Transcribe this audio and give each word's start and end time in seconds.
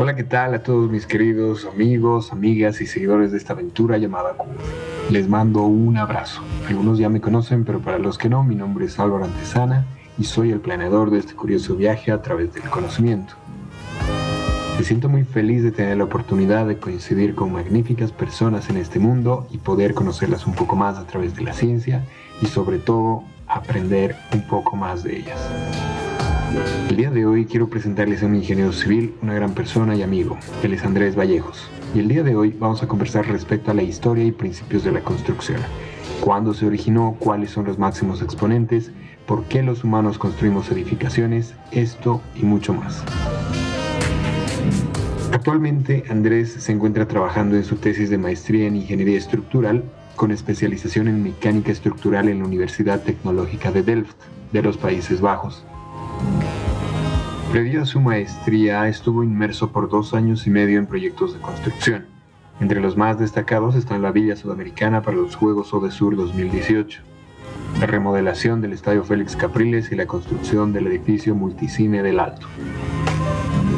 Hola, 0.00 0.14
¿qué 0.14 0.22
tal 0.22 0.54
a 0.54 0.62
todos 0.62 0.88
mis 0.88 1.06
queridos 1.06 1.64
amigos, 1.64 2.30
amigas 2.30 2.80
y 2.80 2.86
seguidores 2.86 3.32
de 3.32 3.38
esta 3.38 3.54
aventura 3.54 3.98
llamada 3.98 4.34
Cuba? 4.34 4.54
Les 5.10 5.28
mando 5.28 5.62
un 5.62 5.96
abrazo. 5.96 6.40
Algunos 6.68 7.00
ya 7.00 7.08
me 7.08 7.20
conocen, 7.20 7.64
pero 7.64 7.80
para 7.80 7.98
los 7.98 8.16
que 8.16 8.28
no, 8.28 8.44
mi 8.44 8.54
nombre 8.54 8.84
es 8.84 8.96
Álvaro 9.00 9.24
Antesana 9.24 9.86
y 10.16 10.22
soy 10.22 10.52
el 10.52 10.60
planeador 10.60 11.10
de 11.10 11.18
este 11.18 11.34
curioso 11.34 11.74
viaje 11.74 12.12
a 12.12 12.22
través 12.22 12.54
del 12.54 12.62
conocimiento. 12.70 13.34
Me 14.78 14.84
siento 14.84 15.08
muy 15.08 15.24
feliz 15.24 15.64
de 15.64 15.72
tener 15.72 15.96
la 15.96 16.04
oportunidad 16.04 16.68
de 16.68 16.78
coincidir 16.78 17.34
con 17.34 17.52
magníficas 17.52 18.12
personas 18.12 18.70
en 18.70 18.76
este 18.76 19.00
mundo 19.00 19.48
y 19.50 19.58
poder 19.58 19.94
conocerlas 19.94 20.46
un 20.46 20.54
poco 20.54 20.76
más 20.76 20.96
a 20.96 21.08
través 21.08 21.34
de 21.34 21.42
la 21.42 21.52
ciencia 21.52 22.04
y 22.40 22.46
sobre 22.46 22.78
todo 22.78 23.24
aprender 23.48 24.14
un 24.32 24.46
poco 24.46 24.76
más 24.76 25.02
de 25.02 25.16
ellas. 25.16 25.40
El 26.88 26.96
día 26.96 27.10
de 27.10 27.26
hoy 27.26 27.44
quiero 27.44 27.68
presentarles 27.68 28.22
a 28.22 28.26
un 28.26 28.34
ingeniero 28.34 28.72
civil, 28.72 29.14
una 29.20 29.34
gran 29.34 29.52
persona 29.52 29.94
y 29.94 30.02
amigo. 30.02 30.38
Él 30.62 30.72
es 30.72 30.82
Andrés 30.82 31.14
Vallejos. 31.14 31.68
Y 31.94 31.98
el 31.98 32.08
día 32.08 32.22
de 32.22 32.36
hoy 32.36 32.56
vamos 32.58 32.82
a 32.82 32.88
conversar 32.88 33.26
respecto 33.26 33.70
a 33.70 33.74
la 33.74 33.82
historia 33.82 34.24
y 34.24 34.32
principios 34.32 34.82
de 34.82 34.92
la 34.92 35.00
construcción. 35.00 35.60
Cuándo 36.20 36.54
se 36.54 36.66
originó, 36.66 37.16
cuáles 37.18 37.50
son 37.50 37.66
los 37.66 37.78
máximos 37.78 38.22
exponentes, 38.22 38.90
por 39.26 39.44
qué 39.44 39.62
los 39.62 39.84
humanos 39.84 40.16
construimos 40.16 40.70
edificaciones, 40.70 41.54
esto 41.70 42.22
y 42.34 42.44
mucho 42.44 42.72
más. 42.72 43.04
Actualmente 45.32 46.04
Andrés 46.08 46.54
se 46.58 46.72
encuentra 46.72 47.06
trabajando 47.06 47.56
en 47.56 47.64
su 47.64 47.76
tesis 47.76 48.08
de 48.08 48.16
maestría 48.16 48.66
en 48.66 48.76
ingeniería 48.76 49.18
estructural 49.18 49.84
con 50.16 50.30
especialización 50.30 51.08
en 51.08 51.22
mecánica 51.22 51.72
estructural 51.72 52.28
en 52.28 52.38
la 52.38 52.46
Universidad 52.46 53.02
Tecnológica 53.02 53.70
de 53.70 53.82
Delft, 53.82 54.16
de 54.52 54.62
los 54.62 54.78
Países 54.78 55.20
Bajos. 55.20 55.64
Previo 57.50 57.82
a 57.82 57.86
su 57.86 58.00
maestría, 58.00 58.86
estuvo 58.88 59.24
inmerso 59.24 59.72
por 59.72 59.88
dos 59.88 60.12
años 60.12 60.46
y 60.46 60.50
medio 60.50 60.78
en 60.78 60.86
proyectos 60.86 61.32
de 61.32 61.40
construcción. 61.40 62.06
Entre 62.60 62.80
los 62.80 62.96
más 62.96 63.18
destacados 63.18 63.74
están 63.74 64.02
la 64.02 64.12
Villa 64.12 64.36
Sudamericana 64.36 65.00
para 65.00 65.16
los 65.16 65.34
Juegos 65.34 65.72
Odesur 65.72 66.14
2018, 66.14 67.00
la 67.80 67.86
remodelación 67.86 68.60
del 68.60 68.72
Estadio 68.74 69.02
Félix 69.02 69.34
Capriles 69.34 69.90
y 69.92 69.96
la 69.96 70.06
construcción 70.06 70.72
del 70.72 70.88
edificio 70.88 71.34
Multicine 71.34 72.02
del 72.02 72.20
Alto. 72.20 72.46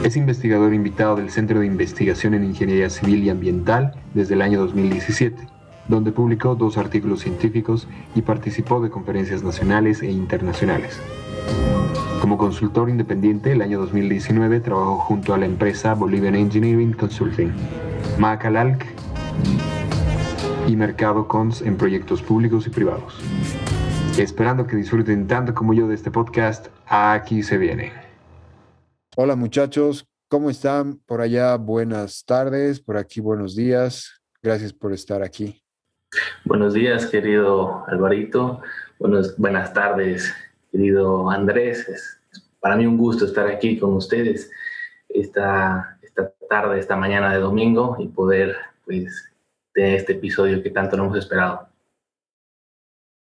Es 0.03 0.17
investigador 0.17 0.73
invitado 0.73 1.17
del 1.17 1.31
Centro 1.31 1.61
de 1.61 1.67
Investigación 1.67 2.35
en 2.35 2.45
Ingeniería 2.45 2.89
Civil 2.89 3.23
y 3.23 3.31
Ambiental 3.31 3.93
desde 4.15 4.35
el 4.35 4.43
año 4.43 4.59
2017, 4.61 5.47
donde 5.91 6.13
publicó 6.13 6.55
dos 6.55 6.79
artículos 6.79 7.21
científicos 7.21 7.89
y 8.15 8.23
participó 8.23 8.81
de 8.81 8.91
conferencias 8.91 9.43
nacionales 9.43 10.03
e 10.03 10.11
internacionales. 10.11 11.01
Como 12.21 12.39
consultor 12.39 12.89
independiente, 12.89 13.53
el 13.53 13.61
año 13.61 13.81
2019 13.81 14.61
trabajó 14.61 14.99
junto 14.99 15.35
a 15.35 15.39
la 15.39 15.47
empresa 15.47 15.95
Bolivian 15.95 16.37
Engineering 16.37 16.93
Consulting, 16.93 17.53
Macalalc 18.19 18.87
y 20.69 20.77
Mercado 20.77 21.27
Cons 21.27 21.61
en 21.61 21.77
proyectos 21.77 22.23
públicos 22.23 22.69
y 22.69 22.71
privados. 22.71 23.21
Esperando 24.17 24.67
que 24.69 24.77
disfruten 24.77 25.27
tanto 25.27 25.55
como 25.55 25.75
yo 25.75 25.89
de 25.89 25.97
este 25.97 26.13
podcast, 26.13 26.69
aquí 26.87 27.43
se 27.43 27.59
viene. 27.59 27.93
Hola 29.17 29.35
muchachos, 29.35 30.07
¿cómo 30.29 30.51
están? 30.51 31.01
Por 31.07 31.21
allá 31.21 31.57
buenas 31.57 32.25
tardes, 32.25 32.81
por 32.81 32.97
aquí 32.97 33.21
buenos 33.21 33.57
días. 33.57 34.21
Gracias 34.41 34.73
por 34.73 34.93
estar 34.93 35.23
aquí. 35.23 35.61
Buenos 36.45 36.75
días, 36.75 37.07
querido 37.07 37.85
Alvarito. 37.87 38.61
buenas 38.99 39.73
tardes, 39.73 40.35
querido 40.73 41.31
Andrés. 41.31 42.21
Para 42.59 42.77
mí 42.77 42.87
un 42.87 42.99
gusto 42.99 43.25
estar 43.25 43.47
aquí 43.47 43.79
con 43.79 43.95
ustedes 43.95 44.51
esta, 45.09 45.99
esta 46.03 46.33
tarde, 46.49 46.81
esta 46.81 46.97
mañana 46.97 47.33
de 47.33 47.39
domingo 47.39 47.97
y 48.01 48.09
poder 48.09 48.57
pues, 48.85 49.33
tener 49.73 49.95
este 49.95 50.15
episodio 50.15 50.63
que 50.63 50.71
tanto 50.71 50.97
nos 50.97 51.07
hemos 51.07 51.19
esperado. 51.19 51.69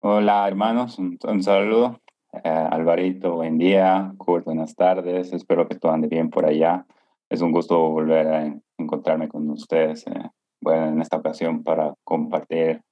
Hola 0.02 0.46
hermanos, 0.46 0.98
un, 0.98 1.42
saludo. 1.42 2.00
Eh, 2.32 2.48
Alvarito, 2.48 3.34
buen 3.34 3.58
día. 3.58 4.12
Kurt, 4.18 4.44
buenas 4.44 4.76
tardes. 4.76 5.32
Espero 5.32 5.66
que 5.66 5.74
todo 5.74 5.90
ande 5.90 6.06
bien 6.06 6.30
por 6.30 6.46
allá. 6.46 6.86
Es 7.28 7.40
un 7.40 7.50
gusto 7.50 7.76
volver 7.90 8.26
a 8.28 8.54
encontrarme 8.78 9.28
con 9.28 9.50
ustedes 9.50 10.06
eh, 10.06 10.30
bueno, 10.60 10.86
en 10.88 11.00
esta 11.00 11.16
ocasión 11.16 11.64
para 11.64 11.94
compartir 12.04 12.82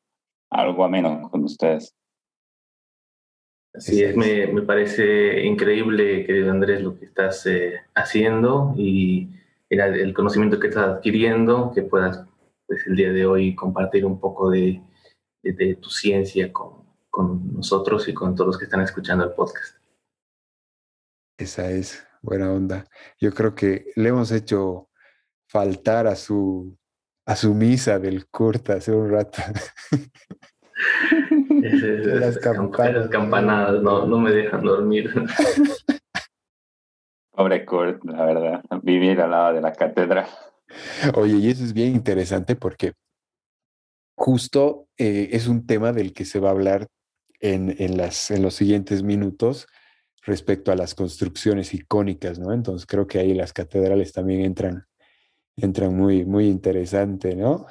algo 0.54 0.84
ameno 0.84 1.28
con 1.30 1.44
ustedes. 1.44 1.94
Así 3.74 4.04
es, 4.04 4.16
me, 4.16 4.46
me, 4.46 4.62
parece 4.62 5.44
increíble, 5.44 6.24
querido 6.24 6.52
Andrés, 6.52 6.80
lo 6.80 6.96
que 6.96 7.06
estás 7.06 7.44
eh, 7.46 7.80
haciendo 7.94 8.72
y 8.76 9.30
el 9.68 10.14
conocimiento 10.14 10.60
que 10.60 10.68
estás 10.68 10.86
adquiriendo, 10.86 11.72
que 11.74 11.82
puedas 11.82 12.24
pues, 12.68 12.86
el 12.86 12.94
día 12.94 13.12
de 13.12 13.26
hoy 13.26 13.56
compartir 13.56 14.06
un 14.06 14.20
poco 14.20 14.48
de, 14.48 14.80
de, 15.42 15.74
tu 15.74 15.90
ciencia 15.90 16.52
con, 16.52 16.84
con, 17.10 17.52
nosotros 17.52 18.06
y 18.06 18.14
con 18.14 18.36
todos 18.36 18.46
los 18.46 18.58
que 18.58 18.66
están 18.66 18.82
escuchando 18.82 19.24
el 19.24 19.32
podcast. 19.32 19.76
Esa 21.36 21.68
es 21.68 22.06
buena 22.22 22.52
onda. 22.52 22.86
Yo 23.18 23.32
creo 23.32 23.56
que 23.56 23.86
le 23.96 24.10
hemos 24.10 24.30
hecho 24.30 24.88
faltar 25.48 26.06
a 26.06 26.14
su, 26.14 26.78
a 27.26 27.36
su 27.36 27.54
misa 27.54 27.98
del 27.98 28.26
Curta 28.26 28.74
hace 28.74 28.92
un 28.92 29.10
rato. 29.10 29.42
las 32.04 32.38
campanadas, 32.38 33.82
no, 33.82 34.06
no 34.06 34.18
me 34.18 34.30
dejan 34.32 34.62
dormir. 34.64 35.12
Pobre 37.32 37.64
Kurt, 37.64 38.04
la 38.04 38.24
verdad, 38.24 38.62
vivir 38.82 39.20
al 39.20 39.32
lado 39.32 39.54
de 39.54 39.60
la 39.60 39.72
catedral. 39.72 40.26
Oye, 41.14 41.36
y 41.36 41.50
eso 41.50 41.64
es 41.64 41.72
bien 41.72 41.94
interesante 41.94 42.54
porque 42.54 42.92
justo 44.16 44.86
eh, 44.96 45.30
es 45.32 45.48
un 45.48 45.66
tema 45.66 45.92
del 45.92 46.12
que 46.12 46.24
se 46.24 46.38
va 46.38 46.48
a 46.48 46.52
hablar 46.52 46.86
en, 47.40 47.74
en, 47.78 47.96
las, 47.96 48.30
en 48.30 48.42
los 48.42 48.54
siguientes 48.54 49.02
minutos 49.02 49.66
respecto 50.22 50.70
a 50.72 50.76
las 50.76 50.94
construcciones 50.94 51.74
icónicas, 51.74 52.38
¿no? 52.38 52.52
Entonces 52.52 52.86
creo 52.86 53.06
que 53.06 53.18
ahí 53.18 53.34
las 53.34 53.52
catedrales 53.52 54.12
también 54.12 54.40
entran, 54.42 54.86
entran 55.56 55.96
muy, 55.96 56.24
muy 56.24 56.46
interesante, 56.46 57.34
¿no? 57.36 57.66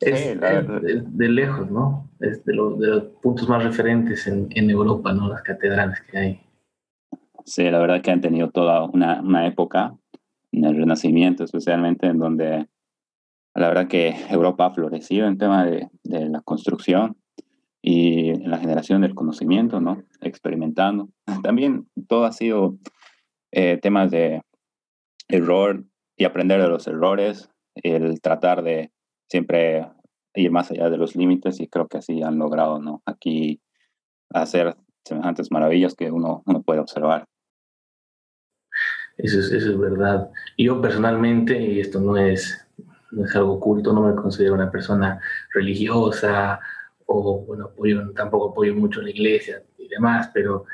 Es, 0.00 0.40
de, 0.40 1.28
lejos, 1.28 1.70
¿no? 1.70 2.10
Es 2.18 2.44
de, 2.44 2.54
los, 2.54 2.78
de 2.80 2.88
los 2.88 3.04
puntos 3.22 3.48
más 3.48 3.62
referentes 3.62 4.26
en, 4.26 4.48
en, 4.50 4.68
Europa, 4.68 5.12
¿no? 5.12 5.28
Las 5.28 5.42
catedrales 5.42 6.00
que 6.10 6.18
hay. 6.18 6.40
Sí, 7.44 7.70
la 7.70 7.78
verdad 7.78 8.02
que 8.02 8.10
han 8.10 8.20
tenido 8.20 8.50
toda 8.50 8.84
una, 8.84 9.20
una 9.20 9.46
época 9.46 9.96
en 10.50 10.64
el 10.64 10.76
Renacimiento, 10.76 11.44
especialmente 11.44 12.06
en 12.06 12.18
donde 12.18 12.66
la 13.54 13.68
verdad 13.68 13.86
que 13.86 14.14
Europa 14.28 14.66
ha 14.66 14.74
florecido 14.74 15.26
en 15.26 15.38
tema 15.38 15.64
de, 15.64 15.88
de 16.02 16.28
la 16.28 16.40
construcción 16.40 17.16
y 17.80 18.30
en 18.30 18.50
la 18.50 18.58
generación 18.58 19.02
del 19.02 19.14
conocimiento, 19.14 19.80
¿no? 19.80 20.02
Experimentando. 20.20 21.10
También 21.42 21.88
todo 22.08 22.24
ha 22.24 22.32
sido 22.32 22.78
eh, 23.50 23.78
temas 23.82 24.10
de 24.10 24.42
error 25.28 25.84
y 26.22 26.24
aprender 26.24 26.62
de 26.62 26.68
los 26.68 26.86
errores, 26.86 27.50
el 27.74 28.20
tratar 28.20 28.62
de 28.62 28.92
siempre 29.28 29.88
ir 30.34 30.52
más 30.52 30.70
allá 30.70 30.88
de 30.88 30.96
los 30.96 31.16
límites 31.16 31.58
y 31.58 31.66
creo 31.66 31.88
que 31.88 31.98
así 31.98 32.22
han 32.22 32.38
logrado, 32.38 32.78
¿no? 32.78 33.02
Aquí 33.06 33.60
hacer 34.32 34.76
semejantes 35.04 35.50
maravillas 35.50 35.96
que 35.96 36.12
uno, 36.12 36.44
uno 36.46 36.62
puede 36.62 36.78
observar. 36.78 37.24
Eso 39.18 39.40
es, 39.40 39.78
verdad. 39.78 40.30
Yo 40.56 40.80
personalmente, 40.80 41.60
y 41.60 41.80
esto 41.80 42.00
no 42.00 42.16
es, 42.16 42.68
no 43.10 43.24
es 43.24 43.34
algo 43.34 43.54
oculto, 43.54 43.92
no 43.92 44.02
me 44.02 44.14
considero 44.14 44.54
una 44.54 44.70
persona 44.70 45.20
religiosa 45.52 46.60
o, 47.06 47.40
bueno, 47.40 47.64
apoyo, 47.64 48.12
tampoco 48.12 48.50
apoyo 48.50 48.76
mucho 48.76 49.02
la 49.02 49.10
iglesia 49.10 49.64
y 49.76 49.88
demás, 49.88 50.30
pero 50.32 50.66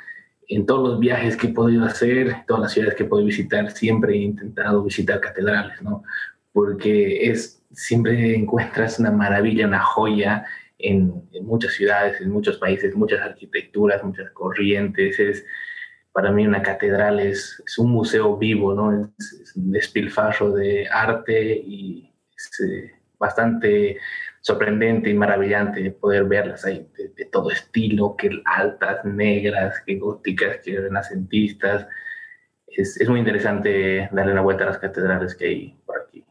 en 0.48 0.64
todos 0.64 0.88
los 0.88 0.98
viajes 0.98 1.36
que 1.36 1.48
he 1.48 1.52
podido 1.52 1.84
hacer, 1.84 2.44
todas 2.46 2.62
las 2.62 2.72
ciudades 2.72 2.94
que 2.94 3.04
he 3.04 3.06
podido 3.06 3.26
visitar, 3.26 3.70
siempre 3.70 4.14
he 4.14 4.18
intentado 4.18 4.82
visitar 4.82 5.20
catedrales, 5.20 5.80
¿no? 5.82 6.02
Porque 6.52 7.30
es 7.30 7.62
siempre 7.72 8.34
encuentras 8.34 8.98
una 8.98 9.10
maravilla, 9.10 9.66
una 9.66 9.80
joya 9.80 10.46
en, 10.78 11.28
muchas 11.42 11.74
ciudades, 11.74 12.20
en 12.20 12.30
muchos 12.30 12.56
países, 12.56 12.94
muchas 12.94 13.20
arquitecturas, 13.20 14.02
muchas 14.02 14.30
corrientes. 14.30 15.18
Es, 15.18 15.44
para 16.12 16.32
mí 16.32 16.46
una 16.46 16.62
catedral 16.62 17.20
es, 17.20 17.62
un 17.76 17.90
museo 17.90 18.36
vivo, 18.38 18.74
¿no? 18.74 19.12
Es, 19.18 19.52
un 19.54 19.70
despilfarro 19.70 20.52
de 20.52 20.88
arte 20.88 21.56
y 21.56 22.10
es 22.34 22.60
eh, 22.60 22.92
bastante 23.18 23.98
sorprendente 24.48 25.10
y 25.10 25.14
maravillante 25.14 25.90
poder 25.90 26.24
verlas 26.24 26.64
ahí 26.64 26.88
de, 26.96 27.24
todo 27.26 27.50
estilo, 27.50 28.16
que 28.16 28.30
altas, 28.44 29.04
negras, 29.04 29.82
que 29.84 29.98
góticas, 29.98 30.58
que 30.64 30.80
renacentistas. 30.80 31.86
Es, 32.66 33.00
es 33.00 33.08
muy 33.08 33.20
interesante 33.20 34.08
darle 34.12 34.32
una 34.32 34.40
vuelta 34.40 34.64
a 34.64 34.68
las 34.68 34.78
catedrales 34.78 35.34
que 35.34 35.46
hay 35.46 35.78
por 35.84 36.00
aquí 36.00 36.24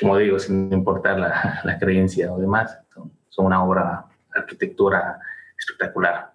como 0.00 0.18
digo, 0.18 0.38
sin 0.38 0.72
importar 0.72 1.18
la, 1.18 1.60
la 1.64 1.78
creencia 1.78 2.32
o 2.32 2.38
demás, 2.38 2.78
son, 2.92 3.12
son, 3.28 3.46
una 3.46 3.64
obra 3.64 4.06
de 4.34 4.40
arquitectura 4.40 5.18
espectacular. 5.58 6.34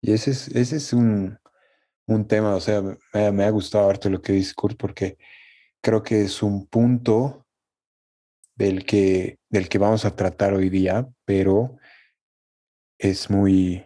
Y 0.00 0.12
ese 0.12 0.32
es, 0.32 0.48
ese 0.48 0.76
es 0.76 0.92
un, 0.92 1.38
un 2.06 2.26
tema, 2.26 2.54
o 2.56 2.60
sea, 2.60 2.82
me, 2.82 3.44
ha 3.44 3.50
gustado 3.50 3.88
harto 3.88 4.10
lo 4.10 4.20
que 4.20 4.32
dice 4.32 4.54
Kurt 4.54 4.76
porque 4.76 5.16
creo 5.80 6.02
que 6.02 6.22
es 6.22 6.42
un 6.42 6.66
punto 6.66 7.43
del 8.56 8.84
que, 8.84 9.38
del 9.48 9.68
que 9.68 9.78
vamos 9.78 10.04
a 10.04 10.14
tratar 10.14 10.54
hoy 10.54 10.70
día, 10.70 11.08
pero 11.24 11.76
es 12.98 13.30
muy, 13.30 13.84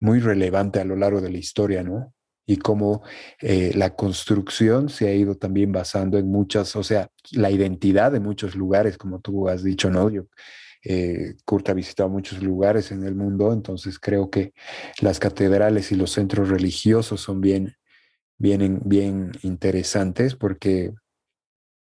muy 0.00 0.20
relevante 0.20 0.80
a 0.80 0.84
lo 0.84 0.96
largo 0.96 1.20
de 1.20 1.30
la 1.30 1.38
historia, 1.38 1.82
¿no? 1.82 2.14
Y 2.46 2.56
cómo 2.56 3.02
eh, 3.40 3.72
la 3.74 3.94
construcción 3.94 4.88
se 4.88 5.08
ha 5.08 5.14
ido 5.14 5.34
también 5.34 5.70
basando 5.70 6.18
en 6.18 6.28
muchas, 6.28 6.74
o 6.76 6.82
sea, 6.82 7.08
la 7.32 7.50
identidad 7.50 8.12
de 8.12 8.20
muchos 8.20 8.54
lugares, 8.54 8.96
como 8.96 9.20
tú 9.20 9.48
has 9.48 9.62
dicho, 9.62 9.90
¿no? 9.90 10.08
Yo, 10.08 10.24
eh, 10.84 11.34
Kurt 11.44 11.68
ha 11.68 11.74
visitado 11.74 12.08
muchos 12.08 12.42
lugares 12.42 12.92
en 12.92 13.04
el 13.04 13.14
mundo, 13.14 13.52
entonces 13.52 13.98
creo 13.98 14.30
que 14.30 14.52
las 15.00 15.18
catedrales 15.18 15.92
y 15.92 15.96
los 15.96 16.12
centros 16.12 16.48
religiosos 16.48 17.20
son 17.20 17.40
bien, 17.40 17.74
bien, 18.38 18.80
bien 18.84 19.32
interesantes 19.42 20.34
porque, 20.36 20.92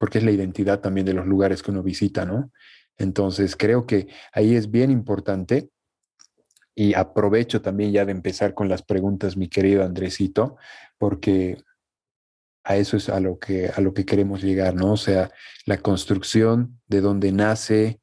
porque 0.00 0.16
es 0.16 0.24
la 0.24 0.30
identidad 0.30 0.80
también 0.80 1.04
de 1.04 1.12
los 1.12 1.26
lugares 1.26 1.62
que 1.62 1.70
uno 1.70 1.82
visita, 1.82 2.24
¿no? 2.24 2.50
Entonces 2.96 3.54
creo 3.54 3.86
que 3.86 4.08
ahí 4.32 4.54
es 4.54 4.70
bien 4.70 4.90
importante 4.90 5.68
y 6.74 6.94
aprovecho 6.94 7.60
también 7.60 7.92
ya 7.92 8.06
de 8.06 8.12
empezar 8.12 8.54
con 8.54 8.70
las 8.70 8.82
preguntas, 8.82 9.36
mi 9.36 9.50
querido 9.50 9.84
Andresito, 9.84 10.56
porque 10.96 11.62
a 12.64 12.78
eso 12.78 12.96
es 12.96 13.10
a 13.10 13.20
lo 13.20 13.38
que, 13.38 13.68
a 13.68 13.78
lo 13.82 13.92
que 13.92 14.06
queremos 14.06 14.42
llegar, 14.42 14.74
¿no? 14.74 14.92
O 14.92 14.96
sea, 14.96 15.30
la 15.66 15.76
construcción, 15.76 16.80
de 16.86 17.02
dónde 17.02 17.30
nace, 17.30 18.00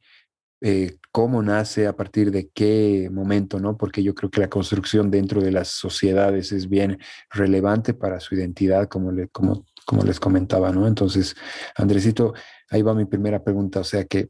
eh, 0.62 0.98
cómo 1.12 1.42
nace, 1.42 1.88
a 1.88 1.96
partir 1.96 2.30
de 2.30 2.50
qué 2.50 3.10
momento, 3.12 3.60
¿no? 3.60 3.76
Porque 3.76 4.04
yo 4.04 4.14
creo 4.14 4.30
que 4.30 4.42
la 4.42 4.50
construcción 4.50 5.10
dentro 5.10 5.42
de 5.42 5.52
las 5.52 5.70
sociedades 5.70 6.52
es 6.52 6.70
bien 6.70 7.00
relevante 7.32 7.96
para 7.96 8.20
su 8.20 8.36
identidad, 8.36 8.88
como, 8.88 9.12
le, 9.12 9.30
como, 9.30 9.66
como 9.88 10.04
les 10.04 10.20
comentaba, 10.20 10.72
¿no? 10.72 10.86
Entonces, 10.86 11.36
Andresito, 11.76 12.34
ahí 12.70 12.82
va 12.82 12.94
mi 12.94 13.06
primera 13.06 13.42
pregunta, 13.42 13.80
o 13.80 13.86
sea 13.86 14.04
que 14.04 14.28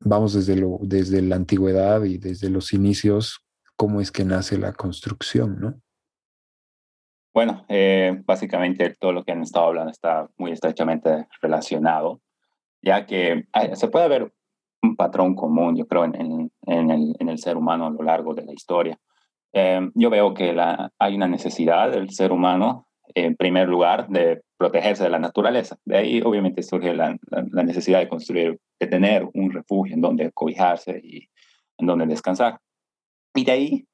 vamos 0.00 0.32
desde, 0.32 0.64
desde 0.80 1.20
la 1.20 1.36
antigüedad 1.36 2.02
y 2.04 2.16
desde 2.16 2.48
los 2.48 2.72
inicios, 2.72 3.44
cómo 3.76 4.00
es 4.00 4.10
que 4.10 4.24
nace 4.24 4.56
la 4.56 4.72
construcción, 4.72 5.60
¿no? 5.60 5.74
Bueno, 7.34 7.66
eh, 7.68 8.20
básicamente 8.24 8.96
todo 8.98 9.12
lo 9.12 9.24
que 9.24 9.32
han 9.32 9.42
estado 9.42 9.66
hablando 9.66 9.92
está 9.92 10.26
muy 10.38 10.52
estrechamente 10.52 11.28
relacionado, 11.42 12.20
ya 12.82 13.04
que 13.04 13.46
se 13.74 13.88
puede 13.88 14.08
ver 14.08 14.32
un 14.82 14.96
patrón 14.96 15.34
común, 15.34 15.76
yo 15.76 15.86
creo, 15.86 16.04
en, 16.04 16.14
en, 16.66 16.90
el, 16.90 17.14
en, 17.18 17.28
el, 17.28 17.38
ser 17.38 17.58
humano 17.58 17.86
a 17.86 17.90
lo 17.90 18.02
largo 18.02 18.34
de 18.34 18.44
la 18.44 18.52
historia. 18.52 18.98
Eh, 19.52 19.90
yo 19.94 20.08
veo 20.08 20.32
que 20.32 20.52
la, 20.54 20.90
hay 20.98 21.14
una 21.14 21.28
necesidad 21.28 21.90
del 21.90 22.10
ser 22.10 22.32
humano, 22.32 22.87
en 23.14 23.36
primer 23.36 23.68
lugar, 23.68 24.08
de 24.08 24.42
protegerse 24.56 25.04
de 25.04 25.10
la 25.10 25.18
naturaleza. 25.18 25.76
De 25.84 25.96
ahí, 25.96 26.20
obviamente, 26.22 26.62
surge 26.62 26.94
la, 26.94 27.16
la 27.30 27.62
necesidad 27.62 28.00
de 28.00 28.08
construir, 28.08 28.58
de 28.80 28.86
tener 28.86 29.28
un 29.34 29.52
refugio 29.52 29.94
en 29.94 30.00
donde 30.00 30.32
cobijarse 30.32 31.00
y 31.02 31.28
en 31.78 31.86
donde 31.86 32.06
descansar. 32.06 32.58
Y 33.34 33.44
de 33.44 33.52
ahí 33.52 33.88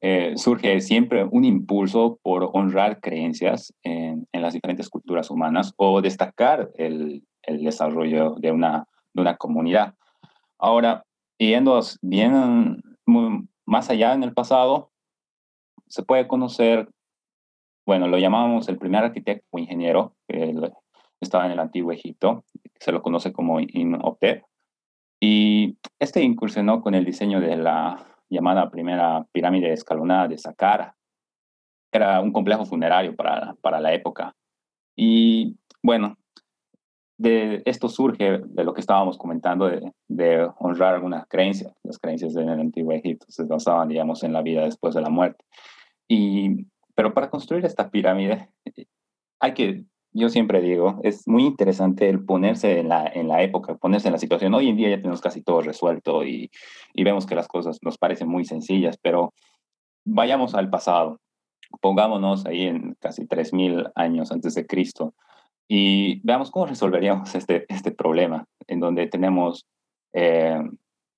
eh, 0.00 0.32
surge 0.36 0.80
siempre 0.80 1.24
un 1.24 1.44
impulso 1.44 2.18
por 2.22 2.50
honrar 2.52 3.00
creencias 3.00 3.72
en, 3.82 4.26
en, 4.32 4.42
las 4.42 4.54
diferentes 4.54 4.88
culturas 4.88 5.30
humanas 5.30 5.72
o 5.76 6.00
destacar 6.02 6.70
el, 6.76 7.22
el 7.42 7.62
desarrollo 7.62 8.34
de 8.38 8.50
una, 8.50 8.86
de 9.14 9.22
una 9.22 9.36
comunidad. 9.36 9.94
Ahora, 10.58 11.04
yendo 11.38 11.80
bien 12.02 12.82
más 13.64 13.90
allá 13.90 14.14
en 14.14 14.22
el 14.22 14.32
pasado, 14.32 14.90
se 15.88 16.02
puede 16.02 16.26
conocer, 16.26 16.88
bueno, 17.86 18.08
lo 18.08 18.18
llamamos 18.18 18.68
el 18.68 18.78
primer 18.78 19.04
arquitecto 19.04 19.46
o 19.50 19.58
ingeniero, 19.58 20.14
que 20.28 20.52
estaba 21.20 21.46
en 21.46 21.52
el 21.52 21.60
antiguo 21.60 21.92
Egipto, 21.92 22.44
se 22.80 22.92
lo 22.92 23.00
conoce 23.00 23.32
como 23.32 23.60
Imhotep, 23.60 24.42
y 25.20 25.78
este 25.98 26.22
incursionó 26.22 26.82
con 26.82 26.94
el 26.94 27.04
diseño 27.04 27.40
de 27.40 27.56
la 27.56 28.04
llamada 28.28 28.70
primera 28.70 29.24
pirámide 29.32 29.72
escalonada 29.72 30.28
de 30.28 30.36
Saqqara. 30.36 30.94
Era 31.92 32.20
un 32.20 32.32
complejo 32.32 32.66
funerario 32.66 33.14
para, 33.16 33.54
para 33.62 33.80
la 33.80 33.94
época. 33.94 34.34
Y 34.94 35.56
bueno, 35.82 36.18
de 37.18 37.62
esto 37.64 37.88
surge 37.88 38.40
de 38.44 38.64
lo 38.64 38.74
que 38.74 38.82
estábamos 38.82 39.16
comentando, 39.16 39.66
de, 39.68 39.92
de 40.08 40.50
honrar 40.58 40.94
algunas 40.94 41.26
creencias. 41.28 41.74
Las 41.82 41.98
creencias 41.98 42.34
del 42.34 42.48
antiguo 42.48 42.92
Egipto 42.92 43.26
se 43.28 43.44
basaban, 43.44 43.88
digamos, 43.88 44.22
en 44.22 44.34
la 44.34 44.42
vida 44.42 44.64
después 44.64 44.94
de 44.94 45.00
la 45.00 45.08
muerte. 45.08 45.44
Y, 46.08 46.66
pero 46.96 47.14
para 47.14 47.30
construir 47.30 47.64
esta 47.64 47.90
pirámide 47.90 48.48
hay 49.38 49.54
que 49.54 49.84
yo 50.16 50.30
siempre 50.30 50.62
digo, 50.62 50.98
es 51.02 51.28
muy 51.28 51.44
interesante 51.44 52.08
el 52.08 52.24
ponerse 52.24 52.80
en 52.80 52.88
la, 52.88 53.06
en 53.06 53.28
la 53.28 53.42
época, 53.42 53.74
ponerse 53.74 54.08
en 54.08 54.12
la 54.12 54.18
situación. 54.18 54.54
Hoy 54.54 54.70
en 54.70 54.76
día 54.76 54.88
ya 54.88 54.96
tenemos 54.96 55.20
casi 55.20 55.42
todo 55.42 55.60
resuelto 55.60 56.24
y, 56.24 56.50
y 56.94 57.04
vemos 57.04 57.26
que 57.26 57.34
las 57.34 57.48
cosas 57.48 57.78
nos 57.82 57.98
parecen 57.98 58.26
muy 58.26 58.46
sencillas, 58.46 58.96
pero 58.96 59.34
vayamos 60.06 60.54
al 60.54 60.70
pasado. 60.70 61.20
Pongámonos 61.82 62.46
ahí 62.46 62.62
en 62.62 62.96
casi 62.98 63.26
3.000 63.26 63.92
años 63.94 64.32
antes 64.32 64.54
de 64.54 64.66
Cristo 64.66 65.12
y 65.68 66.20
veamos 66.24 66.50
cómo 66.50 66.64
resolveríamos 66.64 67.34
este, 67.34 67.66
este 67.68 67.90
problema, 67.90 68.46
en 68.68 68.80
donde 68.80 69.08
tenemos 69.08 69.66
eh, 70.14 70.62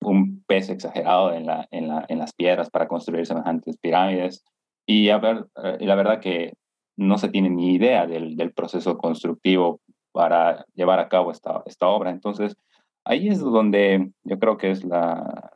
un 0.01 0.43
peso 0.45 0.73
exagerado 0.73 1.33
en, 1.33 1.45
la, 1.45 1.69
en, 1.71 1.87
la, 1.87 2.05
en 2.09 2.17
las 2.17 2.33
piedras 2.33 2.69
para 2.69 2.89
construir 2.89 3.25
semejantes 3.25 3.77
pirámides. 3.77 4.43
Y, 4.89 5.11
a 5.11 5.19
ver, 5.19 5.45
eh, 5.63 5.77
la 5.81 5.93
verdad 5.93 6.19
que 6.19 6.55
no 6.97 7.19
se 7.19 7.29
tiene 7.29 7.51
ni 7.51 7.75
idea 7.75 8.07
del, 8.07 8.35
del 8.35 8.53
proceso 8.53 8.97
constructivo 8.97 9.81
para 10.11 10.65
llevar 10.73 10.97
a 10.97 11.07
cabo 11.07 11.31
esta, 11.31 11.61
esta, 11.67 11.87
obra. 11.89 12.09
Entonces, 12.09 12.57
ahí 13.05 13.27
es 13.27 13.39
donde 13.39 14.09
yo 14.23 14.39
creo 14.39 14.57
que 14.57 14.71
es 14.71 14.83
la, 14.83 15.51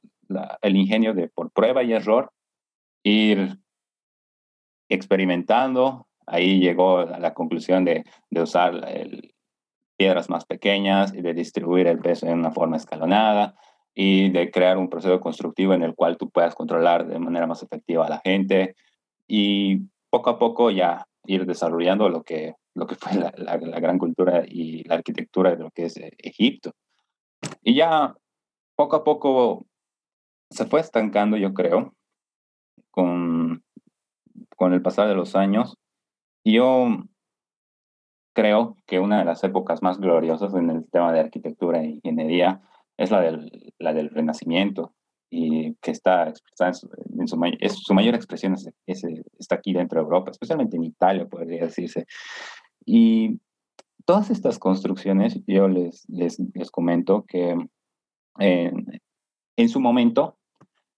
el 0.62 0.76
ingenio 0.76 1.16
de 1.16 1.30
por 1.30 1.50
prueba 1.50 1.82
y 1.82 1.94
error 1.94 2.32
ir 3.02 3.58
experimentando. 4.88 6.06
Ahí 6.28 6.60
llegó 6.60 7.00
a 7.00 7.18
la 7.18 7.34
conclusión 7.34 7.86
de, 7.86 8.04
de 8.30 8.42
usar 8.44 8.88
piedras 9.98 10.30
más 10.30 10.46
pequeñas 10.46 11.12
y 11.12 11.24
de 11.24 11.34
distribuir 11.34 11.88
el 11.88 11.98
peso 11.98 12.28
en 12.28 12.38
una 12.38 12.52
forma 12.52 12.78
escalonada 12.78 13.56
y 13.96 14.30
de 14.30 14.52
crear 14.52 14.78
un 14.78 14.90
proceso 14.90 15.20
constructivo 15.20 15.74
en 15.74 15.82
el 15.82 15.96
cual 15.96 16.18
tú 16.18 16.30
puedas 16.30 16.54
controlar 16.54 17.08
de 17.08 17.18
manera 17.18 17.48
más 17.48 17.64
efectiva 17.64 18.06
a 18.06 18.10
la 18.10 18.22
gente. 18.24 18.76
Y 19.36 19.90
poco 20.12 20.30
a 20.30 20.38
poco 20.38 20.70
ya 20.70 21.08
ir 21.26 21.48
desarrollando 21.48 22.08
lo 22.08 22.22
que, 22.22 22.54
lo 22.76 22.86
que 22.86 22.94
fue 22.94 23.14
la, 23.16 23.58
gran 23.58 23.98
cultura 23.98 24.44
y 24.48 24.84
la 24.84 24.94
arquitectura 24.94 25.56
de 25.56 25.64
lo 25.64 25.72
que 25.72 25.86
es 25.86 25.98
eh, 25.98 26.12
Egipto. 26.20 26.74
Y 27.64 27.74
ya 27.74 28.14
poco 28.76 28.98
a 28.98 29.04
poco 29.04 29.66
se 30.52 30.68
fue 30.68 30.82
estancando, 30.82 31.36
yo 31.36 31.56
creo, 31.56 31.96
con, 32.92 33.64
con 34.56 34.72
el 34.72 34.84
pasar 34.84 35.08
de 35.08 35.16
los 35.16 35.36
años. 35.36 35.80
Yo 36.46 36.90
creo 38.36 38.78
que 38.86 39.00
una 39.00 39.18
de 39.18 39.26
las 39.26 39.44
épocas 39.44 39.82
más 39.82 39.98
gloriosas 39.98 40.54
en 40.54 40.70
el 40.70 40.88
tema 40.92 41.12
de 41.12 41.22
arquitectura 41.22 41.82
e 41.82 42.00
ingeniería 42.04 42.62
es 42.98 43.10
la 43.10 43.20
del, 43.22 43.74
la 43.80 43.94
del 43.94 44.12
Renacimiento, 44.12 44.94
y 45.36 45.74
que 45.82 45.90
está 45.90 46.30
expresada 46.30 46.70
en 47.18 47.28
su, 47.28 47.40
es, 47.60 47.74
su 47.74 47.94
mayor 47.96 48.14
expresión 48.14 48.54
es, 48.54 49.04
está 49.40 49.56
aquí 49.56 49.74
dentro 49.74 50.00
de 50.00 50.04
Europa, 50.04 50.30
especialmente 50.30 50.78
en 50.78 50.84
Italia, 50.84 51.26
podría 51.26 51.66
decirse. 51.66 52.06
Y 52.86 53.40
todas 54.06 54.30
estas 54.30 54.60
construcciones, 54.60 55.40
yo 55.48 55.68
les, 55.68 56.08
les, 56.08 56.40
les 56.54 56.70
comento 56.70 57.26
que 57.28 57.58
en, 58.38 59.02
en 59.58 59.70
su 59.70 59.80
momento 59.80 60.38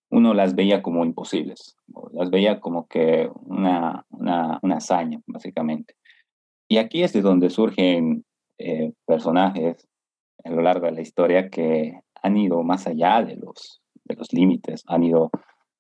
uno 0.10 0.34
las 0.34 0.54
veía 0.54 0.84
como 0.84 1.06
imposibles, 1.06 1.78
las 2.12 2.30
veía 2.30 2.60
como 2.60 2.88
que 2.88 3.30
una, 3.36 4.06
una, 4.10 4.60
una 4.62 4.78
hazaña, 4.78 5.22
básicamente. 5.28 5.96
Y 6.68 6.78
aquí 6.78 7.04
es 7.04 7.14
de 7.14 7.22
donde 7.22 7.50
surgen 7.50 8.26
eh, 8.58 8.92
personajes 9.06 9.88
a 10.44 10.50
lo 10.50 10.62
largo 10.62 10.88
de 10.88 10.92
la 10.92 11.02
historia 11.02 11.50
que 11.50 12.02
han 12.22 12.36
ido 12.36 12.64
más 12.64 12.86
allá 12.86 13.24
de 13.24 13.38
los, 13.38 13.82
de 14.06 14.16
los 14.16 14.32
límites, 14.34 14.84
han 14.88 15.04
ido 15.04 15.32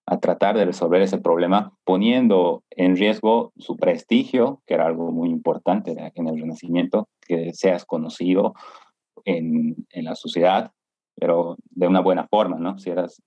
a 0.07 0.19
tratar 0.19 0.57
de 0.57 0.65
resolver 0.65 1.01
ese 1.01 1.17
problema 1.17 1.73
poniendo 1.83 2.63
en 2.69 2.95
riesgo 2.95 3.53
su 3.57 3.75
prestigio, 3.75 4.61
que 4.67 4.75
era 4.75 4.85
algo 4.85 5.11
muy 5.11 5.29
importante 5.29 5.95
en 6.13 6.27
el 6.27 6.39
Renacimiento, 6.39 7.07
que 7.21 7.53
seas 7.53 7.85
conocido 7.85 8.53
en, 9.23 9.75
en 9.89 10.05
la 10.05 10.15
sociedad, 10.15 10.71
pero 11.15 11.55
de 11.71 11.87
una 11.87 12.01
buena 12.01 12.27
forma, 12.27 12.57
¿no? 12.59 12.77
Si 12.77 12.89
eras 12.89 13.21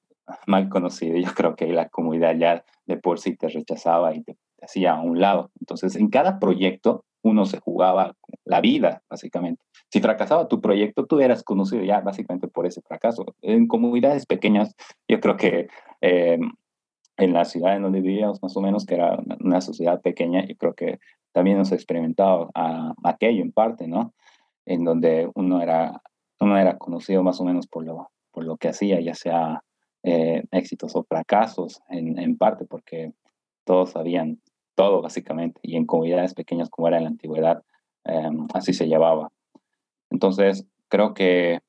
mal 0.47 0.69
conocido, 0.69 1.17
yo 1.17 1.33
creo 1.35 1.57
que 1.57 1.67
la 1.67 1.89
comunidad 1.89 2.37
ya 2.37 2.65
de 2.87 2.97
por 2.97 3.19
sí 3.19 3.37
te 3.37 3.49
rechazaba 3.49 4.15
y 4.15 4.23
te, 4.23 4.35
te 4.57 4.65
hacía 4.65 4.93
a 4.93 5.01
un 5.01 5.21
lado. 5.21 5.51
Entonces, 5.61 5.97
en 5.97 6.09
cada 6.11 6.39
proyecto 6.39 7.05
uno 7.23 7.45
se 7.47 7.59
jugaba 7.59 8.15
la 8.45 8.61
vida, 8.61 9.03
básicamente. 9.11 9.63
Si 9.91 10.01
fracasaba 10.01 10.49
tu 10.49 10.61
proyecto, 10.61 11.07
tú 11.07 11.21
eras 11.21 11.43
conocido 11.43 11.83
ya 11.83 12.01
básicamente 12.01 12.49
por 12.49 12.67
ese 12.67 12.83
fracaso. 12.83 13.25
En 13.41 13.67
comunidades 13.67 14.27
pequeñas, 14.27 14.75
yo 15.09 15.21
creo 15.21 15.37
que 15.37 15.69
eh, 16.01 16.39
en 17.17 17.33
la 17.33 17.45
ciudad 17.45 17.77
en 17.77 17.83
donde 17.83 18.01
vivíamos, 18.01 18.43
más 18.43 18.57
o 18.57 18.61
menos, 18.61 18.87
que 18.87 18.95
era 18.95 19.19
una, 19.41 19.61
sociedad 19.61 20.01
pequeña, 20.01 20.45
y 20.47 20.55
creo 20.55 20.75
que 20.75 20.99
también 21.33 21.57
hemos 21.57 21.73
experimentado 21.73 22.51
aquello 23.03 23.43
en 23.43 23.53
parte, 23.53 23.89
¿no? 23.89 24.15
En 24.67 24.85
donde 24.85 25.31
uno 25.35 25.61
era, 25.63 26.01
uno 26.41 26.59
era 26.59 26.79
conocido 26.79 27.23
más 27.23 27.41
o 27.41 27.45
menos 27.45 27.67
por 27.67 27.85
lo, 27.85 28.11
por 28.31 28.45
lo 28.45 28.57
que 28.57 28.69
hacía, 28.69 29.01
ya 29.01 29.15
sea 29.15 29.65
eh, 30.05 30.45
éxitos 30.53 30.95
o 30.95 31.03
fracasos, 31.03 31.81
en, 31.89 32.19
en 32.19 32.37
parte 32.37 32.67
porque 32.67 33.13
todos 33.65 33.91
sabían 33.91 34.41
todo, 34.79 35.03
básicamente, 35.03 35.59
y 35.65 35.77
en 35.77 35.87
comunidades 35.87 36.35
pequeñas 36.35 36.71
como 36.71 36.87
era 36.87 36.99
en 36.99 37.03
la 37.03 37.11
antigüedad, 37.11 37.65
em, 38.05 38.47
así 38.55 38.73
se 38.73 38.87
llevaba. 38.87 39.29
Entonces, 40.11 40.67
creo 40.89 41.15
que 41.15 41.61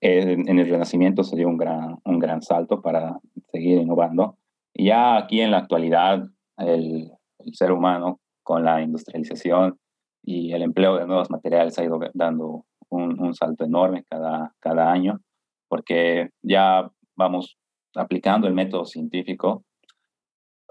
en 0.00 0.58
el 0.58 0.68
Renacimiento 0.68 1.24
se 1.24 1.36
dio 1.36 1.48
un 1.48 1.56
gran, 1.56 1.98
un 2.04 2.18
gran 2.18 2.42
salto 2.42 2.80
para 2.80 3.18
seguir 3.50 3.78
innovando. 3.78 4.36
Y 4.72 4.86
ya 4.86 5.16
aquí 5.16 5.40
en 5.40 5.50
la 5.50 5.58
actualidad, 5.58 6.24
el, 6.56 7.12
ser 7.52 7.72
humano 7.72 8.20
con 8.42 8.64
la 8.64 8.82
industrialización 8.82 9.78
y 10.22 10.52
el 10.52 10.62
empleo 10.62 10.96
de 10.96 11.06
nuevos 11.06 11.30
materiales 11.30 11.78
ha 11.78 11.84
ido 11.84 11.98
dando 12.12 12.66
un, 12.90 13.18
un, 13.20 13.34
salto 13.34 13.64
enorme 13.64 14.04
cada, 14.04 14.54
cada 14.60 14.92
año, 14.92 15.20
porque 15.68 16.30
ya 16.42 16.90
vamos 17.16 17.56
aplicando 17.94 18.46
el 18.46 18.54
método 18.54 18.84
científico, 18.84 19.64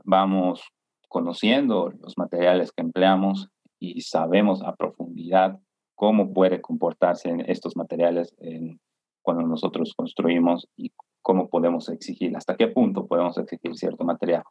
vamos 0.04 0.62
conociendo 1.10 1.92
los 2.00 2.18
materiales 2.18 2.72
que 2.72 2.84
empleamos 2.84 3.50
y 3.80 4.02
sabemos 4.02 4.62
a 4.62 4.76
profundidad 4.76 5.58
cómo 5.98 6.32
puede 6.32 6.62
comportarse 6.62 7.36
estos 7.48 7.76
materiales 7.76 8.34
en, 8.38 8.80
cuando 9.24 9.46
nosotros 9.48 9.94
construimos 9.98 10.70
y 10.78 10.92
cómo 11.24 11.50
podemos 11.50 11.90
exigir, 11.90 12.38
hasta 12.38 12.56
qué 12.56 12.68
punto 12.68 13.08
podemos 13.08 13.36
exigir 13.40 13.76
cierto 13.76 14.06
material. 14.06 14.44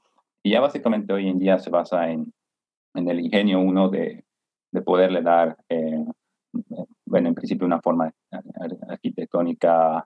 Y 0.42 0.50
ya 0.50 0.60
básicamente 0.60 1.12
hoy 1.12 1.28
en 1.28 1.38
día 1.38 1.58
se 1.58 1.70
basa 1.70 2.10
en, 2.10 2.32
en 2.94 3.08
el 3.08 3.20
ingenio 3.20 3.60
uno 3.60 3.88
de, 3.88 4.24
de 4.72 4.82
poderle 4.82 5.22
dar, 5.22 5.56
eh, 5.68 6.04
bueno, 7.06 7.28
en 7.28 7.34
principio 7.34 7.64
una 7.64 7.80
forma 7.80 8.12
arquitectónica 8.88 10.04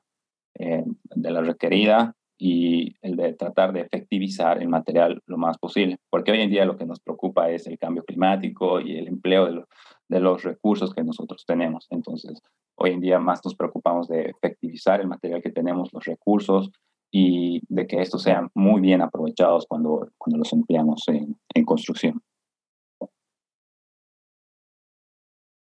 eh, 0.59 0.85
de 1.05 1.31
la 1.31 1.41
requerida 1.41 2.15
y 2.41 2.97
el 3.03 3.17
de 3.17 3.35
tratar 3.35 3.75
de 3.75 3.83
efectivizar 3.83 4.63
el 4.63 4.69
material 4.69 5.23
lo 5.27 5.37
más 5.37 5.59
posible, 5.59 5.99
porque 6.09 6.33
hoy 6.33 6.41
en 6.41 6.51
día 6.51 6.65
lo 6.65 6.79
que 6.79 6.87
nos 6.87 6.99
preocupa 6.99 7.51
es 7.51 7.67
el 7.67 7.79
cambio 7.79 8.03
climático 8.03 8.81
y 8.81 8.97
el 8.97 9.09
empleo 9.09 9.45
de, 9.53 9.65
de 10.09 10.21
los 10.21 10.43
recursos 10.43 10.95
que 10.95 11.05
nosotros 11.05 11.45
tenemos. 11.47 11.87
Entonces, 11.91 12.41
hoy 12.77 12.93
en 12.93 13.01
día 13.01 13.19
más 13.19 13.45
nos 13.45 13.55
preocupamos 13.55 14.09
de 14.09 14.31
efectivizar 14.31 15.03
el 15.03 15.07
material 15.07 15.43
que 15.43 15.53
tenemos, 15.53 15.93
los 15.93 16.05
recursos 16.07 16.71
y 17.13 17.61
de 17.69 17.87
que 17.87 18.01
estos 18.01 18.23
sean 18.23 18.49
muy 18.55 18.81
bien 18.81 19.03
aprovechados 19.03 19.67
cuando, 19.69 20.11
cuando 20.17 20.39
los 20.39 20.53
empleamos 20.55 21.07
en, 21.09 21.39
en 21.55 21.65
construcción. 21.67 22.23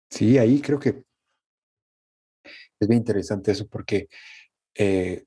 Sí, 0.09 0.37
ahí 0.37 0.61
creo 0.61 0.79
que 0.79 1.03
es 2.79 2.87
bien 2.87 2.99
interesante 3.01 3.51
eso 3.51 3.67
porque 3.67 4.07
eh, 4.75 5.25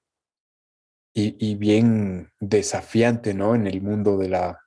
y, 1.15 1.55
bien 1.55 2.33
desafiante, 2.41 3.35
¿no? 3.35 3.55
En 3.55 3.67
el 3.69 3.81
mundo 3.81 4.19
de 4.19 4.29
la, 4.29 4.61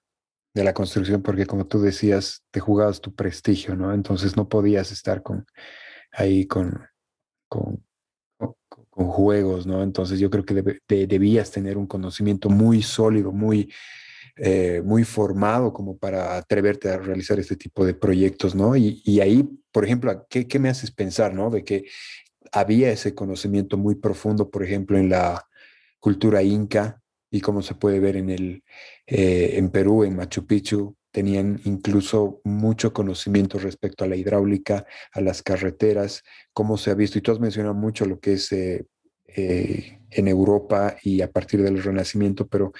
de 0.54 0.64
la 0.64 0.74
construcción, 0.74 1.22
porque 1.22 1.46
como 1.46 1.68
tú 1.68 1.82
decías, 1.82 2.44
te 2.52 2.62
jugabas 2.62 3.02
tu 3.02 3.14
prestigio, 3.14 3.76
¿no? 3.76 3.94
Entonces 3.94 4.38
no 4.38 4.48
podías 4.48 4.92
estar 4.92 5.22
con, 5.22 5.46
ahí 6.12 6.48
con, 6.48 6.88
con, 7.50 7.84
con 8.90 9.08
juegos, 9.08 9.68
¿no? 9.68 9.84
Entonces 9.84 10.20
yo 10.20 10.30
creo 10.30 10.46
que 10.46 10.80
debías 11.06 11.52
tener 11.52 11.78
un 11.78 11.86
conocimiento 11.86 12.50
muy 12.50 12.82
sólido, 12.82 13.34
muy, 13.34 13.72
eh, 14.38 14.82
muy 14.86 15.04
formado 15.04 15.74
como 15.74 15.98
para 15.98 16.38
atreverte 16.38 16.90
a 16.90 16.98
realizar 16.98 17.40
este 17.40 17.58
tipo 17.58 17.86
de 17.86 17.94
proyectos, 17.94 18.56
¿no? 18.56 18.76
Y, 18.78 19.02
y 19.04 19.20
ahí, 19.20 19.50
por 19.72 19.84
ejemplo, 19.84 20.26
¿qué, 20.30 20.48
¿qué, 20.48 20.60
me 20.60 20.70
haces 20.70 20.92
pensar, 20.92 21.34
¿no? 21.34 21.50
De 21.50 21.66
que 21.66 21.86
había 22.54 22.90
ese 22.90 23.14
conocimiento 23.14 23.78
muy 23.78 23.96
profundo, 23.96 24.50
por 24.50 24.64
ejemplo, 24.64 24.98
en 24.98 25.10
la 25.10 25.46
cultura 26.00 26.44
inca 26.44 27.02
y 27.30 27.42
como 27.42 27.62
se 27.62 27.76
puede 27.76 28.00
ver 28.00 28.16
en, 28.16 28.30
el, 28.30 28.64
eh, 29.06 29.54
en 29.56 29.70
Perú, 29.70 30.04
en 30.04 30.16
Machu 30.16 30.46
Picchu, 30.46 30.96
tenían 31.12 31.60
incluso 31.66 32.42
mucho 32.44 32.94
conocimiento 32.94 33.58
respecto 33.60 34.04
a 34.04 34.08
la 34.08 34.16
hidráulica, 34.16 34.86
a 35.12 35.22
las 35.22 35.42
carreteras, 35.42 36.24
cómo 36.54 36.78
se 36.78 36.92
ha 36.92 36.94
visto, 36.94 37.18
y 37.18 37.22
tú 37.22 37.32
has 37.32 37.40
mencionado 37.40 37.74
mucho 37.74 38.06
lo 38.06 38.20
que 38.20 38.34
es 38.34 38.52
eh, 38.52 38.86
eh, 39.28 40.00
en 40.10 40.28
Europa 40.28 40.96
y 41.04 41.22
a 41.22 41.32
partir 41.32 41.62
del 41.62 41.82
Renacimiento, 41.82 42.48
pero 42.48 42.72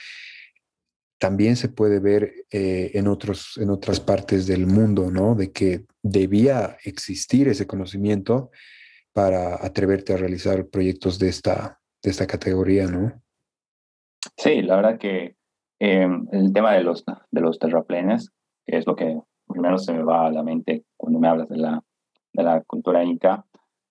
también 1.20 1.56
se 1.56 1.70
puede 1.70 2.00
ver 2.00 2.46
en, 2.52 3.08
otros, 3.08 3.58
en 3.58 3.72
otras 3.72 4.00
partes 4.00 4.46
del 4.46 4.68
mundo, 4.68 5.10
¿no? 5.10 5.34
De 5.34 5.52
que 5.52 5.86
debía 6.04 6.78
existir 6.84 7.48
ese 7.48 7.66
conocimiento 7.66 8.52
para 9.14 9.66
atreverte 9.66 10.14
a 10.14 10.18
realizar 10.18 10.68
proyectos 10.68 11.18
de 11.18 11.30
esta, 11.30 11.80
de 12.08 12.12
esta 12.12 12.26
categoría, 12.26 12.88
¿no? 12.88 13.12
Sí, 14.38 14.62
la 14.62 14.78
verdad 14.78 14.98
que 14.98 15.36
em, 15.80 16.26
el 16.32 16.54
tema 16.54 16.72
de 16.74 16.82
los, 16.82 17.04
de 17.32 17.42
los 17.42 17.60
terraplenes, 17.60 18.32
que 18.66 18.78
es 18.78 18.88
lo 18.88 18.96
que 18.96 19.20
primero 19.46 19.78
se 19.78 19.92
me 19.92 20.04
va 20.04 20.26
a 20.26 20.32
la 20.32 20.42
mente 20.42 20.86
cuando 20.96 21.20
me 21.20 21.28
hablas 21.28 21.50
de 21.50 21.58
la, 21.58 21.84
de 22.32 22.44
la 22.44 22.62
cultura 22.62 23.04
inca, 23.04 23.46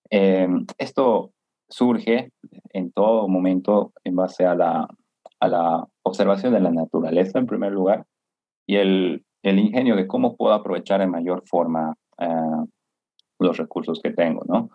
em, 0.09 0.65
esto 0.79 1.31
surge 1.69 2.31
en 2.73 2.91
todo 2.91 3.27
momento 3.27 3.93
en 4.03 4.15
base 4.15 4.45
a 4.45 4.55
la, 4.55 4.87
a 5.39 5.47
la 5.47 5.87
observación 6.01 6.53
de 6.53 6.61
la 6.61 6.71
naturaleza, 6.71 7.37
en 7.37 7.45
primer 7.45 7.71
lugar, 7.71 8.07
y 8.65 8.77
el, 8.77 9.25
el 9.43 9.59
ingenio 9.59 9.95
de 9.95 10.07
cómo 10.07 10.35
puedo 10.35 10.55
aprovechar 10.55 11.01
en 11.01 11.11
mayor 11.11 11.43
forma 11.45 11.95
eh, 12.17 12.65
los 13.37 13.57
recursos 13.57 13.99
que 14.01 14.11
tengo, 14.11 14.43
¿no? 14.47 14.71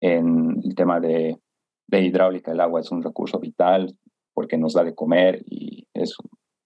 En 0.00 0.60
el 0.62 0.74
tema 0.76 1.00
de, 1.00 1.38
de 1.86 2.02
hidráulica, 2.02 2.52
el 2.52 2.60
agua 2.60 2.80
es 2.80 2.90
un 2.90 3.02
recurso 3.02 3.38
vital, 3.38 3.96
porque 4.32 4.58
nos 4.58 4.74
da 4.74 4.84
de 4.84 4.94
comer 4.94 5.42
y 5.46 5.86
es 5.94 6.16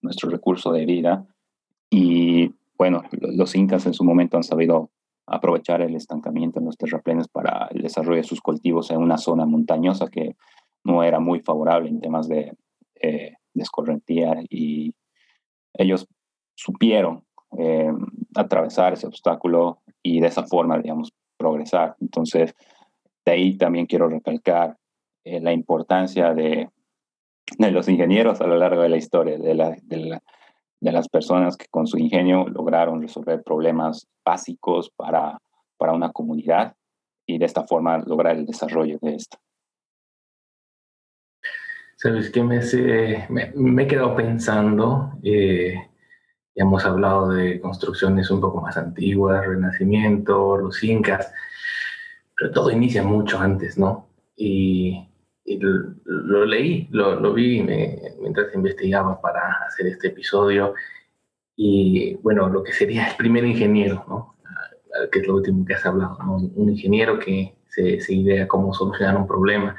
nuestro 0.01 0.31
recurso 0.31 0.73
de 0.73 0.87
vida. 0.87 1.27
Y 1.91 2.55
bueno, 2.77 3.03
los 3.13 3.55
incas 3.55 3.87
en 3.87 3.95
su 3.95 4.05
momento 4.05 4.37
han 4.37 4.45
sabido 4.45 4.91
aprovechar 5.27 5.83
el 5.83 5.95
estancamiento 5.95 6.59
en 6.59 6.65
los 6.65 6.77
terraplenes 6.77 7.29
para 7.29 7.69
el 7.71 7.83
desarrollo 7.83 8.17
de 8.17 8.25
sus 8.25 8.41
cultivos 8.41 8.91
en 8.91 8.99
una 8.99 9.19
zona 9.19 9.45
montañosa 9.45 10.09
que 10.09 10.37
no 10.85 11.03
era 11.03 11.21
muy 11.21 11.41
favorable 11.41 11.91
en 11.91 12.01
temas 12.01 12.29
de 12.29 12.55
eh, 13.01 13.35
descorrentía 13.53 14.43
y 14.49 14.95
ellos 15.75 16.09
supieron 16.55 17.25
eh, 17.59 17.93
atravesar 18.35 18.95
ese 18.95 19.07
obstáculo 19.07 19.81
y 20.03 20.21
de 20.21 20.29
esa 20.29 20.47
forma, 20.47 20.79
digamos, 20.79 21.13
progresar. 21.37 21.97
Entonces, 22.01 22.55
de 23.25 23.33
ahí 23.33 23.57
también 23.59 23.87
quiero 23.87 24.09
recalcar 24.09 24.77
eh, 25.37 25.41
la 25.41 25.53
importancia 25.53 26.35
de 26.35 26.69
de 27.57 27.71
los 27.71 27.89
ingenieros 27.89 28.41
a 28.41 28.47
lo 28.47 28.57
largo 28.57 28.83
de 28.83 28.89
la 28.89 28.97
historia, 28.97 29.39
de, 29.39 29.55
la, 29.55 29.75
de, 29.83 30.21
las 30.93 31.09
personas 31.09 31.57
que 31.57 31.67
con 31.71 31.87
su 31.87 31.99
ingenio 31.99 32.47
lograron 32.49 33.01
resolver 33.01 33.43
problemas 33.43 34.07
básicos 34.25 34.91
para, 34.91 35.39
para 35.77 35.93
una 35.93 36.13
comunidad 36.13 36.75
y 37.27 37.39
de 37.39 37.47
esta 37.47 37.67
forma 37.67 37.99
lograr 37.99 38.37
el 38.37 38.47
desarrollo 38.47 38.99
de 39.01 39.15
esto. 39.15 39.39
Sabes 41.97 42.31
que 42.31 42.43
me, 42.43 42.61
me, 43.55 43.83
he 43.83 43.87
quedado 43.87 44.15
pensando, 44.15 45.19
eh, 45.23 45.75
ya 46.55 46.63
hemos 46.63 46.85
hablado 46.85 47.31
de 47.31 47.61
construcciones 47.61 48.31
un 48.31 48.41
poco 48.41 48.61
más 48.61 48.77
antiguas, 48.77 49.45
Renacimiento, 49.45 50.59
los 50.59 50.83
incas, 50.85 51.33
pero 52.37 52.53
todo 52.53 52.71
inicia 52.71 53.03
mucho 53.03 53.41
antes, 53.41 53.79
¿no? 53.79 54.07
Y 54.37 55.09
lo, 55.57 56.45
leí, 56.45 56.89
lo, 56.91 57.33
vi 57.33 57.63
mientras 57.63 58.55
investigaba 58.55 59.21
para 59.21 59.65
hacer 59.67 59.87
este 59.87 60.09
episodio. 60.09 60.75
Y 61.57 62.15
bueno, 62.17 62.49
lo 62.49 62.63
que 62.63 62.73
sería 62.73 63.09
el 63.09 63.17
primer 63.17 63.45
ingeniero, 63.45 64.05
¿no? 64.09 64.37
Ah, 64.45 65.07
que 65.11 65.21
es 65.21 65.27
lo 65.27 65.37
último 65.37 65.65
que 65.65 65.75
has 65.75 65.87
hablado, 65.87 66.19
un 66.19 66.71
ingeniero 66.71 67.19
que 67.19 67.55
se, 67.69 68.01
se 68.01 68.15
idea 68.15 68.47
cómo 68.47 68.75
solucionar 68.75 69.17
un 69.17 69.27
problema. 69.27 69.77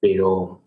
Pero 0.00 0.62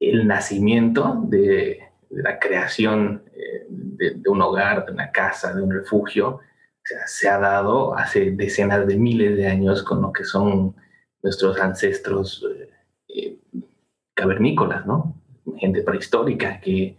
el 0.00 0.26
nacimiento 0.26 1.22
de, 1.28 1.86
la 2.10 2.38
creación 2.38 3.22
eh, 3.34 3.66
de, 3.68 4.28
un 4.28 4.42
hogar, 4.42 4.86
de 4.86 4.92
una 4.92 5.10
casa, 5.10 5.54
de 5.54 5.62
un 5.62 5.72
refugio, 5.72 6.40
se 7.06 7.28
ha 7.28 7.38
dado 7.38 7.96
hace 7.96 8.30
decenas 8.30 8.86
de 8.86 8.96
miles 8.96 9.36
de 9.36 9.48
años 9.48 9.82
con 9.82 10.02
lo 10.02 10.12
que 10.12 10.22
son 10.22 10.76
nuestros 11.20 11.58
ancestros 11.58 12.46
eh, 12.48 12.70
cavernícolas, 14.16 14.84
¿no? 14.86 15.14
Gente 15.58 15.82
prehistórica, 15.82 16.60
que 16.60 16.96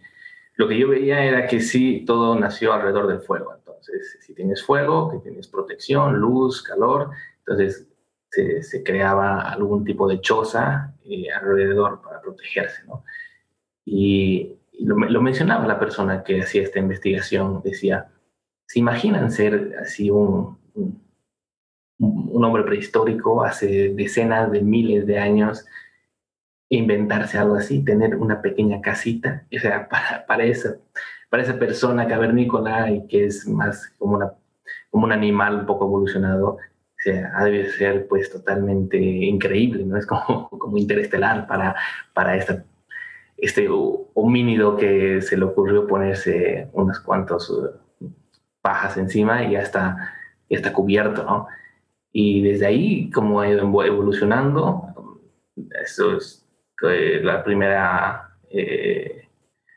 lo 0.55 0.67
que 0.67 0.77
yo 0.77 0.87
veía 0.87 1.23
era 1.25 1.47
que 1.47 1.59
sí, 1.59 2.05
todo 2.05 2.39
nació 2.39 2.71
alrededor 2.71 3.07
del 3.07 3.19
fuego. 3.19 3.53
Entonces, 3.55 4.17
si 4.21 4.33
tienes 4.33 4.63
fuego, 4.63 5.11
que 5.11 5.17
tienes 5.19 5.47
protección, 5.47 6.17
luz, 6.17 6.61
calor, 6.61 7.09
entonces 7.39 7.87
se, 8.29 8.83
creaba 8.83 9.41
algún 9.41 9.83
tipo 9.83 10.07
de 10.07 10.21
choza 10.21 10.93
eh, 11.05 11.31
alrededor 11.31 12.01
para 12.01 12.21
protegerse, 12.21 12.83
¿no? 12.85 13.03
Y, 13.85 14.53
lo, 14.79 15.21
mencionaba 15.21 15.65
la 15.65 15.79
persona 15.79 16.23
que 16.23 16.41
hacía 16.41 16.61
esta 16.61 16.77
investigación, 16.77 17.61
decía, 17.63 18.11
¿se 18.67 18.77
imaginan 18.77 19.31
ser 19.31 19.75
así 19.81 20.11
un, 20.11 20.59
un, 21.97 22.45
hombre 22.45 22.63
prehistórico 22.63 23.43
hace 23.43 23.89
decenas 23.95 24.51
de 24.51 24.61
miles 24.61 25.07
de 25.07 25.17
años? 25.17 25.65
Inventarse 26.69 27.37
algo 27.37 27.55
así, 27.55 27.83
tener 27.83 28.15
una 28.15 28.41
pequeña 28.41 28.81
casita, 28.81 29.45
o 29.55 29.59
sea, 29.59 29.87
para, 29.89 30.25
para, 30.25 30.43
esa, 30.45 30.77
para 31.29 31.43
esa 31.43 31.57
persona 31.59 32.07
cavernícola 32.07 32.91
y 32.91 33.07
que 33.07 33.25
es 33.25 33.47
más 33.47 33.89
como, 33.97 34.15
una, 34.15 34.31
como 34.89 35.05
un 35.05 35.11
animal 35.11 35.61
un 35.61 35.65
poco 35.65 35.85
evolucionado, 35.85 36.47
o 36.49 36.99
sea, 36.99 37.31
debe 37.43 37.69
ser 37.71 38.07
pues 38.07 38.31
totalmente 38.31 38.97
increíble, 38.97 39.85
¿no? 39.85 39.97
Es 39.97 40.05
como, 40.05 40.49
como 40.57 40.77
interestelar 40.77 41.47
para, 41.47 41.75
para 42.13 42.35
esta 42.35 42.63
este 43.37 43.67
homínido 43.69 44.75
que 44.77 45.21
se 45.21 45.37
le 45.37 45.45
ocurrió 45.45 45.85
ponerse 45.85 46.69
unas 46.73 46.99
cuantas 46.99 47.49
uh, 47.49 47.69
pajas 48.61 48.97
encima 48.97 49.43
y 49.43 49.51
ya 49.51 49.61
está, 49.61 50.15
ya 50.49 50.57
está 50.57 50.73
cubierto, 50.73 51.23
¿no? 51.23 51.47
Y 52.11 52.41
desde 52.41 52.65
ahí, 52.65 53.11
como 53.11 53.39
ha 53.39 53.47
ido 53.47 53.61
evolucionando, 53.83 55.21
eso 55.83 56.17
es 56.17 56.46
eh, 56.83 57.19
la 57.23 57.43
primera, 57.43 58.37
eh, 58.49 59.27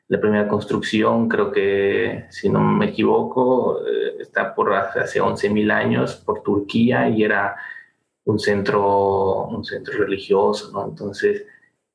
la 0.08 0.20
primera 0.20 0.48
construcción, 0.48 1.28
creo 1.28 1.50
que, 1.52 2.26
si 2.30 2.48
no 2.48 2.60
me 2.60 2.86
equivoco, 2.86 3.80
eh, 3.86 4.16
está 4.20 4.54
por 4.54 4.72
hace 4.72 5.20
11.000 5.20 5.70
años 5.72 6.16
por 6.16 6.42
Turquía 6.42 7.08
y 7.08 7.22
era 7.24 7.56
un 8.24 8.38
centro, 8.38 9.46
un 9.46 9.64
centro 9.64 9.98
religioso, 9.98 10.70
¿no? 10.72 10.88
Entonces, 10.88 11.46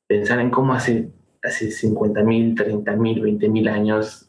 pensar 0.06 0.40
en 0.40 0.50
cómo 0.50 0.74
hace 0.74 1.10
hace 1.46 1.66
50.000, 1.66 2.56
30.000, 2.56 3.22
20.000 3.22 3.70
años 3.70 4.26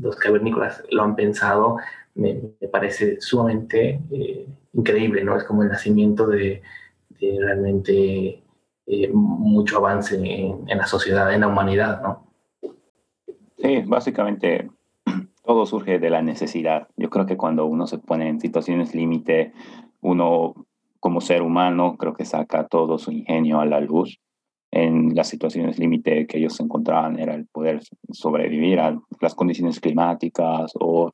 los 0.00 0.16
cavernícolas 0.16 0.82
lo 0.90 1.02
han 1.02 1.16
pensado, 1.16 1.78
me, 2.14 2.34
parece 2.70 3.20
sumamente 3.20 4.00
eh, 4.10 4.46
increíble, 4.72 5.24
¿no? 5.24 5.36
Es 5.36 5.44
como 5.44 5.62
el 5.62 5.68
nacimiento 5.68 6.26
de, 6.26 6.62
realmente 7.18 8.42
eh, 8.86 9.10
mucho 9.12 9.78
avance 9.78 10.16
en, 10.16 10.68
en, 10.68 10.78
la 10.78 10.86
sociedad, 10.86 11.32
en 11.32 11.40
la 11.40 11.48
humanidad, 11.48 12.02
¿no? 12.02 12.26
Sí, 13.58 13.82
básicamente 13.86 14.70
todo 15.44 15.64
surge 15.64 15.98
de 15.98 16.10
la 16.10 16.22
necesidad. 16.22 16.88
Yo 16.96 17.08
creo 17.08 17.26
que 17.26 17.36
cuando 17.36 17.66
uno 17.66 17.86
se 17.86 17.98
pone 17.98 18.28
en 18.28 18.40
situaciones 18.40 18.94
límite, 18.94 19.52
uno 20.00 20.54
como 21.00 21.20
ser 21.20 21.42
humano 21.42 21.96
creo 21.96 22.14
que 22.14 22.24
saca 22.24 22.66
todo 22.66 22.98
su 22.98 23.12
ingenio 23.12 23.60
a 23.60 23.66
la 23.66 23.80
luz 23.80 24.18
en 24.72 25.14
las 25.14 25.28
situaciones 25.28 25.78
límite 25.78 26.26
que 26.26 26.38
ellos 26.38 26.58
encontraban 26.60 27.18
era 27.18 27.34
el 27.34 27.46
poder 27.46 27.80
sobrevivir 28.10 28.80
a 28.80 28.98
las 29.20 29.34
condiciones 29.34 29.80
climáticas 29.80 30.72
o 30.74 31.12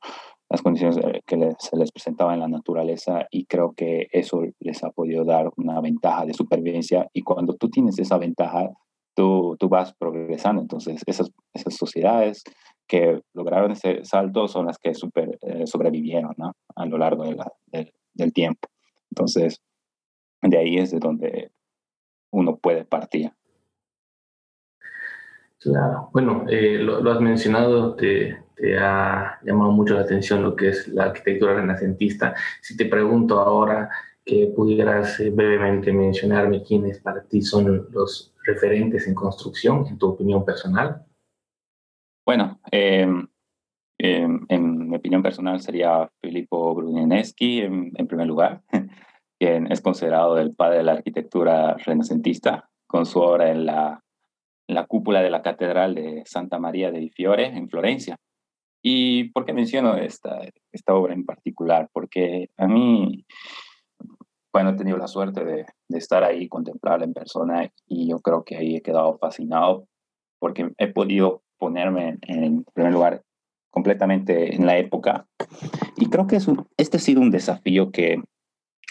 las 0.53 0.61
condiciones 0.61 0.97
eh, 0.97 1.21
que 1.25 1.35
se 1.57 1.75
les 1.77 1.91
presentaba 1.91 2.35
en 2.35 2.41
la 2.41 2.47
naturaleza 2.47 3.25
y 3.31 3.45
creo 3.45 3.73
que 3.75 4.07
eso 4.11 4.43
les 4.59 4.83
ha 4.83 4.91
podido 4.91 5.25
dar 5.25 5.49
una 5.57 5.81
ventaja 5.81 6.27
de 6.27 6.35
supervivencia 6.35 7.09
y 7.11 7.23
cuando 7.23 7.55
tú 7.55 7.69
tienes 7.69 7.97
esa 7.97 8.19
ventaja, 8.19 8.69
tú, 9.15 9.57
tú 9.59 9.67
vas 9.67 9.95
progresando. 9.95 10.61
Entonces, 10.61 11.01
esas, 11.07 11.31
esas 11.55 11.75
sociedades 11.75 12.43
que 12.87 13.19
lograron 13.33 13.71
ese 13.71 14.05
salto 14.05 14.47
son 14.47 14.67
las 14.67 14.77
que 14.77 14.93
super, 14.93 15.39
eh, 15.41 15.65
sobrevivieron 15.65 16.35
¿no? 16.37 16.51
a 16.75 16.85
lo 16.85 16.99
largo 16.99 17.23
de 17.23 17.33
la, 17.33 17.51
del 18.13 18.31
tiempo. 18.31 18.67
Entonces, 19.09 19.59
de 20.43 20.57
ahí 20.59 20.77
es 20.77 20.91
de 20.91 20.99
donde 20.99 21.49
uno 22.31 22.57
puede 22.57 22.85
partir. 22.85 23.31
Claro, 25.63 26.09
bueno, 26.11 26.43
eh, 26.49 26.77
lo, 26.77 27.09
has 27.09 27.21
mencionado, 27.21 27.95
te, 27.95 28.37
ha 28.77 29.39
llamado 29.43 29.71
mucho 29.71 29.93
la 29.93 30.01
atención 30.01 30.43
lo 30.43 30.57
que 30.57 30.69
es 30.69 30.89
la 30.89 31.05
arquitectura 31.05 31.53
renacentista. 31.53 32.35
Si 32.61 32.75
te 32.75 32.85
pregunto 32.85 33.39
ahora 33.39 33.89
que 34.25 34.51
pudieras 34.53 35.21
eh, 35.21 35.29
brevemente 35.29 35.93
mencionarme 35.93 36.63
quiénes 36.63 36.99
para 36.99 37.23
ti 37.23 37.41
son 37.41 37.87
los 37.91 38.33
referentes 38.45 39.07
en 39.07 39.15
construcción, 39.15 39.87
en 39.87 39.97
tu 39.97 40.09
opinión 40.09 40.43
personal. 40.43 41.05
Bueno, 42.25 42.59
em, 42.69 43.25
em, 43.99 44.45
en 44.49 44.89
mi 44.89 44.97
opinión 44.97 45.23
personal 45.23 45.61
sería 45.61 46.09
Filippo 46.21 46.75
Brunelleschi 46.75 47.61
en, 47.61 47.93
en 47.95 48.07
primer 48.07 48.27
lugar, 48.27 48.61
quien 49.39 49.71
es 49.71 49.79
considerado 49.79 50.37
el 50.37 50.53
padre 50.53 50.79
de 50.79 50.83
la 50.83 50.91
arquitectura 50.93 51.75
renacentista 51.77 52.69
con 52.85 53.05
su 53.05 53.19
obra 53.19 53.49
en 53.49 53.65
la 53.65 54.03
la 54.67 54.85
cúpula 54.85 55.21
de 55.21 55.29
la 55.29 55.41
Catedral 55.41 55.95
de 55.95 56.23
Santa 56.25 56.59
María 56.59 56.91
de 56.91 57.09
Fiore 57.09 57.45
en 57.45 57.69
Florencia. 57.69 58.17
¿Y 58.81 59.29
por 59.29 59.45
qué 59.45 59.53
menciono 59.53 59.95
esta, 59.95 60.41
esta 60.71 60.93
obra 60.93 61.13
en 61.13 61.25
particular? 61.25 61.89
Porque 61.93 62.49
a 62.57 62.67
mí, 62.67 63.25
bueno, 64.51 64.71
he 64.71 64.75
tenido 64.75 64.97
la 64.97 65.07
suerte 65.07 65.45
de, 65.45 65.65
de 65.87 65.97
estar 65.97 66.23
ahí, 66.23 66.47
contemplarla 66.49 67.05
en 67.05 67.13
persona 67.13 67.71
y 67.87 68.09
yo 68.09 68.19
creo 68.19 68.43
que 68.43 68.57
ahí 68.57 68.75
he 68.75 68.81
quedado 68.81 69.17
fascinado 69.17 69.87
porque 70.39 70.71
he 70.77 70.87
podido 70.87 71.43
ponerme 71.57 72.17
en 72.23 72.65
primer 72.73 72.91
lugar 72.91 73.23
completamente 73.73 74.53
en 74.53 74.65
la 74.65 74.77
época. 74.77 75.25
Y 75.95 76.09
creo 76.09 76.27
que 76.27 76.35
es 76.35 76.47
este 76.77 76.97
ha 76.97 76.99
sido 76.99 77.21
un 77.21 77.31
desafío 77.31 77.91
que, 77.91 78.21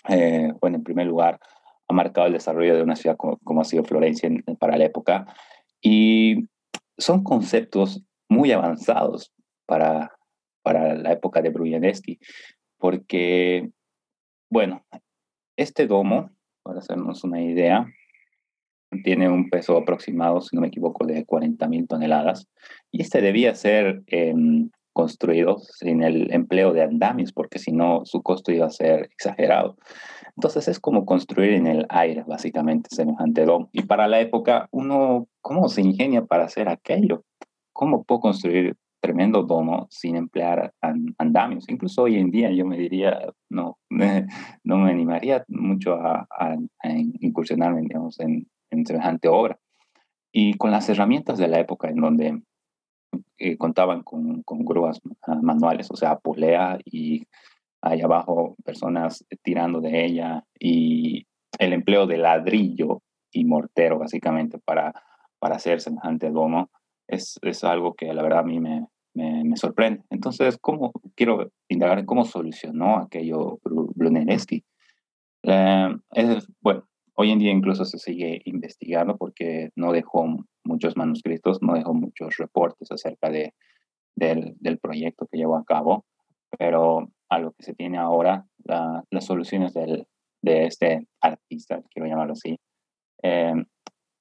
eh, 0.09 0.53
bueno, 0.61 0.79
en 0.79 0.83
primer 0.83 1.07
lugar, 1.07 1.39
ha 1.87 1.93
marcado 1.95 2.27
el 2.27 2.33
desarrollo 2.33 2.75
de 2.75 2.83
una 2.83 2.97
ciudad 2.97 3.17
como, 3.17 3.37
como 3.45 3.61
ha 3.61 3.65
sido 3.65 3.85
Florencia 3.85 4.31
para 4.59 4.79
la 4.79 4.87
época, 4.87 5.27
y 5.83 6.49
son 6.97 7.25
conceptos 7.25 8.03
muy 8.29 8.53
avanzados 8.53 9.33
para, 9.67 10.17
para 10.63 10.95
la 10.95 11.13
época 11.13 11.43
de 11.43 11.51
Brujewski, 11.51 12.19
porque, 12.79 13.71
bueno, 14.51 14.87
este 15.57 15.87
domo, 15.87 16.31
para 16.63 16.79
hacernos 16.79 17.25
una 17.25 17.43
idea, 17.43 17.87
tiene 19.05 19.29
un 19.29 19.51
peso 19.51 19.77
aproximado, 19.77 20.41
si 20.41 20.55
no 20.55 20.63
me 20.63 20.69
equivoco, 20.69 21.07
de 21.07 21.27
40.000 21.27 21.89
toneladas, 21.89 22.49
y 22.91 23.03
este 23.03 23.21
debía 23.21 23.55
ser 23.55 24.03
em, 24.07 24.71
construido 24.93 25.59
sin 25.59 26.03
el 26.03 26.33
empleo 26.33 26.73
de 26.73 26.83
andamios, 26.83 27.33
porque 27.33 27.59
si 27.59 27.73
no, 27.73 28.03
su 28.05 28.23
costo 28.23 28.53
iba 28.53 28.67
a 28.67 28.71
ser 28.71 29.05
exagerado. 29.05 29.77
Entonces 30.37 30.69
es 30.69 30.81
como 30.81 31.05
construir 31.05 31.53
en 31.53 31.67
el 31.67 31.87
aire, 31.89 32.25
básicamente, 32.27 32.89
semejante 32.95 33.45
domo. 33.45 33.69
Y 33.73 33.83
para 33.83 34.09
la 34.09 34.21
época, 34.21 34.69
uno, 34.71 35.29
¿cómo 35.41 35.69
se 35.69 35.83
ingenia 35.83 36.25
para 36.25 36.45
hacer 36.45 36.69
aquello? 36.69 37.25
¿Cómo 37.73 38.05
puedo 38.05 38.21
construir 38.21 38.77
tremendo 39.01 39.43
domo 39.43 39.89
sin 39.91 40.17
emplear 40.17 40.73
andamios? 41.19 41.69
Incluso 41.69 42.03
hoy 42.03 42.17
en 42.17 42.31
día 42.31 42.51
yo 42.51 42.65
me 42.65 42.79
diría, 42.79 43.19
no, 43.51 43.79
no 44.65 44.79
me 44.79 44.91
animaría 44.91 45.45
mucho 45.49 45.95
a, 45.95 46.27
a, 46.31 46.57
incursionarme, 47.21 47.83
digamos, 47.83 48.19
en, 48.21 48.47
en 48.71 48.87
semejante 48.87 49.29
obra. 49.29 49.59
Y 50.33 50.55
con 50.55 50.71
las 50.71 50.89
herramientas 50.89 51.39
de 51.39 51.49
la 51.49 51.61
época 51.61 51.89
en 51.89 51.97
donde 51.97 52.43
eh, 53.39 53.57
contaban 53.57 54.03
con, 54.03 54.43
con, 54.43 54.65
grúas 54.65 55.01
ah, 55.27 55.39
manuales, 55.43 55.91
o 55.91 55.97
sea, 55.97 56.19
polea 56.19 56.79
y 56.85 57.27
ahí 57.81 58.01
abajo 58.01 58.57
personas 58.65 59.25
tirando 59.43 59.81
de 59.81 60.05
ella 60.05 60.45
y 60.59 61.27
el 61.59 61.73
empleo 61.73 62.07
de 62.07 62.19
ladrillo 62.19 63.03
y 63.33 63.45
mortero 63.45 63.99
básicamente 63.99 64.59
para, 64.59 64.95
para 65.39 65.57
hacer 65.57 65.81
semejante 65.81 66.31
domo 66.31 66.71
es, 67.09 67.39
es 67.43 67.65
algo 67.65 67.95
que 67.95 68.13
la 68.13 68.23
verdad 68.23 68.41
a 68.41 68.45
mí 68.45 68.61
me, 68.61 68.87
me, 69.15 69.57
sorprende. 69.57 70.03
Entonces, 70.11 70.59
¿cómo, 70.61 70.93
quiero 71.15 71.51
indagar 71.69 71.99
en 71.99 72.07
cómo 72.07 72.25
solucionó 72.25 72.99
aquello 72.99 73.59
Brunelleschi? 73.65 74.65
Eh, 75.43 75.97
es, 76.13 76.49
bueno, 76.61 76.87
hoy 77.15 77.31
en 77.31 77.39
día 77.39 77.51
incluso 77.51 77.85
se 77.85 77.99
sigue 77.99 78.43
investigando 78.45 79.17
porque 79.17 79.71
no 79.77 79.93
dejó 79.93 80.27
muchos 80.65 80.97
manuscritos, 80.97 81.59
no 81.63 81.75
dejó 81.75 81.95
muchos 81.95 82.37
reportes 82.37 82.91
acerca 82.91 83.31
de, 83.31 83.55
del, 84.17 84.79
proyecto 84.81 85.27
que 85.31 85.39
llevó 85.39 85.57
a 85.57 85.65
cabo, 85.65 86.05
pero 86.59 87.09
a 87.29 87.39
lo 87.39 87.53
que 87.53 87.63
se 87.63 87.75
tiene 87.75 87.99
ahora, 87.99 88.47
las 88.65 89.25
soluciones 89.25 89.75
del, 89.75 90.07
de 90.43 90.67
este 90.67 91.07
artista, 91.21 91.83
quiero 91.91 92.09
llamarlo 92.09 92.35
así, 92.35 92.59
eh, 93.23 93.55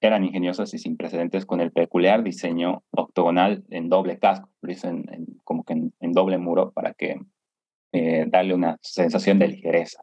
eran 0.01 0.23
ingeniosas 0.23 0.73
y 0.73 0.79
sin 0.79 0.97
precedentes 0.97 1.45
con 1.45 1.61
el 1.61 1.71
peculiar 1.71 2.23
diseño 2.23 2.83
octogonal 2.91 3.63
en 3.69 3.87
doble 3.87 4.17
casco, 4.17 4.49
lo 4.61 4.71
hizo 4.71 4.87
en, 4.87 5.05
como 5.43 5.63
que 5.63 5.73
en, 5.73 6.11
doble 6.11 6.39
muro 6.39 6.71
para 6.71 6.93
que 6.93 7.19
eh, 7.93 8.25
darle 8.27 8.55
una 8.55 8.77
sensación 8.81 9.37
de 9.37 9.49
ligereza. 9.49 10.01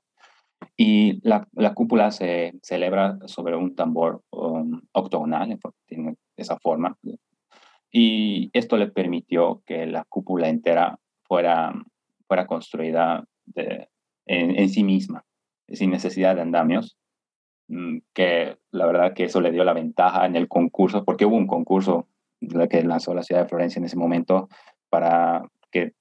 Y 0.77 1.21
la, 1.27 1.49
la, 1.53 1.75
cúpula 1.75 2.11
se 2.11 2.55
celebra 2.63 3.19
sobre 3.27 3.57
un 3.57 3.75
tambor 3.75 4.23
um, 4.31 4.81
octogonal, 4.93 5.59
tiene 5.87 6.17
esa 6.37 6.59
forma. 6.59 6.97
Y 7.91 8.51
esto 8.53 8.77
le 8.77 8.89
permitió 8.89 9.63
que 9.67 9.87
la 9.87 10.05
cúpula 10.05 10.49
entera 10.49 10.99
fuera 11.25 11.75
fuera 12.29 12.47
construida 12.47 13.25
en, 14.27 14.69
sí 14.69 14.85
misma, 14.85 15.25
sin 15.69 15.91
necesidad 15.91 16.37
de 16.37 16.43
andamios, 16.43 16.99
mm, 17.69 17.99
que 18.13 18.59
la 18.71 18.87
verdad 18.87 19.15
que 19.15 19.25
eso 19.25 19.41
le 19.41 19.51
dio 19.51 19.65
la 19.65 19.73
ventaja 19.73 20.27
en 20.27 20.37
el 20.37 20.47
concurso, 20.47 21.05
porque 21.05 21.25
hubo 21.25 21.37
un 21.37 21.47
concurso 21.47 22.07
que 22.71 22.85
lanzó 22.85 23.15
la 23.15 23.23
ciudad 23.23 23.43
de 23.43 23.49
Florencia 23.49 23.81
en 23.81 23.87
ese 23.87 23.97
momento, 23.97 24.49
para 24.91 25.43
que 25.73 25.93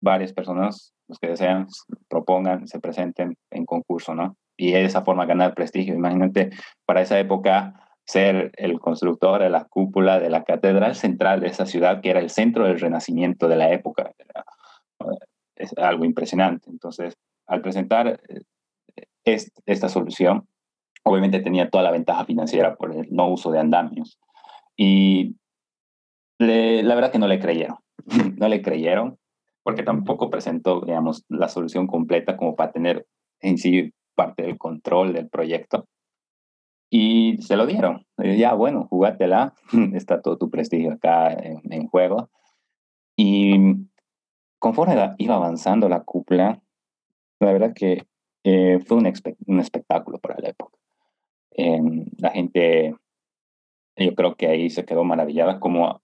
varias 0.00 0.32
personas, 0.32 0.92
los 1.08 1.18
que 1.18 1.28
desean, 1.28 1.66
propongan, 2.08 2.66
se 2.66 2.80
presenten 2.80 3.36
en 3.50 3.66
concurso, 3.66 4.14
¿no? 4.14 4.36
Y 4.56 4.72
de 4.72 4.84
esa 4.84 5.02
forma 5.02 5.26
ganar 5.26 5.54
prestigio. 5.54 5.94
Imagínate, 5.94 6.50
para 6.86 7.02
esa 7.02 7.18
época, 7.18 7.90
ser 8.04 8.50
el 8.56 8.78
constructor 8.80 9.42
de 9.42 9.50
la 9.50 9.64
cúpula 9.64 10.18
de 10.18 10.30
la 10.30 10.44
catedral 10.44 10.94
central 10.94 11.40
de 11.40 11.48
esa 11.48 11.66
ciudad, 11.66 12.00
que 12.00 12.10
era 12.10 12.20
el 12.20 12.30
centro 12.30 12.64
del 12.64 12.80
renacimiento 12.80 13.48
de 13.48 13.56
la 13.56 13.70
época. 13.70 14.12
Es 15.54 15.76
algo 15.78 16.04
impresionante. 16.04 16.70
Entonces, 16.70 17.16
al 17.46 17.62
presentar 17.62 18.20
eh, 18.28 19.38
esta 19.66 19.88
solución, 19.88 20.48
obviamente 21.04 21.40
tenía 21.40 21.70
toda 21.70 21.84
la 21.84 21.92
ventaja 21.92 22.24
financiera 22.24 22.74
por 22.76 22.94
el 22.94 23.06
no 23.10 23.28
uso 23.28 23.50
de 23.50 23.60
andamios. 23.60 24.18
Y 24.76 25.36
la 26.38 26.94
verdad 26.94 27.12
que 27.12 27.18
no 27.18 27.28
le 27.28 27.38
creyeron. 27.38 27.76
no 28.38 28.48
le 28.48 28.62
creyeron 28.62 29.19
porque 29.62 29.82
tampoco 29.82 30.30
presentó, 30.30 30.80
digamos, 30.80 31.24
la 31.28 31.48
solución 31.48 31.86
completa 31.86 32.36
como 32.36 32.56
para 32.56 32.72
tener 32.72 33.06
en 33.40 33.58
sí 33.58 33.92
parte 34.14 34.42
del 34.42 34.58
control 34.58 35.12
del 35.12 35.28
proyecto. 35.28 35.86
Y 36.90 37.38
se 37.42 37.56
lo 37.56 37.66
dieron. 37.66 38.04
ya, 38.18 38.54
bueno, 38.54 38.86
jugátela, 38.88 39.54
está 39.94 40.20
todo 40.20 40.36
tu 40.36 40.50
prestigio 40.50 40.92
acá 40.92 41.32
en, 41.32 41.86
juego. 41.86 42.30
Y 43.16 43.76
conforme 44.58 44.94
iba 45.18 45.34
avanzando 45.36 45.88
la 45.88 46.02
cúpula, 46.02 46.60
la 47.38 47.52
verdad 47.52 47.72
que 47.74 48.06
eh, 48.42 48.80
fue 48.86 48.96
un, 48.96 49.12
un, 49.46 49.60
espectáculo 49.60 50.18
para 50.18 50.40
la 50.40 50.48
época. 50.48 50.76
Em, 51.52 52.06
la 52.18 52.30
gente, 52.30 52.96
yo 53.96 54.14
creo 54.14 54.34
que 54.34 54.48
ahí 54.48 54.70
se 54.70 54.84
quedó 54.84 55.04
maravillada 55.04 55.60
como 55.60 56.00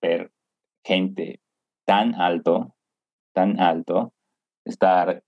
ver 0.00 0.30
gente 0.84 1.40
tan 1.84 2.14
alto, 2.14 2.74
tan 3.32 3.60
alto, 3.60 4.12
estar 4.64 5.22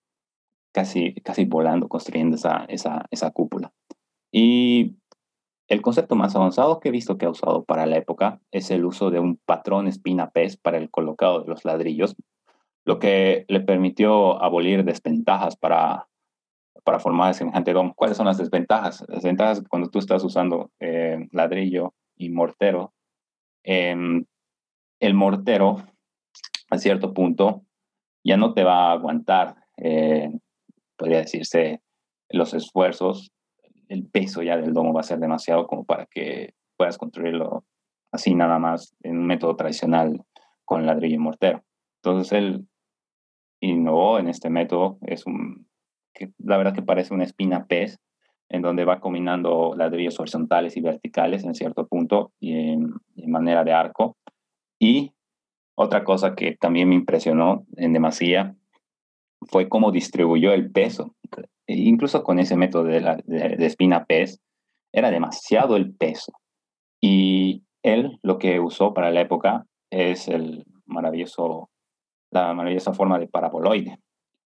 casi, 0.73 1.15
casi 1.23 1.45
volando, 1.45 1.89
construyendo 1.89 2.37
esa, 2.37 2.65
esa, 2.69 3.07
esa 3.11 3.31
cúpula. 3.31 3.73
Y 4.31 4.97
el 5.69 5.83
concepto 5.83 6.17
más 6.17 6.35
avanzado 6.35 6.81
que 6.81 6.89
he 6.89 6.93
visto 6.93 7.17
que 7.17 7.27
ha 7.27 7.31
usado 7.31 7.65
para 7.65 7.87
la 7.87 7.97
época 7.97 8.41
es 8.51 8.71
el 8.71 8.85
uso 8.85 9.11
de 9.11 9.21
un 9.21 9.37
patrón 9.37 9.89
espina-pez 9.89 10.57
para 10.57 10.79
el 10.79 10.91
colocado 10.91 11.43
de 11.43 11.49
los 11.49 11.65
ladrillos, 11.65 12.17
lo 12.85 12.99
que 12.99 13.45
le 13.49 13.61
permitió 13.61 14.43
abolir 14.43 14.85
desventajas 14.85 15.57
para, 15.57 16.09
para 16.85 16.99
formar 16.99 17.35
semejante 17.35 17.73
domo. 17.73 17.95
¿Cuáles 17.95 18.17
son 18.17 18.27
las 18.27 18.39
desventajas? 18.39 19.05
Las 19.09 19.23
desventajas 19.23 19.63
cuando 19.69 19.89
tú 19.89 19.99
estás 19.99 20.25
usando 20.25 20.71
eh, 20.81 21.29
ladrillo 21.31 21.95
y 22.17 22.31
mortero, 22.31 22.93
em, 23.63 24.25
el 25.01 25.15
mortero 25.15 25.77
a 26.71 26.79
cierto 26.79 27.13
punto 27.13 27.63
ya 28.25 28.37
no 28.37 28.55
te 28.55 28.65
va 28.65 28.89
a 28.89 28.93
aguantar, 28.93 29.57
eh, 29.77 30.33
podría 30.97 31.19
decirse, 31.19 31.81
los 32.29 32.55
esfuerzos, 32.55 33.33
el 33.89 34.07
peso 34.07 34.43
ya 34.43 34.57
del 34.57 34.73
domo 34.73 34.93
va 34.93 35.01
a 35.01 35.05
ser 35.05 35.19
demasiado 35.19 35.67
como 35.67 35.85
para 35.85 36.07
que 36.07 36.55
puedas 36.77 36.99
construirlo 36.99 37.65
así 38.11 38.35
nada 38.35 38.59
más 38.59 38.95
en 39.03 39.19
un 39.19 39.27
método 39.27 39.57
tradicional 39.57 40.23
con 40.65 40.87
ladrillo 40.87 41.17
y 41.17 41.19
mortero. 41.19 41.65
Entonces 42.03 42.33
él 42.33 42.67
innovó 43.61 44.19
en 44.19 44.29
este 44.29 44.51
método, 44.51 44.99
es 45.03 45.27
un, 45.27 45.67
la 46.39 46.57
verdad 46.57 46.75
que 46.75 46.83
parece 46.83 47.15
una 47.15 47.25
espina 47.25 47.67
pez, 47.67 47.99
en 48.49 48.61
donde 48.61 48.85
va 48.85 49.01
combinando 49.01 49.75
ladrillos 49.77 50.21
horizontales 50.21 50.77
y 50.77 50.83
verticales 50.83 51.45
en 51.45 51.55
cierto 51.55 51.87
punto 51.87 52.33
y 52.39 52.53
en, 52.53 52.93
en 53.17 53.31
manera 53.31 53.65
de 53.65 53.73
arco. 53.73 54.17
Y 54.79 55.13
otra 55.75 56.05
cosa 56.05 56.35
que 56.35 56.57
también 56.57 56.89
me 56.89 56.95
impresionó 56.95 57.67
en 57.77 57.93
demasía 57.93 58.55
fue 59.43 59.69
cómo 59.69 59.91
distribuyó 59.91 60.53
el 60.53 60.71
peso. 60.71 61.15
E 61.67 61.75
incluso 61.75 62.23
con 62.23 62.39
ese 62.39 62.57
método 62.57 62.85
de, 62.85 63.01
la, 63.01 63.17
de, 63.25 63.67
espina 63.67 64.05
pez, 64.05 64.41
era 64.93 65.11
demasiado 65.11 65.77
el 65.77 65.95
peso. 65.95 66.33
Y 67.01 67.63
él 67.83 68.19
lo 68.23 68.39
que 68.39 68.61
usó 68.61 68.95
para 68.95 69.11
la 69.11 69.23
época 69.23 69.67
es 69.91 70.29
el 70.29 70.65
maravilloso, 70.87 71.71
la 72.31 72.53
maravillosa 72.55 72.93
forma 72.93 73.19
de 73.19 73.29
paraboloide. 73.29 73.99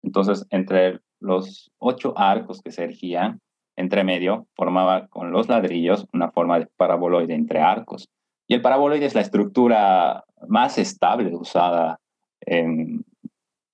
Entonces, 0.03 0.47
entre 0.51 1.01
los 1.21 1.71
ocho 1.79 2.15
arcos 2.17 2.63
que 2.63 2.73
se 2.73 2.85
erigían, 2.85 3.41
entre 3.77 4.05
medio, 4.05 4.47
formaba 4.57 5.07
con 5.09 5.31
los 5.31 5.49
ladrillos 5.49 6.07
una 6.13 6.31
forma 6.31 6.59
de 6.59 6.67
paraboloide 6.77 7.35
entre 7.35 7.61
arcos. 7.61 8.09
Y 8.47 8.55
el 8.55 8.63
paraboloide 8.63 9.07
es 9.07 9.15
la 9.15 9.21
estructura 9.21 10.25
más 10.49 10.79
estable 10.79 11.35
usada 11.35 12.01
en, 12.41 13.05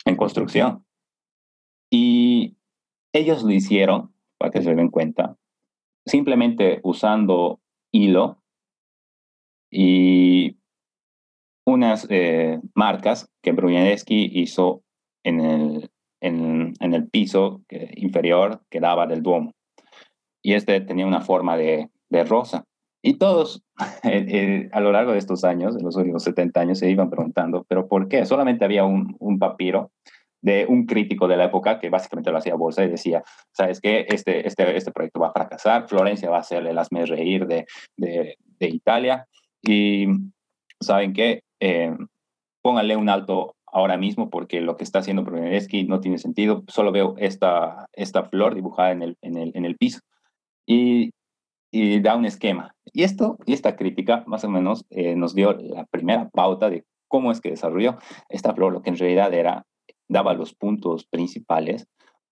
en 0.04 0.16
construcción. 0.16 0.84
Y 1.90 2.56
ellos 3.12 3.42
lo 3.42 3.50
hicieron, 3.50 4.12
para 4.38 4.50
que 4.50 4.62
se 4.62 4.74
den 4.74 4.90
cuenta, 4.90 5.36
simplemente 6.04 6.80
usando 6.82 7.60
hilo 7.92 8.42
y 9.70 10.56
unas 11.66 12.06
eh, 12.10 12.60
marcas 12.74 13.28
que 13.42 13.52
Bruniadeski 13.52 14.30
hizo 14.34 14.82
en 15.24 15.40
el, 15.40 15.90
en 16.20 16.94
el 16.94 17.08
piso 17.08 17.62
inferior 17.96 18.62
que 18.70 18.80
daba 18.80 19.06
del 19.06 19.22
Duomo. 19.22 19.52
Y 20.42 20.54
este 20.54 20.80
tenía 20.80 21.06
una 21.06 21.20
forma 21.20 21.56
de, 21.56 21.90
de 22.08 22.24
rosa. 22.24 22.64
Y 23.06 23.14
todos 23.18 23.62
eh, 24.02 24.26
eh, 24.28 24.68
a 24.72 24.80
lo 24.80 24.90
largo 24.90 25.12
de 25.12 25.18
estos 25.18 25.44
años, 25.44 25.76
en 25.76 25.84
los 25.84 25.94
últimos 25.94 26.24
70 26.24 26.60
años, 26.60 26.78
se 26.80 26.90
iban 26.90 27.08
preguntando, 27.08 27.64
¿pero 27.68 27.86
por 27.86 28.08
qué? 28.08 28.26
Solamente 28.26 28.64
había 28.64 28.84
un, 28.84 29.14
un 29.20 29.38
papiro 29.38 29.92
de 30.42 30.66
un 30.68 30.86
crítico 30.86 31.28
de 31.28 31.36
la 31.36 31.44
época 31.44 31.78
que 31.78 31.88
básicamente 31.88 32.32
lo 32.32 32.38
hacía 32.38 32.56
bolsa 32.56 32.82
y 32.84 32.88
decía, 32.88 33.22
¿sabes 33.52 33.80
qué? 33.80 34.06
Este, 34.08 34.44
este, 34.46 34.76
este 34.76 34.90
proyecto 34.90 35.20
va 35.20 35.28
a 35.28 35.32
fracasar, 35.32 35.88
Florencia 35.88 36.30
va 36.30 36.38
a 36.38 36.42
ser 36.42 36.66
el 36.66 36.76
hazme 36.76 37.06
reír 37.06 37.46
de, 37.46 37.66
de, 37.96 38.38
de 38.58 38.68
Italia 38.68 39.28
y 39.62 40.06
¿saben 40.80 41.12
qué? 41.12 41.44
Eh, 41.60 41.96
pónganle 42.60 42.96
un 42.96 43.08
alto 43.08 43.54
ahora 43.66 43.96
mismo 43.96 44.30
porque 44.30 44.60
lo 44.60 44.76
que 44.76 44.82
está 44.82 44.98
haciendo 44.98 45.22
Brunelleschi 45.22 45.84
no 45.84 46.00
tiene 46.00 46.18
sentido, 46.18 46.64
solo 46.66 46.90
veo 46.90 47.14
esta, 47.18 47.86
esta 47.92 48.24
flor 48.24 48.56
dibujada 48.56 48.90
en 48.90 49.02
el, 49.02 49.16
en 49.22 49.36
el, 49.36 49.52
en 49.54 49.64
el 49.64 49.76
piso. 49.76 50.00
Y 50.66 51.12
y 51.76 52.00
da 52.00 52.16
un 52.16 52.24
esquema. 52.24 52.74
Y 52.92 53.02
esto, 53.02 53.38
y 53.44 53.52
esta 53.52 53.76
crítica 53.76 54.24
más 54.26 54.44
o 54.44 54.48
menos 54.48 54.86
eh, 54.90 55.14
nos 55.14 55.34
dio 55.34 55.52
la 55.52 55.84
primera 55.84 56.30
pauta 56.30 56.70
de 56.70 56.84
cómo 57.08 57.30
es 57.30 57.40
que 57.40 57.50
desarrolló 57.50 57.98
esta 58.28 58.54
flor, 58.54 58.72
lo 58.72 58.82
que 58.82 58.90
en 58.90 58.96
realidad 58.96 59.34
era, 59.34 59.66
daba 60.08 60.34
los 60.34 60.54
puntos 60.54 61.06
principales 61.06 61.86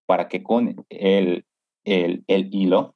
para 0.06 0.28
que 0.28 0.42
con 0.42 0.84
el, 0.88 1.44
el, 1.84 2.24
el 2.26 2.48
hilo, 2.54 2.94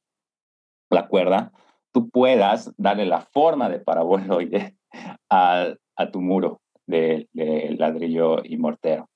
la 0.90 1.08
cuerda, 1.08 1.52
tú 1.92 2.08
puedas 2.08 2.72
darle 2.76 3.06
la 3.06 3.20
forma 3.20 3.68
de 3.68 3.80
paraboloide 3.80 4.76
a, 5.30 5.74
a 5.96 6.10
tu 6.10 6.20
muro 6.20 6.60
de, 6.86 7.28
de, 7.32 7.76
ladrillo 7.78 8.42
y 8.42 8.56
mortero. 8.56 9.08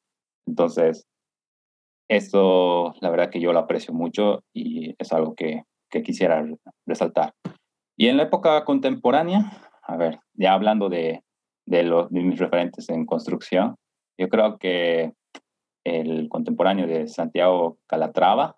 Entonces, 0.47 1.07
esto, 2.09 2.95
la 3.01 3.09
verdad 3.09 3.31
que 3.31 3.41
yo 3.41 3.53
lo 3.53 3.61
aprecio 3.61 3.95
mucho 3.95 4.45
y 4.53 4.95
es 4.99 5.13
algo 5.13 5.35
que, 5.35 5.65
que 5.93 6.03
quisiera 6.03 6.45
resaltar. 6.87 7.35
Y 7.97 8.09
en 8.09 8.17
la 8.17 8.25
época 8.25 8.65
contemporánea, 8.65 9.53
a 9.83 9.97
ver, 9.97 10.19
ya 10.35 10.55
hablando 10.55 10.89
de, 10.89 11.23
de, 11.67 11.83
los, 11.85 12.11
de 12.11 12.23
mis 12.23 12.41
referentes 12.41 12.89
en 12.89 13.05
construcción, 13.07 13.77
yo 14.19 14.29
creo 14.29 14.59
que 14.59 15.13
el 15.85 16.29
contemporáneo 16.29 16.87
de 16.87 17.07
Santiago 17.07 17.79
Calatrava 17.87 18.57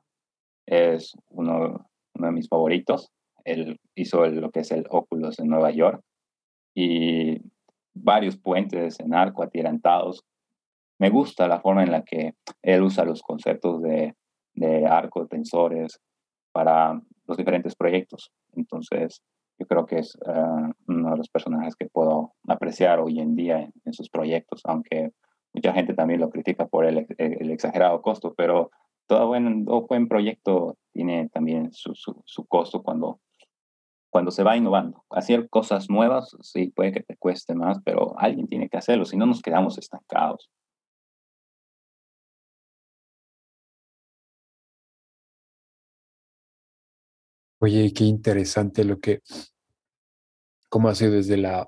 es 0.67 1.15
uno, 1.29 1.87
uno 2.15 2.27
de 2.27 2.33
mis 2.33 2.49
favoritos. 2.49 3.11
Él 3.45 3.79
hizo 3.95 4.25
lo 4.27 4.51
que 4.51 4.61
es 4.61 4.71
el 4.71 4.87
Oculus 4.89 5.39
en 5.39 5.49
Nueva 5.49 5.71
York 5.71 6.01
y 6.75 7.41
varios 7.95 8.39
puentes 8.39 9.01
en 9.01 9.15
arco 9.15 9.43
atirantados. 9.43 10.25
Me 10.99 11.11
gusta 11.11 11.49
la 11.49 11.61
forma 11.61 11.83
en 11.83 11.91
la 11.91 12.03
que 12.03 12.35
él 12.63 12.83
usa 12.83 13.05
los 13.05 13.23
conceptos 13.23 13.83
de, 13.83 14.15
de 14.55 14.87
arco, 14.87 15.27
tensores, 15.27 16.01
para 16.53 17.01
los 17.27 17.37
diferentes 17.37 17.75
proyectos. 17.75 18.33
Entonces, 18.55 19.23
yo 19.59 19.67
creo 19.67 19.87
que 19.87 19.99
es 19.99 20.17
uh, 20.27 20.73
uno 20.89 21.11
de 21.11 21.17
los 21.17 21.29
personajes 21.29 21.77
que 21.77 21.87
puedo 21.87 22.33
apreciar 22.49 23.01
hoy 23.01 23.21
en 23.21 23.37
día 23.37 23.71
en, 23.85 23.93
sus 23.93 24.09
proyectos, 24.11 24.63
aunque 24.65 25.13
mucha 25.53 25.73
gente 25.73 25.95
también 25.95 26.21
lo 26.21 26.31
critica 26.31 26.67
por 26.67 26.85
el, 26.85 27.07
el, 27.19 27.51
exagerado 27.51 28.03
costo, 28.03 28.35
pero 28.37 28.71
todo 29.07 29.29
buen, 29.29 29.65
todo 29.65 29.87
buen 29.87 30.09
proyecto 30.09 30.77
tiene 30.93 31.29
también 31.29 31.73
su, 31.73 31.95
su, 31.95 32.21
su, 32.25 32.45
costo 32.47 32.83
cuando, 32.83 33.21
cuando 34.11 34.33
se 34.33 34.43
va 34.43 34.57
innovando. 34.57 35.05
Hacer 35.11 35.49
cosas 35.49 35.89
nuevas, 35.89 36.37
sí, 36.41 36.73
puede 36.75 36.93
que 36.93 37.03
te 37.03 37.17
cueste 37.17 37.55
más, 37.55 37.79
pero 37.85 38.19
alguien 38.19 38.49
tiene 38.49 38.69
que 38.69 38.79
hacerlo, 38.79 39.05
si 39.05 39.17
no 39.17 39.27
nos 39.27 39.43
quedamos 39.43 39.79
estancados. 39.79 40.51
Oye, 47.65 47.95
qué 47.95 48.05
interesante 48.05 48.85
lo 48.85 49.01
que, 49.01 49.23
cómo 50.69 50.91
ha 50.91 50.95
sido 50.95 51.13
desde 51.13 51.39
la 51.39 51.67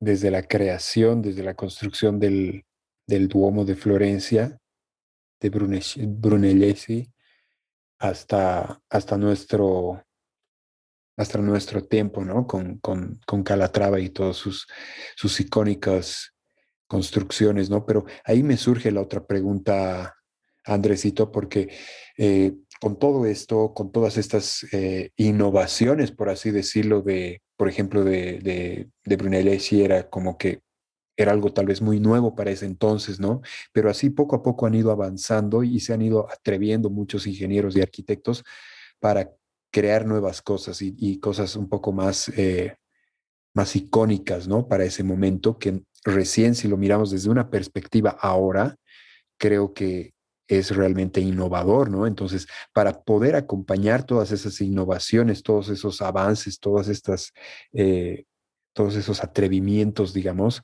desde 0.00 0.32
la 0.32 0.42
creación, 0.42 1.22
desde 1.22 1.44
la 1.44 1.54
construcción 1.54 2.18
del, 2.18 2.64
del 3.06 3.28
Duomo 3.28 3.64
de 3.64 3.76
Florencia, 3.76 4.58
de 5.38 5.50
Brunelleschi, 5.50 7.12
hasta, 8.00 8.82
hasta, 8.88 9.16
nuestro, 9.18 10.04
hasta 11.16 11.38
nuestro 11.38 11.84
tiempo, 11.84 12.24
¿no? 12.24 12.48
Con, 12.48 12.78
con, 12.78 13.20
con 13.24 13.44
Calatrava 13.44 14.00
y 14.00 14.08
todas 14.08 14.34
sus, 14.34 14.66
sus 15.14 15.38
icónicas 15.38 16.34
construcciones, 16.88 17.70
¿no? 17.70 17.86
Pero 17.86 18.04
ahí 18.24 18.42
me 18.42 18.56
surge 18.56 18.90
la 18.90 19.02
otra 19.02 19.24
pregunta, 19.24 20.16
Andresito, 20.64 21.30
porque 21.30 21.72
eh, 22.18 22.56
con 22.80 22.98
todo 22.98 23.26
esto, 23.26 23.74
con 23.74 23.92
todas 23.92 24.16
estas 24.16 24.66
eh, 24.72 25.10
innovaciones, 25.16 26.12
por 26.12 26.30
así 26.30 26.50
decirlo, 26.50 27.02
de, 27.02 27.42
por 27.56 27.68
ejemplo, 27.68 28.04
de, 28.04 28.38
de, 28.40 28.88
de 29.04 29.16
Brunelleschi, 29.16 29.82
era 29.82 30.08
como 30.08 30.38
que 30.38 30.60
era 31.16 31.32
algo 31.32 31.52
tal 31.52 31.66
vez 31.66 31.82
muy 31.82 32.00
nuevo 32.00 32.34
para 32.34 32.50
ese 32.50 32.64
entonces, 32.64 33.20
¿no? 33.20 33.42
Pero 33.72 33.90
así 33.90 34.08
poco 34.08 34.36
a 34.36 34.42
poco 34.42 34.66
han 34.66 34.74
ido 34.74 34.90
avanzando 34.90 35.62
y 35.62 35.80
se 35.80 35.92
han 35.92 36.00
ido 36.00 36.26
atreviendo 36.30 36.88
muchos 36.88 37.26
ingenieros 37.26 37.76
y 37.76 37.82
arquitectos 37.82 38.42
para 38.98 39.30
crear 39.70 40.06
nuevas 40.06 40.40
cosas 40.40 40.80
y, 40.80 41.20
cosas 41.20 41.56
un 41.56 41.68
poco 41.68 41.92
más, 41.92 42.30
eh, 42.36 42.76
más 43.54 43.76
icónicas, 43.76 44.48
¿no? 44.48 44.66
Para 44.66 44.84
ese 44.84 45.04
momento, 45.04 45.58
que 45.58 45.82
recién 46.04 46.54
si 46.54 46.68
lo 46.68 46.78
miramos 46.78 47.10
desde 47.10 47.28
una 47.28 47.50
perspectiva 47.50 48.10
ahora, 48.10 48.76
creo 49.38 49.74
que 49.74 50.12
es 50.50 50.74
realmente 50.74 51.20
innovador, 51.20 51.90
¿no? 51.90 52.08
Entonces, 52.08 52.48
para 52.72 53.02
poder 53.02 53.36
acompañar 53.36 54.04
todas 54.04 54.32
esas 54.32 54.60
innovaciones, 54.60 55.44
todos 55.44 55.68
esos 55.68 56.02
avances, 56.02 56.58
todas 56.58 56.88
estas, 56.88 57.32
eh, 57.72 58.24
todos 58.72 58.96
esos 58.96 59.22
atrevimientos, 59.22 60.12
digamos, 60.12 60.62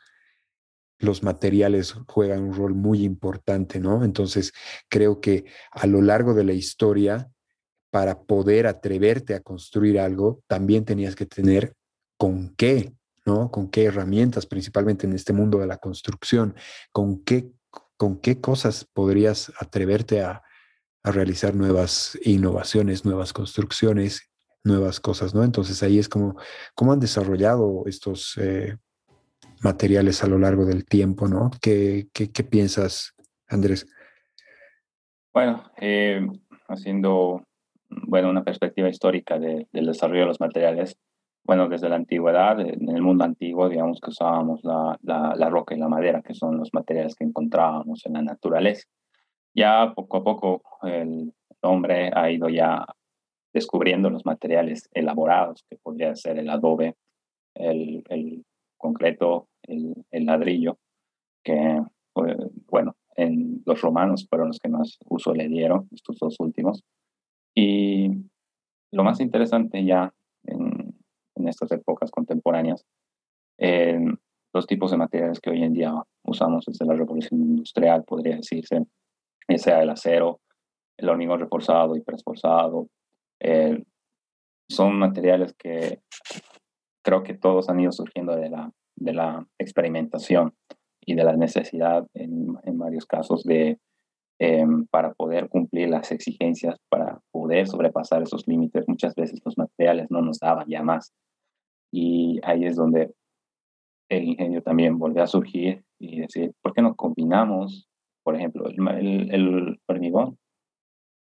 los 0.98 1.22
materiales 1.22 1.94
juegan 2.08 2.42
un 2.42 2.54
rol 2.54 2.74
muy 2.74 3.04
importante, 3.04 3.78
¿no? 3.78 4.04
Entonces, 4.04 4.52
creo 4.88 5.20
que 5.20 5.44
a 5.70 5.86
lo 5.86 6.02
largo 6.02 6.34
de 6.34 6.44
la 6.44 6.52
historia, 6.52 7.30
para 7.90 8.22
poder 8.22 8.66
atreverte 8.66 9.34
a 9.34 9.40
construir 9.40 10.00
algo, 10.00 10.42
también 10.48 10.84
tenías 10.84 11.14
que 11.14 11.26
tener 11.26 11.74
con 12.18 12.56
qué, 12.56 12.92
¿no? 13.24 13.52
Con 13.52 13.70
qué 13.70 13.84
herramientas, 13.84 14.46
principalmente 14.46 15.06
en 15.06 15.12
este 15.12 15.32
mundo 15.32 15.58
de 15.58 15.68
la 15.68 15.78
construcción, 15.78 16.56
con 16.90 17.22
qué 17.22 17.52
con 17.96 18.20
qué 18.20 18.40
cosas 18.40 18.84
podrías 18.84 19.52
atreverte 19.60 20.22
a, 20.22 20.42
realizar 21.08 21.54
nuevas 21.54 22.18
innovaciones, 22.24 23.04
nuevas 23.04 23.32
construcciones, 23.32 24.28
nuevas 24.64 24.98
cosas, 24.98 25.36
¿no? 25.36 25.44
Entonces 25.44 25.80
ahí 25.84 26.00
es 26.00 26.08
como, 26.08 26.34
cómo 26.74 26.92
han 26.92 26.98
desarrollado 26.98 27.84
estos 27.86 28.36
eh, 28.38 28.76
materiales 29.62 30.24
a 30.24 30.26
lo 30.26 30.36
largo 30.36 30.64
del 30.64 30.84
tiempo, 30.84 31.28
¿no? 31.28 31.52
¿Qué, 31.60 32.08
piensas, 32.50 33.14
Andrés? 33.46 33.86
Bueno, 35.32 35.70
eh, 35.76 36.26
haciendo, 36.66 37.44
bueno, 37.88 38.28
una 38.28 38.42
perspectiva 38.42 38.88
histórica 38.88 39.38
del 39.38 39.68
desarrollo 39.72 40.22
de 40.22 40.26
los 40.26 40.40
materiales, 40.40 40.98
bueno, 41.46 41.68
desde 41.68 41.88
la 41.88 41.96
antigüedad, 41.96 42.58
en 42.60 42.88
el 42.88 43.02
mundo 43.02 43.24
antiguo, 43.24 43.68
digamos 43.68 44.00
que 44.00 44.10
usábamos 44.10 44.64
la, 44.64 44.98
la, 45.02 45.48
roca 45.48 45.76
y 45.76 45.78
la 45.78 45.88
madera, 45.88 46.20
que 46.20 46.34
son 46.34 46.58
los 46.58 46.74
materiales 46.74 47.14
que 47.14 47.24
encontrábamos 47.24 48.04
en 48.04 48.14
la 48.14 48.22
naturaleza. 48.22 48.88
Ya 49.54 49.92
poco 49.94 50.16
a 50.16 50.24
poco 50.24 50.62
el 50.82 51.32
hombre 51.62 52.10
ha 52.12 52.30
ido 52.30 52.48
ya 52.48 52.84
descubriendo 53.54 54.10
los 54.10 54.26
materiales 54.26 54.88
elaborados, 54.92 55.64
que 55.70 55.76
podría 55.76 56.16
ser 56.16 56.38
el 56.38 56.50
adobe, 56.50 56.96
el, 57.54 58.02
el 58.08 58.44
concreto, 58.76 59.48
el, 59.62 59.94
el, 60.10 60.26
ladrillo, 60.26 60.78
que, 61.44 61.80
pues, 62.12 62.36
bueno, 62.66 62.96
en 63.14 63.62
los 63.64 63.80
romanos 63.80 64.26
fueron 64.28 64.48
los 64.48 64.58
que 64.58 64.68
más 64.68 64.98
uso 65.08 65.32
le 65.32 65.48
dieron, 65.48 65.88
estos 65.92 66.18
dos 66.18 66.36
últimos. 66.40 66.82
Y 67.54 68.10
lo 68.90 69.04
más 69.04 69.20
interesante 69.20 69.84
ya 69.84 70.12
en, 71.36 71.48
estas 71.48 71.70
épocas 71.72 72.10
contemporáneas, 72.10 72.84
los 74.52 74.66
tipos 74.66 74.90
de 74.90 74.96
materiales 74.96 75.40
que 75.40 75.50
hoy 75.50 75.62
en 75.62 75.72
día 75.72 75.92
usamos 76.24 76.64
desde 76.66 76.86
la 76.86 76.94
revolución 76.94 77.40
industrial, 77.40 78.04
podría 78.04 78.36
decirse, 78.36 78.84
sea 79.56 79.82
el 79.82 79.90
acero, 79.90 80.40
el 80.98 81.08
hormigón 81.08 81.40
reforzado 81.40 81.96
y 81.96 82.00
preesforzado, 82.00 82.88
son 84.68 84.98
materiales 84.98 85.54
que 85.58 86.00
creo 87.04 87.22
que 87.22 87.34
todos 87.34 87.68
han 87.68 87.80
ido 87.80 87.92
surgiendo 87.92 88.34
de 88.34 88.50
la, 88.50 88.72
de 88.96 89.12
la 89.14 89.46
experimentación 89.58 90.54
y 91.00 91.14
de 91.14 91.24
la 91.24 91.36
necesidad 91.36 92.04
en, 92.14 92.56
en 92.64 92.78
varios 92.78 93.06
casos 93.06 93.44
de, 93.44 93.78
em, 94.38 94.86
para 94.86 95.12
poder 95.14 95.48
cumplir 95.48 95.88
las 95.88 96.12
exigencias, 96.12 96.76
para 96.88 97.20
poder 97.30 97.66
sobrepasar 97.66 98.22
esos 98.22 98.46
límites. 98.46 98.86
Muchas 98.86 99.14
veces 99.14 99.40
los 99.44 99.56
materiales 99.56 100.06
no 100.10 100.20
nos 100.20 100.38
daban 100.38 100.66
ya 100.68 100.82
más. 100.82 101.12
Y 101.92 102.40
ahí 102.42 102.64
es 102.64 102.76
donde 102.76 103.14
el 104.08 104.24
ingenio 104.24 104.62
también 104.62 104.98
volvió 104.98 105.22
a 105.22 105.26
surgir 105.26 105.84
y 105.98 106.20
decir, 106.20 106.52
¿por 106.62 106.72
qué 106.72 106.82
no 106.82 106.94
combinamos, 106.94 107.88
por 108.22 108.36
ejemplo, 108.36 108.66
el, 108.68 109.34
el, 109.34 109.80
hormigón? 109.88 110.38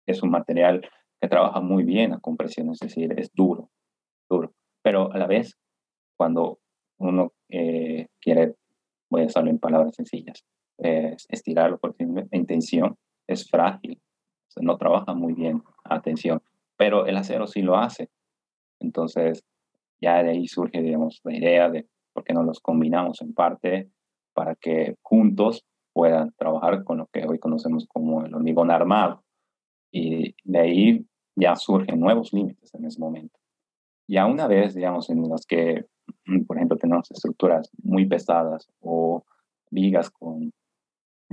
Es 0.08 0.24
un 0.24 0.32
material 0.32 0.88
que 1.22 1.28
trabaja 1.28 1.62
muy 1.62 1.84
bien 1.84 2.14
a 2.14 2.20
compresión, 2.20 2.70
es 2.70 2.80
decir, 2.80 3.14
es 3.18 3.32
duro, 3.34 3.70
duro. 4.30 4.54
Pero 4.84 5.12
a 5.12 5.18
la 5.18 5.28
vez, 5.28 5.58
cuando 6.18 6.60
uno 7.00 7.34
eh, 7.50 8.08
quiere, 8.20 8.56
voy 9.10 9.24
a 9.24 9.26
usarlo 9.26 9.50
en 9.50 9.60
palabras 9.60 9.96
sencillas, 9.96 10.44
estirarlo 10.78 11.78
por 11.78 11.96
en 12.00 12.46
tensión, 12.46 12.98
es 13.28 13.50
frágil, 13.50 14.02
no 14.60 14.78
trabaja 14.78 15.14
muy 15.14 15.34
bien 15.34 15.64
a 15.86 16.02
pero 16.78 17.06
el 17.06 17.18
acero 17.18 17.48
sí 17.48 17.62
lo 17.62 17.78
hace. 17.78 18.10
Entonces, 18.80 19.44
ya 20.02 20.24
de 20.24 20.32
ahí 20.32 20.48
surge, 20.48 20.82
digamos, 20.82 21.22
la 21.24 21.36
idea 21.36 21.70
de 21.70 21.88
por 22.14 22.24
qué 22.24 22.34
no 22.34 22.44
los 22.44 22.60
combinamos 22.60 23.22
en 23.22 23.34
parte 23.34 23.90
para 24.34 24.56
que 24.56 24.96
juntos 25.02 25.64
puedan 25.94 26.34
trabajar 26.38 26.84
con 26.84 26.98
lo 26.98 27.08
que 27.08 27.26
hoy 27.26 27.38
conocemos 27.38 27.86
como 27.88 28.26
el 28.26 28.34
hormigón 28.34 28.72
armado. 28.72 29.24
Y 29.92 30.36
de 30.44 30.60
ahí 30.60 31.06
ya 31.36 31.56
surgen 31.56 32.00
nuevos 32.00 32.34
límites 32.34 32.74
en 32.74 32.86
ese 32.86 33.00
momento. 33.00 33.38
Ya 34.08 34.26
una 34.26 34.48
vez, 34.48 34.74
digamos, 34.74 35.10
en 35.10 35.30
los 35.30 35.46
que, 35.46 35.86
por 36.48 36.58
ejemplo, 36.58 36.78
tenemos 36.78 37.12
estructuras 37.12 37.70
muy 37.84 38.06
pesadas 38.08 38.68
o 38.80 39.24
vigas 39.70 40.10
con, 40.10 40.52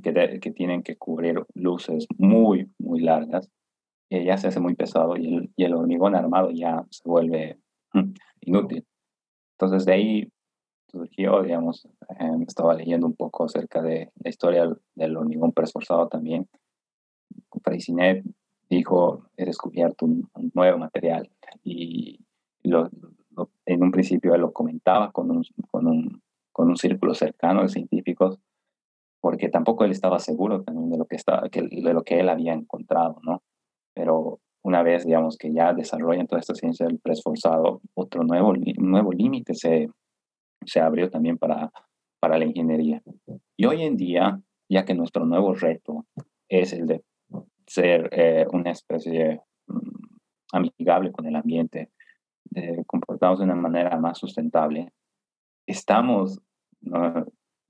que, 0.03 0.41
que 0.41 0.51
tienen 0.51 0.83
que 0.83 0.97
cubrir 0.97 1.45
luces 1.55 2.07
muy, 2.17 2.71
muy 2.79 3.01
largas, 3.01 3.49
eh, 4.11 4.25
ya 4.25 4.37
se 4.39 4.49
hace 4.49 4.61
muy 4.61 4.75
pesado 4.75 5.17
y 5.17 5.35
el, 5.35 5.51
y 5.57 5.65
el 5.65 5.75
hormigón 5.75 6.15
armado 6.15 6.51
ya 6.51 6.85
se 6.91 7.09
vuelve 7.09 7.59
inútil. 8.41 8.87
Entonces 9.59 9.85
de 9.85 9.93
ahí 9.93 10.33
surgió, 10.91 11.43
digamos, 11.43 11.87
eh, 12.19 12.45
estaba 12.47 12.75
leyendo 12.75 13.07
un 13.07 13.15
poco 13.15 13.45
acerca 13.45 13.83
de 13.83 14.11
la 14.23 14.31
historia 14.31 14.69
del 14.95 15.17
hormigón 15.17 15.53
preesforzado 15.53 16.09
también. 16.09 16.49
Freycinet 17.63 18.25
dijo, 18.71 19.25
he 19.37 19.45
descubierto 19.45 20.07
un, 20.07 20.31
nuevo 20.55 20.79
material 20.79 21.31
y 21.63 22.21
lo, 22.63 22.89
en 23.67 23.83
un 23.83 23.91
principio 23.91 24.35
él 24.35 24.41
lo 24.41 24.53
comentaba 24.53 25.13
con 25.13 25.31
un, 25.31 25.45
con 25.71 25.87
un, 25.87 26.23
con 26.53 26.69
un 26.69 26.77
círculo 26.77 27.15
cercano 27.15 27.63
de 27.63 27.69
científicos 27.69 28.39
porque 29.21 29.49
tampoco 29.49 29.85
él 29.85 29.91
estaba 29.91 30.19
seguro 30.19 30.65
de 30.67 30.97
lo 30.97 31.05
que, 31.07 31.17
estaba, 31.17 31.49
de 31.51 31.93
lo 31.93 32.03
que 32.03 32.21
él 32.21 32.29
había 32.29 32.53
encontrado, 32.53 33.19
¿no? 33.23 33.43
Pero 33.95 34.41
una 34.63 34.83
vez, 34.83 35.05
digamos, 35.05 35.37
que 35.37 35.53
ya 35.53 35.73
desarrollan 35.73 36.27
toda 36.27 36.41
esta 36.41 36.55
ciencia 36.55 36.87
del 36.87 36.99
preesforzado, 36.99 37.81
otro 37.95 38.23
nuevo, 38.25 38.55
nuevo 38.77 39.13
límite 39.13 39.55
se, 39.55 39.89
se 40.65 40.81
abrió 40.81 41.11
también 41.11 41.39
para, 41.39 41.71
para 42.21 42.39
la 42.39 42.45
ingeniería. 42.45 43.03
Y 43.57 43.67
hoy 43.67 43.83
en 43.83 43.97
día, 43.97 44.41
ya 44.69 44.85
que 44.85 44.95
nuestro 44.95 45.25
nuevo 45.25 45.55
reto 45.55 46.07
es 46.49 46.73
el 46.73 46.87
de 46.87 47.03
ser 47.67 48.09
eh, 48.13 48.47
una 48.53 48.71
especie 48.71 49.41
mm, 49.67 50.17
amigable 50.53 51.13
con 51.13 51.27
el 51.27 51.37
ambiente, 51.37 51.91
de 52.51 52.83
comportarnos 52.87 53.41
de 53.41 53.45
una 53.45 53.55
manera 53.55 53.99
más 53.99 54.19
sustentable, 54.19 54.93
estamos, 55.67 56.41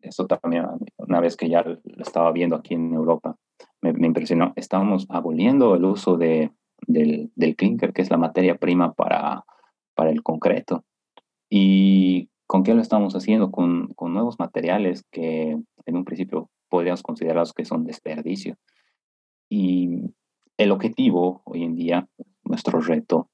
esto 0.00 0.26
también, 0.26 0.66
una 0.96 1.20
vez 1.20 1.36
que 1.36 1.48
ya 1.48 1.62
lo 1.62 1.78
estaba 1.98 2.32
viendo 2.32 2.56
aquí 2.56 2.74
en 2.74 2.92
Europa, 2.92 3.36
me, 3.80 3.92
me 3.92 4.06
impresionó, 4.06 4.52
estamos 4.56 5.06
aboliendo 5.08 5.74
el 5.74 5.84
uso 5.84 6.16
de 6.16 6.52
del, 6.86 7.30
del 7.34 7.56
clinker, 7.56 7.92
que 7.92 8.02
es 8.02 8.10
la 8.10 8.16
materia 8.16 8.56
prima 8.56 8.92
para, 8.92 9.44
para 9.94 10.10
el 10.10 10.22
concreto. 10.22 10.84
¿Y 11.50 12.28
con 12.46 12.62
qué 12.62 12.74
lo 12.74 12.80
estamos 12.80 13.14
haciendo? 13.14 13.50
Con, 13.50 13.88
con 13.94 14.12
nuevos 14.14 14.38
materiales 14.38 15.04
que 15.10 15.50
en 15.86 15.96
un 15.96 16.04
principio 16.04 16.50
podríamos 16.68 17.02
considerarlos 17.02 17.52
que 17.52 17.64
son 17.64 17.84
desperdicio. 17.84 18.56
Y 19.50 20.14
el 20.56 20.70
objetivo 20.72 21.42
hoy 21.44 21.64
en 21.64 21.74
día, 21.74 22.08
nuestro 22.44 22.80
reto, 22.80 23.28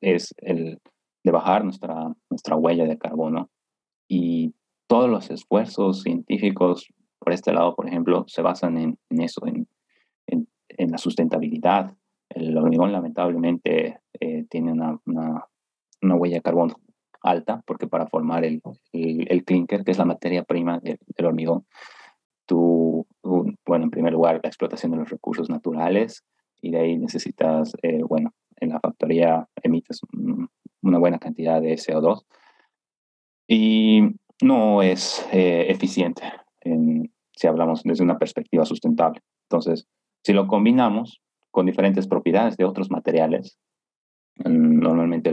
es 0.00 0.34
el 0.38 0.80
de 1.24 1.32
bajar 1.32 1.64
nuestra, 1.64 2.14
nuestra 2.30 2.54
huella 2.54 2.84
de 2.84 2.98
carbono 2.98 3.50
y 4.08 4.54
todos 4.86 5.10
los 5.10 5.30
esfuerzos 5.30 6.02
científicos 6.02 6.88
por 7.18 7.32
este 7.32 7.52
lado, 7.52 7.74
por 7.74 7.88
ejemplo, 7.88 8.24
se 8.28 8.42
basan 8.42 8.78
en, 8.78 8.98
eso, 9.10 9.46
en, 9.46 9.66
en, 10.28 10.90
la 10.90 10.98
sustentabilidad. 10.98 11.92
El 12.28 12.56
hormigón 12.56 12.92
lamentablemente 12.92 13.98
eh, 14.20 14.44
tiene 14.48 14.72
una, 14.72 15.00
una, 15.06 16.14
huella 16.14 16.36
de 16.36 16.42
carbono 16.42 16.76
alta, 17.22 17.62
porque 17.66 17.88
para 17.88 18.06
formar 18.06 18.44
el, 18.44 18.62
el, 18.92 19.44
clinker, 19.44 19.82
que 19.82 19.90
es 19.90 19.98
la 19.98 20.04
materia 20.04 20.44
prima 20.44 20.78
del, 20.78 20.98
hormigón, 21.24 21.66
tú, 22.46 23.06
bueno, 23.22 23.84
en 23.84 23.90
primer 23.90 24.12
lugar, 24.12 24.38
la 24.42 24.48
explotación 24.48 24.92
de 24.92 24.98
los 24.98 25.10
recursos 25.10 25.50
naturales, 25.50 26.24
y 26.62 26.70
de 26.70 26.78
ahí 26.78 26.96
necesitas, 26.96 27.72
eh, 27.82 28.02
bueno, 28.04 28.32
en 28.60 28.68
la 28.68 28.80
factoría 28.80 29.48
emites 29.62 30.00
una 30.82 30.98
buena 30.98 31.18
cantidad 31.18 31.60
de 31.60 31.74
CO2 31.74 32.24
y 33.48 34.02
no 34.42 34.82
es 34.82 35.26
eh, 35.32 35.66
eficiente 35.68 36.22
si 37.36 37.46
hablamos 37.46 37.82
desde 37.84 38.02
una 38.02 38.18
perspectiva 38.18 38.64
sustentable. 38.64 39.20
Entonces, 39.48 39.86
si 40.24 40.32
lo 40.32 40.48
combinamos 40.48 41.20
con 41.50 41.66
diferentes 41.66 42.08
propiedades 42.08 42.56
de 42.56 42.64
otros 42.64 42.90
materiales, 42.90 43.58
mm, 44.44 44.80
normalmente 44.80 45.32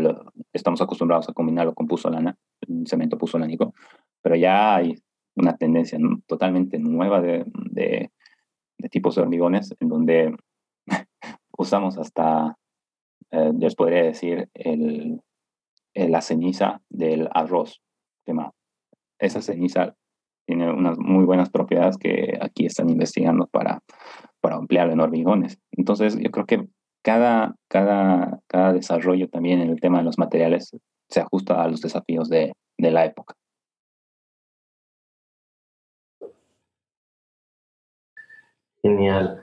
estamos 0.52 0.82
acostumbrados 0.82 1.30
a 1.30 1.34
combinarlo 1.34 1.74
con 1.74 1.88
pusolana, 1.88 2.38
cemento 2.86 3.18
pusolánico, 3.18 3.74
pero 4.22 4.36
ya 4.36 4.76
hay 4.76 4.96
una 5.36 5.58
tendencia 5.58 5.98
totalmente 6.28 6.78
nueva 6.78 7.22
de, 7.22 7.46
tipos 8.92 9.16
de 9.16 9.22
hormigones 9.22 9.74
en 9.80 9.88
donde 9.88 10.36
usamos 11.58 11.98
hasta, 11.98 12.58
eh, 13.32 13.52
les 13.58 13.76
podría 13.76 14.04
decir, 14.04 14.50
el, 14.54 15.22
la 15.96 16.22
ceniza 16.22 16.82
del 16.89 17.30
arroz 17.34 17.82
quemado. 18.26 18.54
Esa 19.24 19.42
ceniza 19.42 19.96
tiene 20.46 20.70
unas 20.72 20.98
muy 20.98 21.24
buenas 21.24 21.50
propiedades 21.50 21.98
que 21.98 22.38
aquí 22.42 22.66
están 22.66 22.90
investigando 22.90 23.48
para, 23.48 23.80
para 24.42 24.58
ampliar 24.58 24.90
en 24.90 25.00
hormigones. 25.00 25.58
Entonces, 25.72 26.18
yo 26.20 26.30
creo 26.30 26.46
que 26.46 26.68
cada, 27.02 27.56
cada, 27.70 28.40
cada 28.48 28.74
desarrollo 28.74 29.30
también 29.30 29.62
en 29.62 29.70
el 29.70 29.80
tema 29.80 30.00
de 30.00 30.04
los 30.04 30.18
materiales 30.18 30.76
se 31.10 31.22
ajusta 31.22 31.64
a 31.64 31.68
los 31.70 31.82
desafíos 31.82 32.28
de, 32.28 32.54
de 32.78 32.92
la 32.92 33.06
época. 33.06 33.36
Genial. 38.82 39.42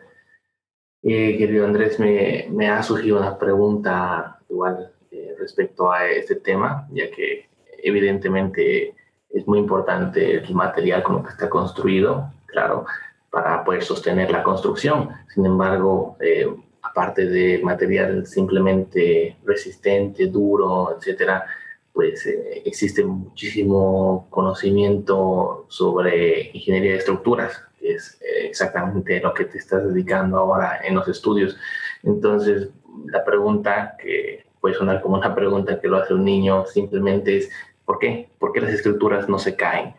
Eh, 1.03 1.39
querido 1.39 1.65
Andrés, 1.65 1.99
me, 1.99 2.47
me, 2.51 2.69
ha 2.69 2.83
surgido 2.83 3.19
una 3.19 3.39
pregunta 3.39 4.39
igual 4.51 4.93
eh, 5.11 5.35
respecto 5.39 5.91
a 5.91 6.07
este 6.07 6.37
tema, 6.37 6.87
ya 6.93 7.11
que 7.11 7.49
evidentemente 7.83 8.95
es 9.33 9.47
muy 9.47 9.59
importante 9.59 10.39
el 10.39 10.55
material 10.55 11.03
con 11.03 11.17
lo 11.17 11.23
que 11.23 11.31
está 11.31 11.49
construido, 11.49 12.33
claro, 12.47 12.87
para 13.31 13.65
poder 13.65 13.83
sostener 13.83 14.31
la 14.31 14.43
construcción. 14.43 15.11
Sin 15.33 15.47
embargo, 15.47 16.17
eh, 16.21 16.49
aparte 16.83 17.27
de 17.27 17.61
material 17.63 18.27
simplemente 18.27 19.37
resistente, 19.45 20.27
duro, 20.27 20.97
etcétera, 20.97 21.47
pues 21.93 22.27
eh, 22.27 22.63
existe 22.65 23.05
muchísimo 23.05 24.27
conocimiento 24.31 25.67
sobre 25.69 26.51
ingeniería 26.53 26.93
de 26.93 26.99
estructuras, 26.99 27.63
que 27.79 27.95
es 27.95 28.21
eh, 28.21 28.47
exactamente 28.49 29.21
lo 29.21 29.33
que 29.35 29.45
te 29.45 29.59
estás 29.59 29.87
dedicando 29.87 30.39
ahora 30.39 30.81
en 30.83 30.95
los 30.95 31.07
estudios. 31.09 31.57
Entonces, 32.03 32.71
la 33.07 33.25
pregunta 33.25 33.97
que 33.99 34.47
puede 34.61 34.75
sonar 34.75 35.01
como 35.01 35.17
una 35.17 35.35
pregunta 35.35 35.81
que 35.81 35.89
lo 35.89 35.97
hace 35.97 36.15
un 36.15 36.25
niño 36.25 36.67
simplemente 36.67 37.39
es, 37.39 37.51
¿Por 37.91 37.99
qué? 37.99 38.31
¿Por 38.39 38.53
qué 38.53 38.61
las 38.61 38.73
estructuras 38.73 39.29
no 39.29 39.41
se 39.41 39.57
caen? 39.57 39.97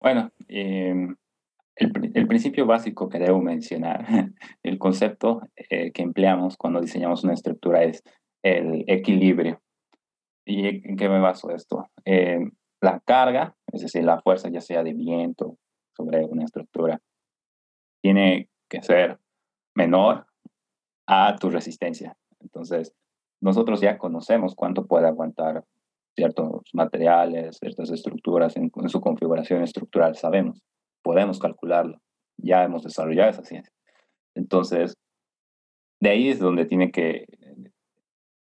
Bueno, 0.00 0.32
em, 0.48 1.14
el, 1.76 2.26
principio 2.26 2.66
básico 2.66 3.08
que 3.08 3.20
debo 3.20 3.40
mencionar, 3.40 4.04
el 4.64 4.76
concepto 4.76 5.42
eh, 5.54 5.92
que 5.92 6.02
empleamos 6.02 6.56
cuando 6.56 6.80
diseñamos 6.80 7.22
una 7.22 7.34
estructura 7.34 7.84
es 7.84 8.02
el 8.42 8.82
equilibrio. 8.88 9.62
¿Y 10.44 10.66
en 10.66 10.96
qué 10.96 11.08
me 11.08 11.20
baso 11.20 11.52
esto? 11.52 11.88
Em, 12.04 12.50
la 12.80 12.98
carga, 13.04 13.54
es 13.72 13.82
decir, 13.82 14.02
la 14.02 14.20
fuerza 14.20 14.48
ya 14.48 14.60
sea 14.60 14.82
de 14.82 14.94
viento 14.94 15.58
sobre 15.96 16.24
una 16.24 16.42
estructura, 16.42 17.00
tiene 18.02 18.48
que 18.68 18.82
ser 18.82 19.20
menor 19.76 20.26
a 21.06 21.36
tu 21.36 21.50
resistencia. 21.50 22.16
Entonces, 22.40 22.92
nosotros 23.40 23.80
ya 23.80 23.96
conocemos 23.96 24.56
cuánto 24.56 24.88
puede 24.88 25.06
aguantar 25.06 25.62
ciertos 26.18 26.62
materiales, 26.72 27.58
ciertas 27.60 27.92
estructuras 27.92 28.56
en, 28.56 28.72
su 28.88 29.00
configuración 29.00 29.62
estructural, 29.62 30.16
sabemos, 30.16 30.60
podemos 31.00 31.38
calcularlo, 31.38 32.00
ya 32.36 32.64
hemos 32.64 32.82
desarrollado 32.82 33.30
esa 33.30 33.44
ciencia. 33.44 33.72
Entonces, 34.34 34.96
de 36.00 36.10
ahí 36.10 36.28
es 36.28 36.40
donde 36.40 36.64
tiene 36.64 36.90
que 36.90 37.24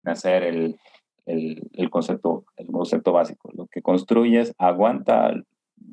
nacer 0.03 0.43
el, 0.43 0.79
el, 1.25 1.69
el, 1.73 1.89
concepto, 1.89 2.45
el 2.55 2.67
concepto 2.67 3.11
básico. 3.11 3.51
Lo 3.53 3.67
que 3.67 3.81
construyes 3.81 4.53
aguanta 4.57 5.33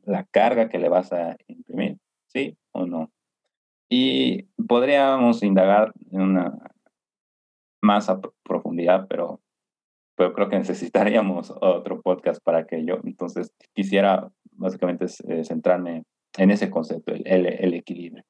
la 0.05 0.25
carga 0.31 0.69
que 0.69 0.79
le 0.79 0.89
vas 0.89 1.13
a 1.13 1.37
imprimir, 1.49 1.99
¿sí 2.29 2.57
o 2.71 2.87
no? 2.87 3.11
Y 3.89 4.45
podríamos 4.69 5.43
indagar 5.43 5.93
en 6.13 6.21
una 6.21 6.59
más 7.81 8.09
a 8.09 8.21
profundidad, 8.45 9.09
pero 9.09 9.41
pero 10.23 10.35
creo 10.35 10.49
que 10.49 10.59
necesitaríamos 10.59 11.53
otro 11.61 12.01
podcast 12.01 12.41
para 12.45 12.59
aquello. 12.59 13.01
Entonces, 13.03 13.53
quisiera 13.75 14.31
básicamente 14.53 15.07
eh, 15.27 15.45
centrarme 15.45 16.05
en 16.39 16.51
ese 16.53 16.71
concepto, 16.71 17.13
el, 17.13 17.27
el, 17.27 17.75
equilibrio. 17.75 18.23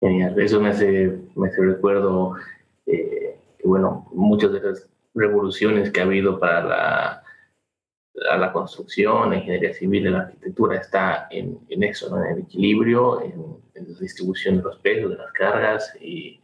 Genial, 0.00 0.40
eso 0.40 0.58
me 0.58 0.70
hace, 0.70 1.20
me 1.36 1.48
hace 1.48 1.62
recuerdo 1.62 2.34
eh, 2.86 3.36
bueno, 3.62 4.08
muchas 4.12 4.52
de 4.52 4.60
las 4.60 4.88
revoluciones 5.14 5.90
que 5.90 6.00
ha 6.00 6.04
habido 6.04 6.40
para 6.40 6.64
la, 6.64 7.22
la 8.38 8.52
construcción, 8.52 9.30
la 9.30 9.36
ingeniería 9.36 9.74
civil, 9.74 10.10
la 10.10 10.20
arquitectura, 10.20 10.78
está 10.78 11.28
en, 11.30 11.60
en 11.68 11.82
eso, 11.82 12.10
¿no? 12.10 12.24
en 12.24 12.32
el 12.32 12.38
equilibrio, 12.40 13.22
en, 13.22 13.34
en, 13.74 13.92
la 13.92 14.00
distribución 14.00 14.56
de 14.56 14.62
los 14.62 14.78
pesos, 14.78 15.10
de 15.10 15.16
las 15.18 15.32
cargas 15.32 15.94
y 16.00 16.41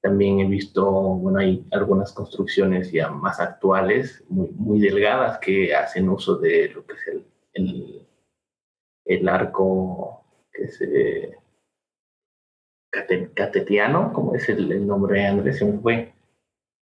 también 0.00 0.40
he 0.40 0.46
visto, 0.46 0.90
bueno, 0.90 1.40
hay 1.40 1.66
algunas 1.72 2.12
construcciones 2.12 2.92
ya 2.92 3.10
más 3.10 3.40
actuales, 3.40 4.24
muy, 4.28 4.48
muy 4.50 4.78
delgadas, 4.78 5.38
que 5.38 5.74
hacen 5.74 6.08
uso 6.08 6.36
de 6.36 6.68
lo 6.68 6.86
que 6.86 6.94
es 6.94 7.08
el, 7.08 7.26
el, 7.54 8.06
el 9.04 9.28
arco, 9.28 10.24
que 10.52 10.62
es 10.64 10.80
eh, 10.82 11.36
catetiano, 13.34 14.12
como 14.12 14.34
es 14.34 14.48
el, 14.48 14.86
nombre, 14.86 15.26
Andrés, 15.26 15.58
se 15.58 15.64
me 15.64 15.78
fue. 15.78 16.12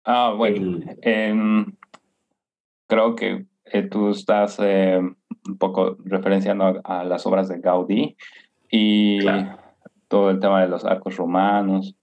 Ah, 0.04 0.34
bueno, 0.38 0.80
em, 1.02 1.66
creo 2.88 3.16
que 3.16 3.46
eh, 3.66 3.84
tú 3.84 4.10
estás 4.10 4.58
eh, 4.60 5.00
un 5.00 5.58
poco 5.58 5.98
referenciando 6.04 6.82
a, 6.84 7.04
las 7.04 7.26
obras 7.26 7.48
de 7.48 7.60
Gaudí 7.60 8.18
y 8.72 9.20
todo 10.08 10.32
el 10.32 10.40
tema 10.40 10.62
de 10.62 10.68
los 10.68 10.84
arcos 10.86 11.16
romanos 11.16 11.96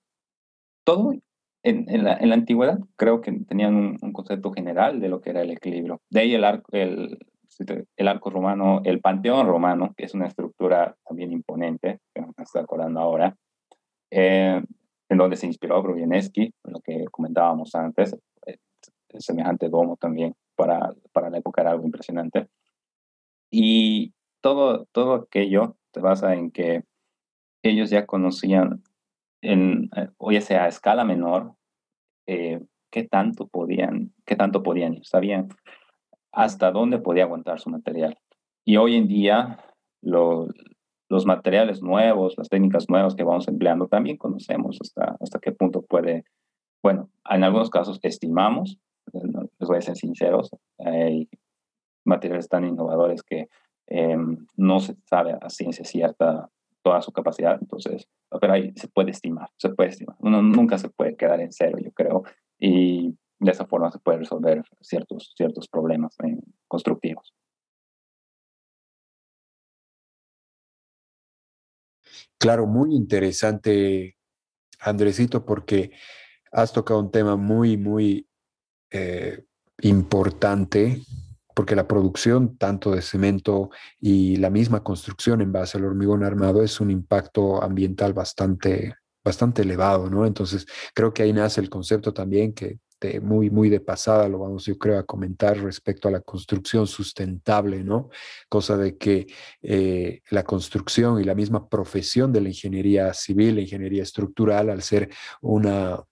todo 0.87 1.13
en, 1.65 2.05
la, 2.05 2.15
antigüedad 2.33 2.79
creo 2.95 3.21
que 3.21 3.33
tenían 3.33 3.75
un, 4.01 4.13
concepto 4.13 4.53
general 4.53 5.01
de 5.01 5.09
lo 5.09 5.21
que 5.21 5.31
era 5.31 5.43
el 5.43 5.51
equilibrio. 5.51 6.01
De 6.09 6.21
ahí 6.21 6.35
el 6.35 6.45
arco, 6.45 6.71
el, 6.73 7.19
el 7.97 8.09
arco 8.09 8.31
romano, 8.31 8.83
el 8.85 9.01
panteón 9.01 9.49
romano, 9.49 9.93
que 9.97 10.05
es 10.05 10.15
una 10.15 10.29
estructura 10.29 10.97
también 11.05 11.33
imponente, 11.33 11.99
que 12.15 12.23
me 12.23 12.29
estoy 12.39 12.63
acordando 12.63 13.01
ahora, 13.01 13.37
eh, 14.13 14.63
en 15.09 15.19
donde 15.19 15.37
se 15.37 15.47
inspiró 15.47 15.83
Brudzinski, 15.83 16.53
lo 16.65 16.81
que 16.81 17.05
comentábamos 17.11 17.75
antes, 17.75 18.17
eh, 18.47 18.59
semejante 19.19 19.69
domo 19.69 19.97
también 19.97 20.35
para, 20.55 20.95
para 21.13 21.31
la 21.31 21.39
época 21.39 21.63
era 21.63 21.73
algo 21.73 21.85
impresionante. 21.85 22.47
Y 23.51 24.13
todo, 24.41 24.87
todo 24.93 25.15
aquello 25.15 25.77
se 25.93 26.01
basa 26.01 26.35
en 26.35 26.53
que 26.53 26.85
ellos 27.65 27.91
ya 27.91 28.07
conocían 28.07 28.85
en, 29.47 29.91
eh, 29.97 30.09
o 30.19 30.33
ya 30.33 30.41
sea 30.41 30.65
a 30.65 30.69
escala 30.69 31.05
menor, 31.05 31.55
eh, 32.27 32.61
qué 32.91 33.05
tanto 33.05 33.47
podían, 33.47 34.13
qué 34.25 34.37
tanto 34.37 34.63
podían 34.63 34.95
ir, 34.95 35.07
sabían 35.07 35.49
hasta 36.33 36.71
dónde 36.71 36.99
podía 36.99 37.25
aguantar 37.25 37.61
su 37.61 37.71
material. 37.71 38.19
Y 38.65 38.77
hoy 38.77 38.97
en 38.97 39.07
día, 39.07 39.59
los 40.03 41.25
materiales 41.25 41.83
nuevos, 41.83 42.35
las 42.37 42.49
técnicas 42.49 42.89
nuevas 42.89 43.15
que 43.15 43.23
vamos 43.23 43.49
empleando, 43.49 43.87
también 43.87 44.17
conocemos 44.17 44.79
hasta, 44.81 45.39
qué 45.41 45.53
punto 45.53 45.83
puede, 45.83 46.25
bueno, 46.83 47.09
en 47.31 47.45
algunos 47.45 47.71
casos 47.71 47.99
estimamos, 48.03 48.79
les 49.13 49.69
voy 49.69 49.79
a 49.79 49.83
ser 49.83 49.97
sinceros, 49.97 50.51
hay 50.79 51.29
materiales 52.05 52.49
tan 52.49 52.65
innovadores 52.65 53.23
que 53.23 53.49
em, 53.87 54.47
no 54.57 54.81
se 54.81 54.97
sabe 55.05 55.37
a 55.41 55.49
ciencia 55.49 55.85
cierta 55.85 56.51
toda 56.87 57.03
su 57.03 57.11
capacidad, 57.11 57.59
entonces 57.61 58.07
pero 58.41 58.53
ahí 58.53 58.73
se 58.77 58.87
puede 58.87 59.11
estimar, 59.11 59.51
se 59.57 59.71
puede 59.71 59.91
estimar. 59.91 60.15
Uno 60.21 60.41
nunca 60.41 60.79
se 60.79 60.89
puede 60.89 61.17
quedar 61.17 61.41
en 61.41 61.53
cero, 61.53 61.79
yo 61.83 61.91
creo. 61.91 62.23
Y 62.61 63.17
de 63.41 63.51
esa 63.51 63.67
forma 63.67 63.91
se 63.91 63.99
pueden 63.99 64.21
resolver 64.21 64.63
ciertos, 64.83 65.33
ciertos 65.37 65.67
problemas 65.67 66.15
eh, 66.25 66.39
constructivos. 66.69 67.35
Claro, 72.39 72.69
muy 72.69 72.95
interesante, 72.95 74.17
Andresito, 74.79 75.45
porque 75.45 75.91
has 76.53 76.73
tocado 76.73 77.01
un 77.01 77.11
tema 77.11 77.35
muy, 77.35 77.77
muy 77.77 78.29
eh, 78.93 79.45
importante, 79.83 81.03
porque 81.57 81.75
la 81.75 81.89
producción 81.89 82.59
tanto 82.59 82.91
de 82.91 83.01
cemento 83.01 83.71
y 83.99 84.37
la 84.37 84.51
misma 84.51 84.85
construcción 84.85 85.41
en 85.41 85.53
base 85.53 85.79
al 85.79 85.87
hormigón 85.87 86.23
armado 86.23 86.63
es 86.63 86.83
un 86.83 86.91
impacto 86.91 87.63
ambiental 87.63 88.13
bastante, 88.13 88.95
bastante 89.25 89.63
elevado, 89.63 90.11
¿no? 90.11 90.27
Entonces, 90.27 90.67
creo 90.93 91.15
que 91.15 91.23
ahí 91.23 91.33
nace 91.33 91.63
el 91.63 91.71
concepto 91.71 92.13
también 92.13 92.53
que 92.53 92.79
de 93.01 93.21
muy, 93.21 93.49
muy 93.49 93.71
de 93.71 93.81
pasada 93.81 94.29
lo 94.29 94.41
vamos, 94.41 94.67
yo 94.67 94.77
creo, 94.77 94.99
a 94.99 95.07
comentar 95.07 95.57
respecto 95.59 96.09
a 96.09 96.11
la 96.11 96.21
construcción 96.21 96.87
sustentable, 96.87 97.83
¿no? 97.83 98.11
Cosa 98.51 98.77
de 98.77 98.99
que 98.99 99.27
eh, 99.63 100.21
la 100.29 100.43
construcción 100.43 101.19
y 101.23 101.25
la 101.25 101.35
misma 101.35 101.71
profesión 101.71 102.35
de 102.35 102.43
la 102.43 102.49
ingeniería 102.51 103.15
civil, 103.15 103.55
la 103.55 103.63
ingeniería 103.63 104.03
estructural, 104.03 104.69
al 104.69 104.83
ser 104.83 105.09
una 105.41 106.05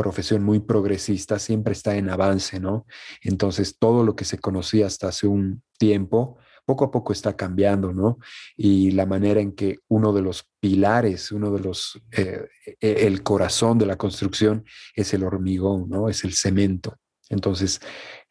profesión 0.00 0.42
muy 0.42 0.60
progresista, 0.60 1.38
siempre 1.38 1.74
está 1.74 1.94
en 1.94 2.08
avance, 2.08 2.58
¿no? 2.58 2.86
Entonces, 3.22 3.76
todo 3.78 4.02
lo 4.02 4.16
que 4.16 4.24
se 4.24 4.38
conocía 4.38 4.86
hasta 4.86 5.08
hace 5.08 5.26
un 5.26 5.62
tiempo, 5.78 6.38
poco 6.64 6.86
a 6.86 6.90
poco 6.90 7.12
está 7.12 7.36
cambiando, 7.36 7.92
¿no? 7.92 8.18
Y 8.56 8.92
la 8.92 9.04
manera 9.04 9.42
en 9.42 9.52
que 9.52 9.76
uno 9.88 10.14
de 10.14 10.22
los 10.22 10.48
pilares, 10.58 11.32
uno 11.32 11.50
de 11.50 11.60
los, 11.60 12.00
eh, 12.12 12.46
e, 12.80 13.06
el 13.06 13.22
corazón 13.22 13.76
de 13.76 13.84
la 13.84 13.96
construcción 13.96 14.64
es 14.94 15.12
el 15.12 15.22
hormigón, 15.22 15.90
¿no? 15.90 16.08
Es 16.08 16.24
el 16.24 16.32
cemento. 16.32 16.96
Entonces, 17.28 17.80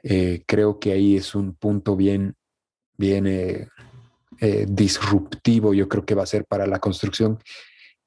eh, 0.02 0.42
creo 0.48 0.80
que 0.80 0.92
ahí 0.94 1.18
es 1.18 1.36
un 1.36 1.54
punto 1.54 1.96
bien, 1.96 2.34
bien 2.98 3.28
eh, 3.28 3.68
disruptivo, 4.68 5.76
yo 5.76 5.88
creo 5.88 6.04
que 6.04 6.16
va 6.16 6.24
a 6.24 6.34
ser 6.34 6.46
para 6.46 6.66
la 6.66 6.80
construcción. 6.80 7.38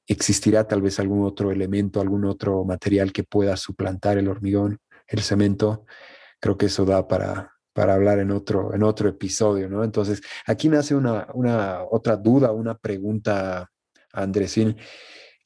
Existirá 0.06 0.66
tal 0.66 0.82
vez 0.82 0.98
algún 0.98 1.24
otro 1.24 1.50
elemento, 1.50 2.00
algún 2.00 2.24
otro 2.24 2.64
material 2.64 3.12
que 3.12 3.24
pueda 3.24 3.56
suplantar 3.56 4.18
el 4.18 4.28
hormigón, 4.28 4.78
el 5.06 5.20
cemento. 5.20 5.86
Creo 6.40 6.56
que 6.56 6.66
eso 6.66 6.84
da 6.84 7.06
para, 7.06 7.52
para 7.72 7.94
hablar 7.94 8.18
en 8.18 8.30
otro, 8.30 8.74
en 8.74 8.82
otro 8.82 9.08
episodio, 9.08 9.68
¿no? 9.68 9.84
Entonces, 9.84 10.20
aquí 10.46 10.68
nace 10.68 10.94
una, 10.94 11.28
una 11.34 11.82
otra 11.90 12.16
duda, 12.16 12.52
una 12.52 12.76
pregunta, 12.76 13.70
Andresín. 14.12 14.76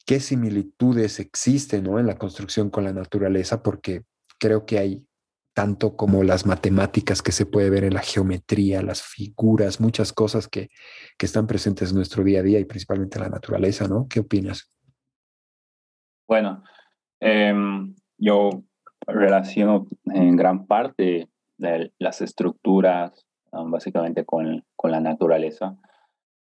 ¿Qué 0.05 0.19
similitudes 0.19 1.19
existen 1.19 1.83
¿no? 1.83 1.99
en 1.99 2.07
la 2.07 2.17
construcción 2.17 2.69
con 2.69 2.83
la 2.83 2.93
naturaleza? 2.93 3.61
Porque 3.61 4.03
creo 4.39 4.65
que 4.65 4.79
hay 4.79 5.06
tanto 5.57 5.95
como 5.95 6.21
las 6.21 6.45
matemáticas 6.45 7.23
que 7.23 7.31
se 7.31 7.47
puede 7.47 7.71
ver 7.71 7.83
en 7.83 7.95
la 7.95 8.01
geometría, 8.01 8.83
las 8.83 9.01
figuras, 9.01 9.81
muchas 9.81 10.13
cosas 10.13 10.47
que, 10.47 10.69
que 11.17 11.25
están 11.25 11.47
presentes 11.47 11.89
en 11.89 11.95
nuestro 11.95 12.23
día 12.23 12.41
a 12.41 12.43
día 12.43 12.59
y 12.59 12.65
principalmente 12.65 13.17
en 13.17 13.23
la 13.23 13.29
naturaleza, 13.29 13.87
¿no? 13.87 14.05
¿Qué 14.07 14.19
opinas? 14.19 14.71
Bueno, 16.27 16.63
em, 17.19 17.95
yo 18.19 18.51
relaciono 19.07 19.87
en 20.05 20.35
gran 20.35 20.67
parte 20.67 21.27
de 21.57 21.91
las 21.97 22.21
estructuras, 22.21 23.25
um, 23.51 23.71
básicamente 23.71 24.25
con, 24.25 24.63
con, 24.75 24.91
la 24.91 24.99
naturaleza, 24.99 25.75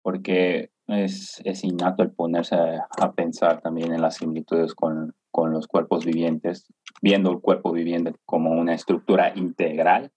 porque 0.03 0.73
es, 0.89 1.41
es, 1.45 1.65
innato 1.65 2.03
el 2.03 2.11
ponerse 2.11 2.57
a, 2.57 3.13
pensar 3.13 3.61
también 3.61 3.93
en 3.93 4.03
las 4.03 4.17
similitudes 4.17 4.75
con, 4.75 5.15
con 5.31 5.53
los 5.53 5.67
cuerpos 5.67 6.05
vivientes, 6.05 6.67
viendo 7.01 7.31
el 7.31 7.41
cuerpo 7.41 7.73
viviente 7.73 8.15
como 8.27 8.53
una 8.53 8.75
estructura 8.75 9.33
integral, 9.35 10.11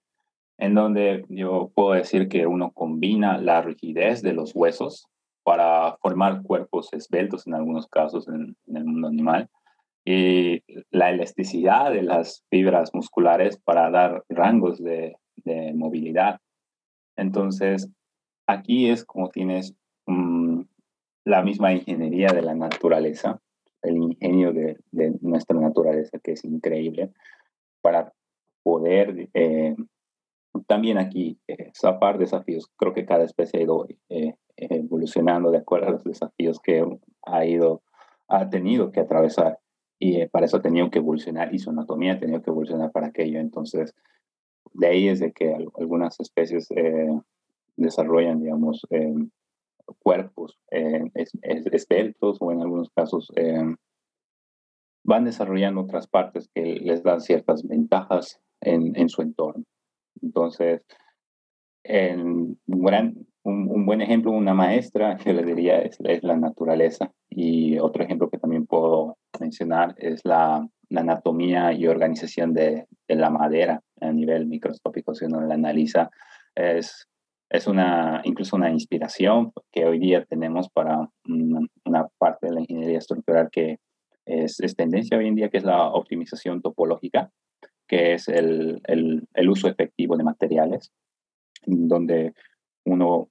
en 0.58 0.74
donde 0.76 1.26
yo 1.30 1.72
puedo 1.74 1.92
decir 1.92 2.28
que 2.28 2.48
uno 2.48 2.72
combina 2.72 3.38
la 3.38 3.62
rigidez 3.62 4.22
de 4.22 4.34
los 4.34 4.56
huesos 4.56 5.08
para 5.44 5.98
formar 6.02 6.42
cuerpos 6.42 6.92
esbeltos 6.92 7.48
en 7.48 7.54
algunos 7.54 7.88
casos 7.88 8.28
en, 8.28 8.58
en 8.68 8.78
el 8.78 8.86
mundo 8.86 9.08
animal, 9.08 9.50
y 10.04 10.64
la 10.90 11.10
elasticidad 11.10 11.92
de 11.92 12.02
las 12.02 12.46
fibras 12.50 12.94
musculares 12.94 13.58
para 13.58 13.90
dar 13.90 14.24
rangos 14.30 14.82
de, 14.82 15.18
de 15.36 15.74
movilidad. 15.74 16.40
Entonces, 17.18 17.90
aquí 18.48 18.90
es 18.90 19.04
como 19.04 19.30
tienes 19.30 19.76
la 21.28 21.44
misma 21.44 21.74
ingeniería 21.74 22.30
de 22.30 22.42
la 22.42 22.56
naturaleza, 22.56 23.42
el 23.82 23.98
ingenio 23.98 24.54
de, 24.54 24.78
de 24.92 25.14
nuestra 25.22 25.60
naturaleza, 25.60 26.20
que 26.20 26.32
es 26.32 26.46
increíble, 26.46 27.12
para 27.82 28.14
poder 28.64 29.30
eh, 29.34 29.76
también 30.68 30.98
aquí 30.98 31.38
eh, 31.50 31.72
desafíos. 32.18 32.72
Creo 32.78 32.94
que 32.94 33.06
cada 33.06 33.26
especie 33.26 33.60
ha 33.60 33.64
ido 33.64 33.88
eh, 34.08 34.36
evolucionando 34.56 35.52
de 35.52 35.58
acuerdo 35.58 35.88
a 35.88 35.92
los 35.92 36.06
desafíos 36.06 36.62
que 36.62 36.86
ha 37.24 37.46
ido, 37.46 37.82
ha 38.30 38.50
tenido 38.50 38.92
que 38.92 39.02
atravesar 39.02 39.60
y 40.00 40.22
eh, 40.22 40.30
para 40.30 40.46
eso 40.46 40.58
ha 40.58 40.62
tenido 40.62 40.90
que 40.90 41.00
evolucionar 41.00 41.54
y 41.54 41.60
su 41.60 41.72
anatomía 41.72 42.14
ha 42.14 42.20
tenido 42.20 42.42
que 42.42 42.52
evolucionar 42.52 42.92
para 42.94 43.08
aquello. 43.08 43.42
Entonces, 43.42 43.94
de 44.74 44.88
ahí 44.88 45.10
es 45.10 45.20
de 45.20 45.34
que 45.34 45.54
algunas 45.78 46.22
especies 46.22 46.72
eh, 46.72 47.20
desarrollan, 47.76 48.40
digamos, 48.40 48.88
eh, 49.90 49.94
cuerpos 50.00 50.60
esbeltos 51.72 52.38
o 52.40 52.52
en 52.52 52.62
algunos 52.62 52.90
casos 52.90 53.32
van 55.08 55.24
desarrollando 55.24 55.82
otras 55.82 56.06
partes 56.06 56.50
que 56.54 56.62
les 56.62 57.02
dan 57.02 57.22
ciertas 57.22 57.66
ventajas 57.66 58.42
en, 58.62 59.10
su 59.10 59.22
entorno. 59.22 59.64
Entonces, 60.22 60.82
en 61.84 62.58
un 62.68 62.84
gran, 62.84 63.16
un, 63.44 63.86
buen 63.86 64.02
ejemplo, 64.02 64.32
una 64.32 64.54
maestra, 64.54 65.18
yo 65.26 65.32
le 65.32 65.44
diría, 65.44 65.80
es, 65.80 65.98
la 66.24 66.36
naturaleza. 66.36 67.12
Y 67.30 67.80
otro 67.80 68.04
ejemplo 68.04 68.30
que 68.30 68.38
también 68.38 68.66
puedo 68.66 69.18
mencionar 69.40 69.96
es 69.98 70.22
la, 70.26 70.68
anatomía 70.94 71.74
y 71.74 71.88
organización 71.88 72.54
de, 72.54 72.86
la 73.08 73.30
madera 73.30 73.82
a 74.02 74.12
nivel 74.12 74.48
microscópico, 74.48 75.16
si 75.16 75.26
uno 75.26 75.42
la 75.42 75.56
analiza. 75.56 76.10
Es, 76.54 77.08
es 77.50 77.68
una, 77.68 78.22
incluso 78.24 78.56
una 78.56 78.72
inspiración 78.72 79.52
que 79.72 79.86
hoy 79.86 80.00
día 80.00 80.26
tenemos 80.26 80.70
para 80.70 81.10
una, 81.28 82.08
parte 82.18 82.48
de 82.48 82.54
la 82.54 82.62
ingeniería 82.62 82.98
estructural 82.98 83.50
que 83.52 83.80
es, 84.26 84.60
es, 84.60 84.76
tendencia 84.76 85.18
hoy 85.18 85.28
en 85.28 85.36
día, 85.36 85.50
que 85.50 85.58
es 85.58 85.64
la 85.64 85.88
optimización 85.88 86.62
topológica, 86.62 87.32
que 87.88 88.14
es 88.14 88.28
el, 88.28 88.82
el, 88.86 89.28
el 89.34 89.50
uso 89.50 89.70
efectivo 89.70 90.18
de 90.18 90.24
materiales, 90.26 90.92
donde 91.66 92.34
uno 92.86 93.30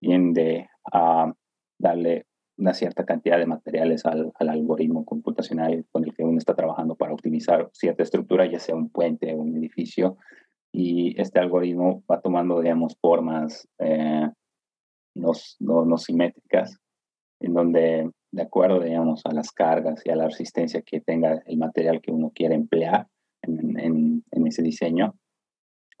tiende 0.00 0.68
a 0.92 1.32
darle 1.78 2.26
una 2.58 2.74
cierta 2.74 3.04
cantidad 3.04 3.38
de 3.38 3.46
materiales 3.46 4.06
al, 4.06 4.32
algoritmo 4.38 5.04
computacional 5.04 5.84
con 5.92 6.04
el 6.04 6.14
que 6.14 6.24
uno 6.24 6.38
está 6.38 6.54
trabajando 6.54 6.94
para 6.94 7.12
optimizar 7.12 7.68
cierta 7.72 8.02
estructura, 8.02 8.46
ya 8.46 8.58
sea 8.58 8.74
un 8.74 8.90
puente 8.90 9.34
un 9.34 9.56
edificio. 9.56 10.16
Y 10.78 11.18
este 11.18 11.40
algoritmo 11.40 12.02
va 12.10 12.20
tomando, 12.20 12.60
digamos, 12.60 12.98
formas 13.00 13.66
eh, 13.78 14.28
no, 15.14 15.32
no, 15.58 15.96
simétricas, 15.96 16.76
en 17.40 17.54
donde, 17.54 18.10
de 18.30 18.42
acuerdo, 18.42 18.80
digamos, 18.80 19.22
a 19.24 19.32
las 19.32 19.52
cargas 19.52 20.02
y 20.04 20.10
a 20.10 20.16
la 20.16 20.26
resistencia 20.26 20.82
que 20.82 21.00
tenga 21.00 21.42
el 21.46 21.56
material 21.56 22.02
que 22.02 22.10
uno 22.10 22.30
quiere 22.34 22.56
emplear 22.56 23.06
en, 23.40 23.80
en, 23.80 24.24
en 24.30 24.46
ese 24.46 24.62
diseño, 24.62 25.14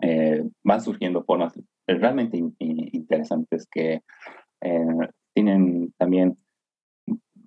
eh, 0.02 0.44
van 0.62 0.82
surgiendo 0.82 1.24
formas 1.24 1.54
realmente 1.86 2.36
interesantes 2.58 3.66
que 3.70 4.02
eh, 4.60 5.08
tienen 5.34 5.94
también 5.96 6.36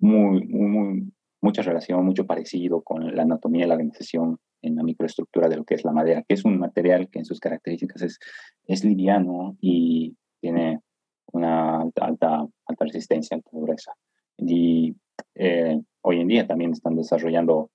muy, 0.00 0.48
muy, 0.48 1.12
mucha 1.40 1.62
relación, 1.62 2.04
mucho 2.04 2.26
parecido 2.26 2.82
con 2.82 3.14
la 3.14 3.22
anatomía 3.22 3.66
y 3.66 3.68
la 3.68 3.74
organización 3.74 4.38
en 4.62 4.76
la 4.76 4.82
microestructura 4.82 5.48
de 5.48 5.56
lo 5.56 5.64
que 5.64 5.74
es 5.74 5.84
la 5.84 5.92
madera, 5.92 6.22
que 6.22 6.34
es 6.34 6.44
un 6.44 6.58
material 6.58 7.08
que 7.08 7.20
en 7.20 7.24
sus 7.24 7.40
características 7.40 8.02
es, 8.02 8.18
es 8.66 8.84
liviano 8.84 9.56
y 9.60 10.16
tiene 10.40 10.80
una 11.32 11.82
alta, 11.82 12.06
alta, 12.06 12.46
alta 12.66 12.84
resistencia, 12.84 13.36
alta 13.36 13.50
dureza. 13.52 13.92
Y 14.36 14.96
eh, 15.34 15.80
hoy 16.02 16.20
en 16.20 16.28
día 16.28 16.46
también 16.46 16.72
están 16.72 16.96
desarrollando 16.96 17.70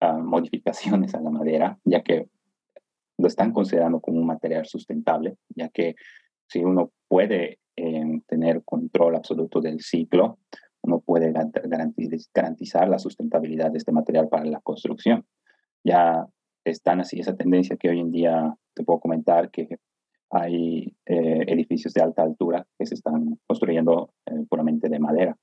ah, 0.00 0.18
modificaciones 0.18 1.14
a 1.14 1.20
la 1.20 1.30
madera, 1.30 1.78
ya 1.84 2.02
que 2.02 2.28
lo 3.18 3.26
están 3.26 3.52
considerando 3.52 4.00
como 4.00 4.18
un 4.18 4.26
material 4.26 4.66
sustentable, 4.66 5.36
ya 5.50 5.68
que 5.68 5.94
si 6.46 6.60
uno 6.60 6.90
puede 7.08 7.58
eh, 7.76 8.20
tener 8.26 8.62
control 8.64 9.16
absoluto 9.16 9.60
del 9.60 9.80
ciclo, 9.80 10.38
uno 10.82 11.00
puede 11.00 11.32
garantizar 12.32 12.88
la 12.88 12.98
sustentabilidad 12.98 13.70
de 13.70 13.78
este 13.78 13.92
material 13.92 14.28
para 14.28 14.44
la 14.44 14.60
construcción. 14.60 15.26
Ya 15.84 16.26
están 16.64 17.00
así 17.00 17.20
esa 17.20 17.36
tendencia 17.36 17.76
que 17.76 17.88
hoy 17.88 18.00
en 18.00 18.10
día 18.10 18.54
te 18.74 18.84
puedo 18.84 19.00
comentar 19.00 19.50
que 19.50 19.78
hay 20.30 20.94
eh, 21.06 21.44
edificios 21.48 21.92
de 21.92 22.02
alta 22.02 22.22
altura 22.22 22.64
que 22.78 22.86
se 22.86 22.94
están 22.94 23.38
construyendo 23.46 24.12
eh, 24.26 24.44
puramente 24.48 24.88
de 24.88 25.00
madera, 25.00 25.36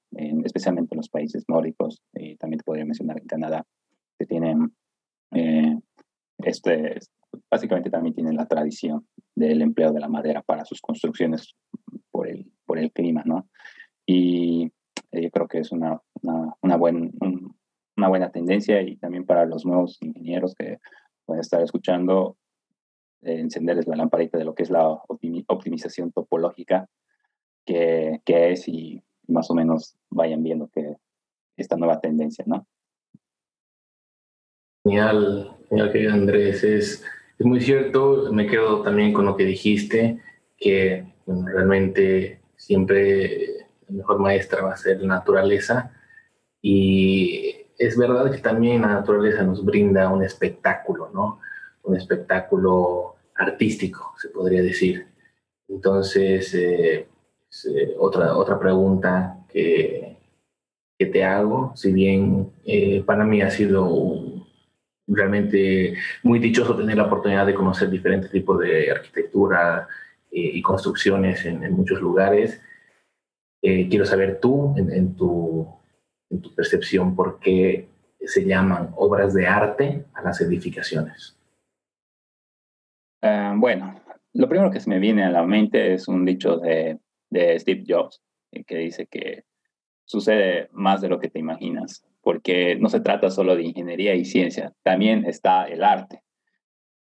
especialmente 0.45 0.95
en 0.95 0.97
los 0.97 1.09
países 1.09 1.43
nórdicos, 1.49 2.01
y 2.13 2.37
también 2.37 2.59
te 2.59 2.63
podría 2.63 2.85
mencionar 2.85 3.19
en 3.19 3.27
Canadá, 3.27 3.65
que 4.17 4.25
tienen 4.25 4.73
este, 6.39 6.99
básicamente 7.49 7.89
también 7.89 8.13
tiene 8.13 8.33
la 8.33 8.47
tradición 8.47 9.07
del 9.35 9.61
empleo 9.61 9.91
de 9.91 9.99
la 9.99 10.09
madera 10.09 10.41
para 10.41 10.65
sus 10.65 10.81
construcciones 10.81 11.55
por 12.11 12.27
el, 12.27 12.51
por 12.65 12.79
el 12.79 12.91
clima, 12.91 13.23
¿no? 13.25 13.47
Y 14.05 14.71
eh, 15.11 15.21
yo 15.23 15.31
creo 15.31 15.47
que 15.47 15.59
es 15.59 15.71
una, 15.71 16.01
una, 16.21 16.53
una, 16.61 16.77
buen, 16.77 17.11
una 17.97 18.07
buena 18.07 18.31
tendencia 18.31 18.81
y 18.81 18.95
también 18.95 19.25
para 19.25 19.45
los 19.45 19.65
nuevos 19.65 19.97
ingenieros 20.01 20.53
que 20.55 20.79
pueden 21.25 21.41
estar 21.41 21.61
escuchando, 21.61 22.37
eh, 23.23 23.39
encenderles 23.39 23.87
la 23.87 23.95
lamparita 23.95 24.37
de 24.37 24.45
lo 24.45 24.53
que 24.53 24.63
es 24.63 24.69
la 24.69 24.87
optimización 24.87 26.11
topológica, 26.11 26.87
que, 27.65 28.21
que 28.23 28.51
es 28.51 28.67
y 28.67 29.03
más 29.27 29.49
o 29.49 29.55
menos 29.55 29.97
vayan 30.09 30.43
viendo 30.43 30.69
que 30.69 30.95
esta 31.57 31.75
nueva 31.75 31.99
tendencia, 31.99 32.45
¿no? 32.47 32.67
Genial, 34.83 35.57
genial 35.67 35.91
que 35.91 36.07
Andrés, 36.07 36.63
es, 36.63 37.03
es 37.37 37.45
muy 37.45 37.59
cierto, 37.59 38.31
me 38.31 38.47
quedo 38.47 38.83
también 38.83 39.11
con 39.11 39.25
lo 39.25 39.35
que 39.35 39.43
dijiste, 39.43 40.21
que 40.55 41.13
realmente 41.25 42.39
siempre 42.55 43.67
la 43.87 43.97
mejor 43.97 44.19
maestra 44.19 44.61
va 44.63 44.73
a 44.73 44.77
ser 44.77 45.01
la 45.01 45.15
naturaleza. 45.15 45.91
Y 46.61 47.66
es 47.77 47.97
verdad 47.97 48.31
que 48.31 48.39
también 48.39 48.81
la 48.81 48.87
naturaleza 48.87 49.43
nos 49.43 49.63
brinda 49.63 50.09
un 50.09 50.23
espectáculo, 50.23 51.09
¿no? 51.13 51.39
Un 51.83 51.95
espectáculo 51.95 53.15
artístico, 53.35 54.13
se 54.17 54.29
podría 54.29 54.61
decir. 54.61 55.07
Entonces, 55.67 56.53
eh, 56.55 57.07
eh, 57.65 57.95
otra, 57.99 58.35
otra 58.35 58.59
pregunta 58.59 59.45
que, 59.49 60.17
que, 60.97 61.05
te 61.05 61.23
hago, 61.23 61.73
si 61.75 61.93
bien 61.93 62.51
eh, 62.65 63.03
para 63.05 63.23
mí 63.23 63.41
ha 63.41 63.51
sido 63.51 64.45
realmente 65.07 65.95
muy 66.23 66.39
dichoso 66.39 66.75
tener 66.75 66.97
la 66.97 67.05
oportunidad 67.05 67.45
de 67.45 67.53
conocer 67.53 67.89
diferentes 67.89 68.31
tipos 68.31 68.59
de 68.59 68.91
arquitectura 68.91 69.87
y 70.29 70.61
construcciones 70.61 71.45
en, 71.45 71.71
muchos 71.71 72.01
lugares, 72.01 72.61
quiero 73.61 74.05
saber 74.05 74.39
tú, 74.41 74.75
en 74.77 75.15
tu 75.15 75.76
tu 76.41 76.53
percepción, 76.53 77.15
por 77.15 77.39
qué 77.39 77.87
se 78.19 78.45
llaman 78.45 78.91
obras 78.95 79.33
de 79.33 79.47
arte 79.47 80.05
a 80.13 80.21
las 80.21 80.41
edificaciones? 80.41 81.37
Eh, 83.21 83.53
bueno, 83.55 84.01
lo 84.33 84.47
primero 84.47 84.71
que 84.71 84.79
se 84.79 84.89
me 84.89 84.99
viene 84.99 85.23
a 85.23 85.31
la 85.31 85.43
mente 85.43 85.93
es 85.93 86.07
un 86.07 86.25
dicho 86.25 86.57
de, 86.57 86.99
de 87.29 87.59
Steve 87.59 87.83
Jobs, 87.87 88.21
eh, 88.51 88.63
que 88.63 88.77
dice 88.77 89.07
que 89.07 89.43
sucede 90.05 90.69
más 90.71 91.01
de 91.01 91.09
lo 91.09 91.19
que 91.19 91.29
te 91.29 91.39
imaginas, 91.39 92.05
porque 92.21 92.75
no 92.75 92.89
se 92.89 92.99
trata 92.99 93.29
solo 93.29 93.55
de 93.55 93.63
ingeniería 93.63 94.15
y 94.15 94.25
ciencia, 94.25 94.73
también 94.83 95.25
está 95.25 95.65
el 95.65 95.83
arte. 95.83 96.21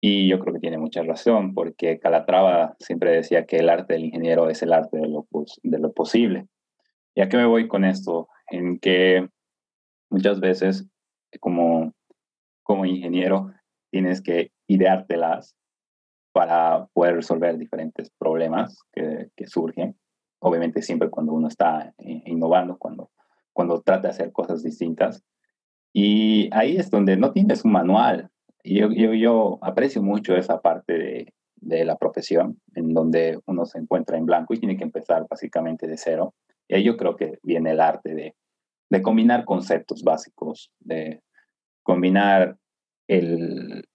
Y 0.01 0.27
yo 0.27 0.37
creo 0.39 0.53
que 0.53 0.59
tiene 0.59 0.77
mucha 0.77 1.01
razón, 1.01 1.53
porque 1.53 1.97
Calatrava 1.97 2.75
siempre 2.79 3.11
decía 3.11 3.45
que 3.45 3.57
el 3.57 3.69
arte 3.69 3.93
del 3.93 4.05
ingeniero 4.05 4.49
es 4.49 4.61
el 4.61 4.73
arte 4.73 4.97
de 4.97 5.07
lo, 5.07 5.27
de 5.63 5.79
lo 5.79 5.93
posible. 5.93 6.47
¿Y 7.15 7.21
a 7.21 7.29
qué 7.29 7.37
me 7.37 7.45
voy 7.45 7.67
con 7.67 7.85
esto? 7.85 8.27
En 8.49 8.79
que 8.79 9.27
muchas 10.09 10.39
veces 10.39 10.87
como, 11.39 11.93
como 12.63 12.85
ingeniero 12.85 13.51
tienes 13.91 14.21
que 14.21 14.51
ideártelas 14.67 15.55
para 16.33 16.87
poder 16.93 17.15
resolver 17.15 17.57
diferentes 17.57 18.11
problemas 18.17 18.79
que, 18.91 19.29
que 19.35 19.47
surgen. 19.47 19.95
Obviamente 20.39 20.81
siempre 20.81 21.09
cuando 21.09 21.33
uno 21.33 21.47
está 21.47 21.93
innovando, 21.99 22.77
cuando, 22.77 23.11
cuando 23.53 23.81
trata 23.81 24.07
de 24.07 24.09
hacer 24.09 24.31
cosas 24.31 24.63
distintas. 24.63 25.23
Y 25.93 26.49
ahí 26.53 26.75
es 26.77 26.89
donde 26.89 27.17
no 27.17 27.31
tienes 27.31 27.63
un 27.63 27.71
manual. 27.71 28.29
Yo, 28.63 28.91
yo, 28.91 29.13
yo 29.13 29.59
aprecio 29.61 30.01
mucho 30.01 30.35
esa 30.35 30.59
parte 30.59 30.93
de, 30.93 31.33
de 31.63 31.85
la 31.85 31.97
profesión, 31.97 32.59
en 32.75 32.93
donde 32.93 33.39
uno 33.45 33.65
se 33.65 33.79
encuentra 33.79 34.17
en 34.17 34.25
blanco 34.25 34.53
y 34.53 34.59
tiene 34.59 34.77
que 34.77 34.83
empezar 34.83 35.25
básicamente 35.29 35.87
de 35.87 35.97
cero. 35.97 36.33
Y 36.67 36.75
ahí 36.75 36.83
yo 36.83 36.97
creo 36.97 37.15
que 37.15 37.39
viene 37.43 37.71
el 37.71 37.79
arte 37.79 38.13
de, 38.13 38.35
combinar 39.01 39.43
conceptos 39.43 40.03
básicos, 40.03 40.71
de 40.79 41.21
combinar 41.81 42.57
el, 43.07 43.85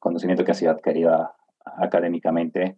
conocimiento 0.00 0.44
que 0.44 0.50
ha 0.50 0.54
sido 0.54 0.72
adquirido 0.72 1.30
académicamente 1.64 2.76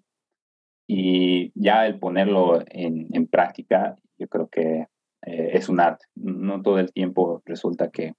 y 0.86 1.50
ya 1.54 1.86
el 1.86 1.98
ponerlo 1.98 2.62
en, 2.66 3.26
práctica, 3.26 3.96
yo 4.18 4.28
creo 4.28 4.48
que 4.48 4.86
eh, 5.26 5.50
es 5.52 5.68
un 5.68 5.80
arte. 5.80 6.06
No 6.14 6.62
todo 6.62 6.78
el 6.78 6.92
tiempo 6.92 7.42
resulta 7.46 7.90
que, 7.90 8.14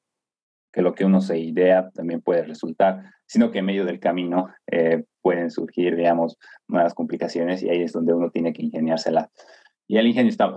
que, 0.72 0.82
lo 0.82 0.94
que 0.94 1.06
uno 1.06 1.22
se 1.22 1.40
idea 1.40 1.90
también 1.92 2.22
puede 2.22 2.44
resultar, 2.44 3.04
sino 3.28 3.52
que 3.52 3.60
en 3.60 3.66
medio 3.66 3.86
del 3.86 4.00
camino 4.00 4.50
eh, 4.72 5.04
pueden 5.22 5.52
surgir, 5.52 5.96
digamos, 5.96 6.38
nuevas 6.68 6.94
complicaciones 6.94 7.64
y 7.64 7.70
ahí 7.70 7.82
es 7.82 7.94
donde 7.94 8.14
uno 8.14 8.30
tiene 8.32 8.54
que 8.54 8.64
ingeniársela 8.64 9.30
y 9.90 9.98
el 9.98 10.06
ingenio 10.06 10.30
está, 10.30 10.54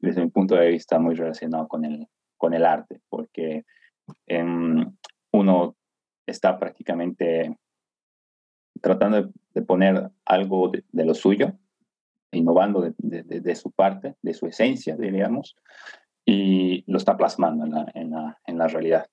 desde 0.00 0.24
mi 0.24 0.30
punto 0.30 0.54
de 0.54 0.70
vista, 0.70 0.98
muy 0.98 1.14
relacionado 1.14 1.68
con 1.68 1.84
el, 1.84 2.08
con 2.38 2.54
el 2.54 2.64
arte, 2.64 3.02
porque 3.10 3.66
em, 4.26 4.96
uno 5.32 5.76
está 6.26 6.58
prácticamente 6.58 7.58
tratando 8.80 9.30
de, 9.52 9.62
poner 9.62 10.10
algo 10.24 10.70
de, 10.70 11.04
lo 11.04 11.12
suyo, 11.12 11.52
innovando 12.32 12.80
de, 12.80 13.22
de, 13.22 13.54
su 13.54 13.70
parte, 13.70 14.14
de 14.22 14.32
su 14.32 14.46
esencia, 14.46 14.96
diríamos, 14.96 15.56
y 16.24 16.82
lo 16.90 16.96
está 16.96 17.18
plasmando 17.18 17.66
en 17.66 17.72
la, 17.72 17.92
en 17.92 18.10
la, 18.12 18.40
en 18.46 18.56
la 18.56 18.66
realidad. 18.66 19.06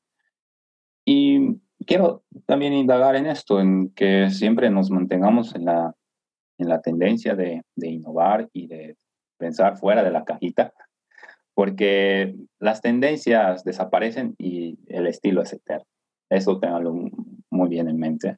Y 1.04 1.60
quiero 1.86 2.24
también 2.46 2.72
indagar 2.72 3.18
en 3.18 3.26
esto, 3.26 3.60
en 3.60 3.90
que 3.90 4.30
siempre 4.30 4.70
nos 4.70 4.90
mantengamos 4.92 5.54
en 5.56 5.66
la, 5.66 5.94
en 6.58 6.70
la 6.70 6.82
tendencia 6.82 7.36
de, 7.36 7.64
de 7.76 7.88
innovar 7.90 8.50
y 8.54 8.68
de 8.68 8.96
pensar 9.38 9.78
fuera 9.78 10.04
de 10.04 10.12
la 10.12 10.26
cajita, 10.26 10.74
porque 11.54 12.36
las 12.60 12.82
tendencias 12.82 13.64
desaparecen 13.64 14.36
y 14.38 14.78
el 14.88 15.08
estilo 15.08 15.42
es 15.42 15.54
eterno. 15.54 15.88
Eso 16.30 16.60
tenganlo 16.60 16.94
muy 17.50 17.70
bien 17.70 17.88
en 17.88 17.98
mente. 17.98 18.38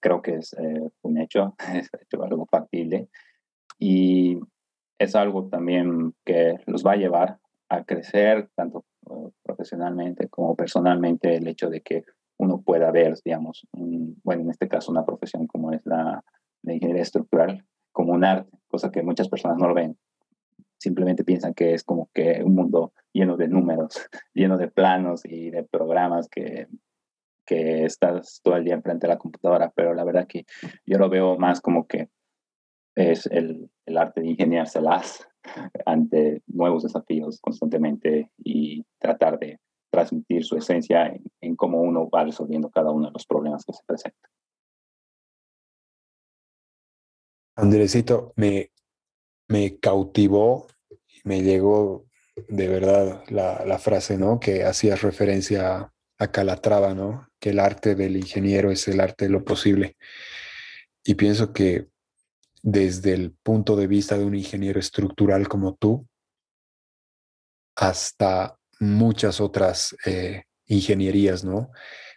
Creo 0.00 0.22
que 0.22 0.36
es 0.36 0.52
eh, 0.54 0.90
un 1.02 1.18
hecho, 1.18 1.54
es 1.74 1.90
algo 2.20 2.46
factible 2.46 3.08
y 3.78 4.38
es 4.98 5.14
algo 5.14 5.48
también 5.48 6.14
que 6.24 6.58
los 6.66 6.84
va 6.84 6.92
a 6.92 6.96
llevar 6.96 7.38
a 7.68 7.84
crecer 7.84 8.48
tanto 8.54 8.84
eh, 9.08 9.30
profesionalmente 9.42 10.28
como 10.28 10.56
personalmente 10.56 11.36
el 11.36 11.46
hecho 11.46 11.70
de 11.70 11.80
que 11.80 12.04
uno 12.38 12.60
pueda 12.60 12.90
ver, 12.90 13.14
digamos, 13.24 13.68
bueno, 13.72 14.42
en 14.42 14.50
este 14.50 14.66
caso 14.66 14.90
una 14.90 15.06
profesión 15.06 15.46
como 15.46 15.70
es 15.70 15.80
la, 15.84 16.24
la 16.62 16.72
ingeniería 16.72 17.02
estructural 17.02 17.64
como 17.92 18.14
un 18.14 18.24
arte, 18.24 18.50
cosa 18.68 18.90
que 18.90 19.02
muchas 19.02 19.28
personas 19.28 19.58
no 19.58 19.68
lo 19.68 19.74
ven 19.74 19.96
simplemente 20.82 21.24
piensan 21.24 21.54
que 21.54 21.74
es 21.74 21.84
como 21.84 22.10
que 22.12 22.42
un 22.44 22.54
mundo 22.54 22.92
lleno 23.12 23.36
de 23.36 23.48
números, 23.48 24.08
lleno 24.34 24.58
de 24.58 24.68
planos 24.68 25.24
y 25.24 25.50
de 25.50 25.62
programas 25.62 26.28
que, 26.28 26.66
que 27.46 27.84
estás 27.84 28.40
todo 28.42 28.56
el 28.56 28.64
día 28.64 28.74
enfrente 28.74 29.06
de 29.06 29.12
la 29.12 29.18
computadora, 29.18 29.72
pero 29.74 29.94
la 29.94 30.04
verdad 30.04 30.26
que 30.26 30.44
yo 30.84 30.98
lo 30.98 31.08
veo 31.08 31.38
más 31.38 31.60
como 31.60 31.86
que 31.86 32.08
es 32.94 33.26
el, 33.26 33.70
el 33.86 33.96
arte 33.96 34.20
de 34.20 34.30
ingeniárselas 34.30 35.26
ante 35.86 36.42
nuevos 36.46 36.82
desafíos 36.82 37.40
constantemente 37.40 38.30
y 38.38 38.84
tratar 38.98 39.38
de 39.38 39.58
transmitir 39.90 40.44
su 40.44 40.56
esencia 40.56 41.14
en, 41.40 41.54
cómo 41.54 41.80
uno 41.82 42.08
va 42.08 42.24
resolviendo 42.24 42.70
cada 42.70 42.90
uno 42.90 43.06
de 43.06 43.12
los 43.12 43.26
problemas 43.26 43.64
que 43.64 43.74
se 43.74 43.84
presentan. 43.84 44.30
Andresito, 47.54 48.32
me, 48.36 48.70
me 49.48 49.78
cautivó, 49.78 50.68
me 51.24 51.42
llegó 51.42 52.06
de 52.48 52.68
verdad 52.68 53.24
la, 53.28 53.78
frase, 53.78 54.16
¿no? 54.16 54.40
Que 54.40 54.64
hacías 54.64 55.02
referencia 55.02 55.92
a, 56.18 56.30
Calatrava, 56.30 56.94
¿no? 56.94 57.28
Que 57.40 57.50
el 57.50 57.58
arte 57.58 57.96
del 57.96 58.16
ingeniero 58.16 58.70
es 58.70 58.86
el 58.86 59.00
arte 59.00 59.24
de 59.24 59.30
lo 59.32 59.44
posible. 59.44 59.96
Y 61.04 61.14
pienso 61.14 61.52
que 61.52 61.88
desde 62.62 63.12
el 63.12 63.32
punto 63.42 63.74
de 63.74 63.88
vista 63.88 64.16
de 64.16 64.24
un 64.24 64.36
ingeniero 64.36 64.78
estructural 64.78 65.48
como 65.48 65.74
tú, 65.74 66.06
hasta 67.74 68.56
muchas 68.78 69.40
otras 69.40 69.96
eh, 70.06 70.44
ingenierías, 70.66 71.44
¿no? 71.44 71.70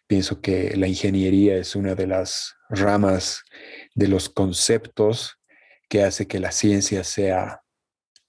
Pienso 0.07 0.39
que 0.39 0.78
la 0.78 0.88
ingeniería 0.88 1.57
es 1.57 1.76
una 1.76 1.95
de 1.95 2.05
las 2.05 2.53
ramas 2.69 3.43
de 3.95 4.07
los 4.07 4.30
conceptos 4.30 5.39
que 5.89 6.03
hace 6.03 6.27
que 6.27 6.39
la 6.39 6.51
ciencia 6.51 7.03
sea 7.03 7.61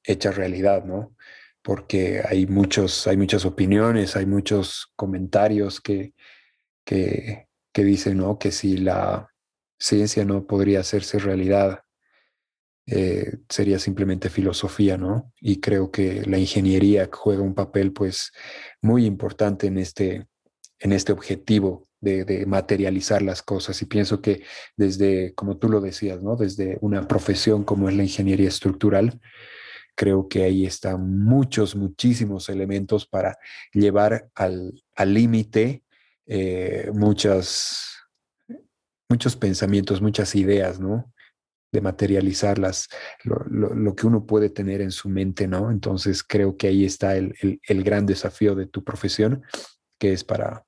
hecha 0.04 0.30
realidad, 0.30 0.84
¿no? 0.84 1.14
Porque 1.62 2.22
hay, 2.26 2.46
muchos, 2.46 3.06
hay 3.06 3.16
muchas 3.16 3.44
opiniones, 3.44 4.16
hay 4.16 4.26
muchos 4.26 4.92
comentarios 4.96 5.80
que, 5.80 6.14
que, 6.84 7.48
dicen, 7.74 8.18
¿no? 8.18 8.38
Que 8.38 8.52
si 8.52 8.76
la 8.76 9.28
ciencia 9.78 10.24
no 10.24 10.46
podría 10.46 10.80
hacerse 10.80 11.18
realidad, 11.18 11.82
eh, 12.86 13.38
sería 13.48 13.80
simplemente 13.80 14.30
filosofía, 14.30 14.96
¿no? 14.96 15.32
Y 15.40 15.60
creo 15.60 15.90
que 15.90 16.22
la 16.26 16.38
ingeniería 16.38 17.08
juega 17.12 17.42
un 17.42 17.54
papel, 17.54 17.92
pues, 17.92 18.32
muy 18.80 19.04
importante 19.04 19.66
en 19.66 19.78
este, 19.78 20.28
en 20.78 20.92
este 20.92 21.12
objetivo 21.12 21.85
de, 22.00 22.44
materializar 22.46 23.22
las 23.22 23.42
cosas. 23.42 23.80
Y 23.82 23.86
pienso 23.86 24.20
que 24.20 24.42
desde, 24.76 25.34
como 25.34 25.58
tú 25.58 25.68
lo 25.68 25.80
decías, 25.80 26.22
¿no? 26.22 26.36
Desde 26.36 26.78
una 26.80 27.06
profesión 27.08 27.64
como 27.64 27.88
es 27.88 27.96
la 27.96 28.02
ingeniería 28.02 28.48
estructural, 28.48 29.20
creo 29.94 30.28
que 30.28 30.44
ahí 30.44 30.66
están 30.66 31.18
muchos, 31.18 31.74
muchísimos 31.74 32.48
elementos 32.48 33.06
para 33.06 33.38
llevar 33.72 34.28
al 34.34 34.82
límite 35.06 35.84
eh, 36.26 36.90
muchas, 36.92 37.98
muchos 39.08 39.36
pensamientos, 39.36 40.02
muchas 40.02 40.34
ideas, 40.34 40.80
¿no? 40.80 41.12
De 41.72 41.80
materializarlas, 41.80 42.88
lo, 43.24 43.94
que 43.94 44.06
uno 44.06 44.26
puede 44.26 44.50
tener 44.50 44.80
en 44.80 44.90
su 44.90 45.08
mente, 45.08 45.46
¿no? 45.46 45.70
Entonces 45.70 46.24
creo 46.24 46.56
que 46.56 46.68
ahí 46.68 46.84
está 46.84 47.16
el, 47.16 47.34
el 47.62 47.84
gran 47.84 48.06
desafío 48.06 48.54
de 48.54 48.66
tu 48.66 48.82
profesión, 48.82 49.42
que 49.98 50.12
es 50.12 50.24
para, 50.24 50.65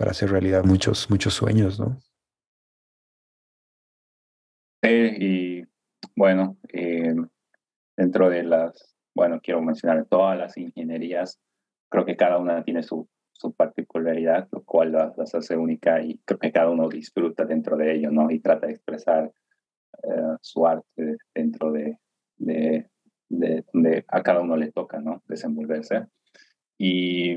para 0.00 0.12
hacer 0.12 0.30
realidad 0.30 0.64
muchos, 0.64 1.10
muchos 1.10 1.34
sueños, 1.34 1.78
¿no? 1.78 2.00
Sí, 4.82 4.88
y 4.88 5.64
bueno, 6.16 6.56
eh, 6.72 7.14
dentro 7.98 8.30
de 8.30 8.42
las, 8.44 8.96
bueno, 9.14 9.42
quiero 9.42 9.60
mencionar 9.60 10.06
todas 10.06 10.38
las 10.38 10.56
ingenierías, 10.56 11.38
creo 11.90 12.06
que 12.06 12.16
cada 12.16 12.38
una 12.38 12.64
tiene 12.64 12.82
su, 12.82 13.10
su 13.32 13.52
particularidad, 13.52 14.48
lo 14.52 14.64
cual 14.64 14.92
las, 14.92 15.34
hace 15.34 15.58
única 15.58 16.02
y 16.02 16.18
creo 16.24 16.38
que 16.38 16.50
cada 16.50 16.70
uno 16.70 16.88
disfruta 16.88 17.44
dentro 17.44 17.76
de 17.76 17.96
ello, 17.96 18.10
¿no? 18.10 18.30
Y 18.30 18.40
trata 18.40 18.68
de 18.68 18.72
expresar 18.72 19.30
eh, 20.02 20.36
su 20.40 20.66
arte 20.66 21.18
dentro 21.34 21.72
de, 21.72 21.98
de, 22.38 22.88
de, 23.28 23.66
de, 23.74 24.04
a 24.08 24.22
cada 24.22 24.40
uno 24.40 24.56
le 24.56 24.72
toca, 24.72 24.98
¿no? 24.98 25.22
Desenvolverse. 25.26 26.06
Y 26.78 27.36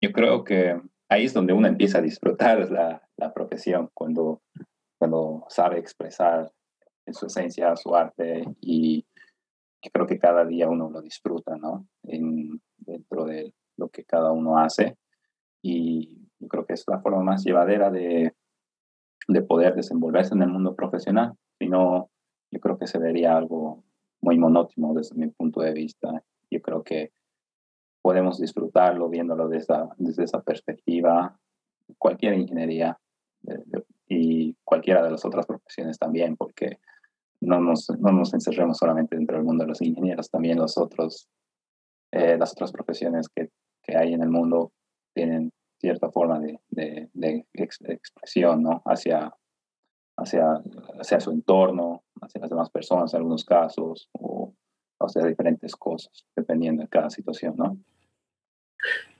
yo 0.00 0.12
creo 0.12 0.44
que 0.44 0.80
ahí 1.14 1.24
es 1.24 1.32
donde 1.32 1.52
uno 1.52 1.68
empieza 1.68 1.98
a 1.98 2.02
disfrutar 2.02 2.70
la, 2.70 3.02
la 3.16 3.32
profesión, 3.32 3.88
cuando, 3.94 4.42
cuando 4.98 5.44
sabe 5.48 5.78
expresar 5.78 6.50
en 7.06 7.14
su 7.14 7.26
esencia 7.26 7.76
su 7.76 7.94
arte 7.94 8.44
y 8.60 9.06
creo 9.92 10.06
que 10.06 10.18
cada 10.18 10.44
día 10.44 10.68
uno 10.68 10.90
lo 10.90 11.00
disfruta, 11.02 11.56
¿no? 11.56 11.86
En, 12.02 12.60
dentro 12.78 13.24
de 13.24 13.52
lo 13.76 13.88
que 13.90 14.04
cada 14.04 14.32
uno 14.32 14.58
hace. 14.58 14.96
Y 15.62 16.28
yo 16.38 16.48
creo 16.48 16.66
que 16.66 16.74
es 16.74 16.84
la 16.88 17.00
forma 17.00 17.22
más 17.22 17.44
llevadera 17.44 17.90
de, 17.90 18.34
de 19.28 19.42
poder 19.42 19.74
desenvolverse 19.74 20.34
en 20.34 20.42
el 20.42 20.48
mundo 20.48 20.74
profesional. 20.74 21.34
Si 21.58 21.68
no, 21.68 22.10
yo 22.50 22.60
creo 22.60 22.78
que 22.78 22.86
se 22.86 22.98
vería 22.98 23.36
algo 23.36 23.84
muy 24.20 24.38
monótono 24.38 24.94
desde 24.94 25.16
mi 25.16 25.28
punto 25.28 25.60
de 25.60 25.72
vista. 25.72 26.22
Yo 26.50 26.60
creo 26.60 26.82
que 26.82 27.12
podemos 28.04 28.38
disfrutarlo 28.38 29.08
viéndolo 29.08 29.48
desde 29.48 29.74
desde 29.96 30.24
esa 30.24 30.42
perspectiva, 30.42 31.40
cualquier 31.96 32.34
ingeniería 32.34 32.98
y 34.06 34.52
cualquiera 34.62 35.02
de 35.02 35.10
las 35.10 35.24
otras 35.24 35.46
profesiones 35.46 35.98
también, 35.98 36.36
porque 36.36 36.80
no 37.40 37.60
nos, 37.60 37.88
no 37.98 38.12
nos 38.12 38.34
encerremos 38.34 38.76
solamente 38.76 39.16
dentro 39.16 39.38
del 39.38 39.46
mundo 39.46 39.64
de 39.64 39.68
los 39.68 39.80
ingenieros, 39.80 40.28
también 40.28 40.58
los 40.58 40.76
otros, 40.76 41.30
eh, 42.12 42.36
las 42.36 42.52
otras 42.52 42.72
profesiones 42.72 43.30
que, 43.30 43.48
que, 43.82 43.96
hay 43.96 44.12
en 44.12 44.22
el 44.22 44.28
mundo 44.28 44.72
tienen 45.14 45.50
cierta 45.78 46.10
forma 46.10 46.38
de, 46.40 46.60
de, 46.68 47.08
de 47.14 47.46
expresión 47.54 48.64
¿no? 48.64 48.82
hacia, 48.84 49.34
hacia, 50.18 50.62
hacia 51.00 51.20
su 51.20 51.30
entorno, 51.30 52.04
hacia 52.20 52.42
las 52.42 52.50
demás 52.50 52.68
personas 52.68 53.14
en 53.14 53.18
algunos 53.20 53.46
casos, 53.46 54.10
o 54.12 54.52
hacia 55.06 55.24
diferentes 55.24 55.74
cosas, 55.76 56.24
dependiendo 56.34 56.82
de 56.82 56.88
cada 56.88 57.10
situación, 57.10 57.54
¿no? 57.56 57.76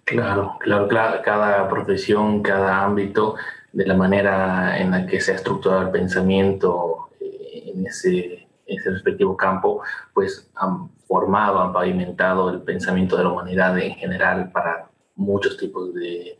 Claro, 0.04 0.56
claro, 0.60 0.86
claro, 0.88 1.22
cada 1.22 1.68
profesión, 1.68 2.42
cada 2.42 2.84
ámbito, 2.84 3.36
de 3.72 3.86
la 3.86 3.94
manera 3.94 4.78
en 4.78 4.90
la 4.90 5.06
que 5.06 5.20
se 5.20 5.32
ha 5.32 5.34
estructurado 5.34 5.82
el 5.82 5.90
pensamiento 5.90 7.08
eh, 7.20 7.72
en 7.74 7.86
ese, 7.86 8.46
ese 8.66 8.90
respectivo 8.90 9.36
campo, 9.36 9.82
pues 10.12 10.50
han 10.54 10.90
formado, 11.08 11.60
han 11.60 11.72
pavimentado 11.72 12.50
el 12.50 12.62
pensamiento 12.62 13.16
de 13.16 13.24
la 13.24 13.30
humanidad 13.30 13.78
en 13.78 13.94
general 13.94 14.52
para 14.52 14.90
muchos 15.16 15.56
tipos 15.56 15.92
de, 15.94 16.38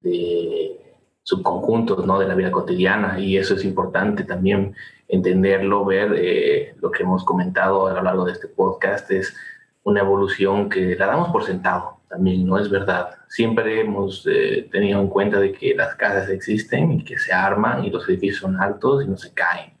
de 0.00 0.89
subconjuntos 1.22 2.06
¿no? 2.06 2.18
de 2.18 2.28
la 2.28 2.34
vida 2.34 2.50
cotidiana 2.50 3.18
y 3.18 3.36
eso 3.36 3.54
es 3.54 3.64
importante 3.64 4.24
también 4.24 4.74
entenderlo, 5.08 5.84
ver 5.84 6.14
eh, 6.16 6.74
lo 6.80 6.90
que 6.90 7.02
hemos 7.02 7.24
comentado 7.24 7.86
a 7.86 7.92
lo 7.92 8.02
largo 8.02 8.24
de 8.24 8.32
este 8.32 8.48
podcast 8.48 9.10
es 9.10 9.34
una 9.82 10.00
evolución 10.00 10.68
que 10.68 10.96
la 10.96 11.06
damos 11.06 11.30
por 11.30 11.44
sentado 11.44 12.00
también 12.10 12.44
no 12.44 12.58
es 12.58 12.68
verdad. 12.68 13.10
Siempre 13.28 13.80
hemos 13.80 14.26
eh, 14.26 14.68
tenido 14.70 15.00
en 15.00 15.08
cuenta 15.08 15.38
de 15.38 15.52
que 15.52 15.74
las 15.76 15.94
casas 15.94 16.28
existen 16.28 16.90
y 16.92 17.04
que 17.04 17.16
se 17.16 17.32
arman 17.32 17.84
y 17.84 17.90
los 17.90 18.06
edificios 18.08 18.38
son 18.38 18.60
altos 18.60 19.04
y 19.04 19.08
no 19.08 19.16
se 19.16 19.32
caen, 19.32 19.74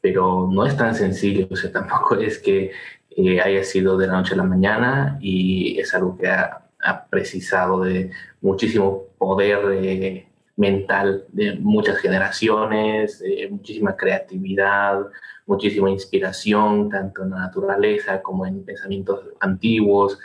Pero 0.00 0.48
no 0.50 0.64
es 0.64 0.74
tan 0.76 0.94
sencillo, 0.94 1.46
o 1.50 1.56
sea, 1.56 1.70
tampoco 1.80 2.14
es 2.16 2.38
que 2.38 2.72
eh, 3.10 3.40
haya 3.40 3.62
sido 3.64 3.98
de 3.98 4.06
la 4.06 4.14
noche 4.14 4.32
a 4.32 4.38
la 4.38 4.44
mañana 4.44 5.18
y 5.20 5.78
es 5.78 5.94
algo 5.94 6.16
que 6.16 6.28
ha, 6.28 6.62
precisado 7.10 7.82
de 7.82 8.12
muchísimo 8.40 9.06
poder 9.18 9.58
eh, 9.72 10.28
mental 10.56 11.24
de 11.28 11.54
muchas 11.56 11.98
generaciones, 11.98 13.22
muchísima 13.50 13.94
creatividad, 13.96 15.06
muchísima 15.46 15.90
inspiración, 15.90 16.88
tanto 16.88 17.22
en 17.22 17.30
la 17.30 17.38
naturaleza 17.38 18.22
como 18.22 18.46
en 18.46 18.64
pensamientos 18.64 19.20
antiguos, 19.40 20.18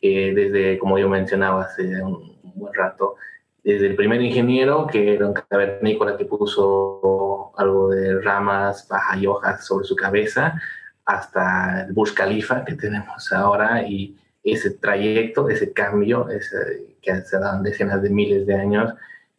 desde, 0.00 0.78
como 0.78 0.98
yo 0.98 1.08
mencionaba 1.08 1.62
hace 1.62 2.02
un, 2.02 2.36
buen 2.54 2.72
rato, 2.74 3.16
desde 3.62 3.86
el 3.86 3.96
primer 3.96 4.22
ingeniero, 4.22 4.86
que 4.86 5.14
era 5.14 5.26
un 5.26 5.34
cavernícola 5.34 6.16
que 6.16 6.24
puso 6.24 7.52
algo 7.56 7.90
de 7.90 8.20
ramas, 8.20 8.86
baja 8.88 9.16
y 9.18 9.26
hojas 9.26 9.66
sobre 9.66 9.84
su 9.84 9.96
cabeza, 9.96 10.60
hasta 11.04 11.84
el 11.86 11.92
Burj 11.92 12.14
Khalifa 12.14 12.64
que 12.64 12.74
tenemos 12.74 13.32
ahora 13.32 13.82
y 13.86 14.16
ese 14.42 14.70
trayecto, 14.70 15.48
ese 15.48 15.72
cambio 15.72 16.28
ese, 16.30 16.96
que 17.02 17.20
se 17.22 17.38
dan 17.38 17.62
decenas 17.62 18.02
de 18.02 18.10
miles 18.10 18.46
de 18.46 18.54
años 18.54 18.94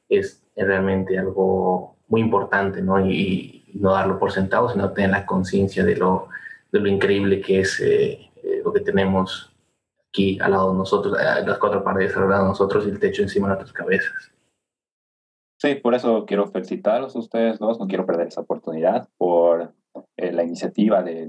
es 0.09 0.43
realmente 0.55 1.17
algo 1.17 1.97
muy 2.07 2.21
importante, 2.21 2.81
¿no? 2.81 2.99
Y, 3.05 3.53
no 3.73 3.91
darlo 3.91 4.17
por 4.17 4.31
sentado, 4.31 4.69
sino 4.69 4.91
tener 4.91 5.11
la 5.11 5.25
conciencia 5.25 5.83
de 5.83 5.95
lo, 5.97 6.29
de 6.71 6.79
lo 6.79 6.87
increíble 6.87 7.41
que 7.41 7.59
es 7.59 7.79
eh, 7.79 8.27
eh, 8.41 8.61
lo 8.63 8.73
que 8.73 8.79
tenemos 8.79 9.53
aquí 10.09 10.39
al 10.39 10.51
lado 10.51 10.71
de 10.71 10.77
nosotros, 10.79 11.15
eh, 11.19 11.45
las 11.45 11.59
cuatro 11.59 11.83
paredes 11.83 12.15
al 12.17 12.27
lado 12.27 12.43
de 12.43 12.49
nosotros 12.49 12.87
y 12.87 12.89
el 12.89 12.99
techo 12.99 13.21
encima 13.21 13.49
de 13.49 13.55
nuestras 13.55 13.73
cabezas. 13.73 14.31
Sí, 15.59 15.75
por 15.75 15.93
eso 15.93 16.25
quiero 16.25 16.47
felicitarlos 16.47 17.15
a 17.15 17.19
ustedes 17.19 17.59
dos, 17.59 17.79
no 17.79 17.87
quiero 17.87 18.05
perder 18.05 18.27
esa 18.27 18.41
oportunidad 18.41 19.09
por 19.17 19.73
la 20.15 20.43
iniciativa 20.43 21.03
de, 21.03 21.27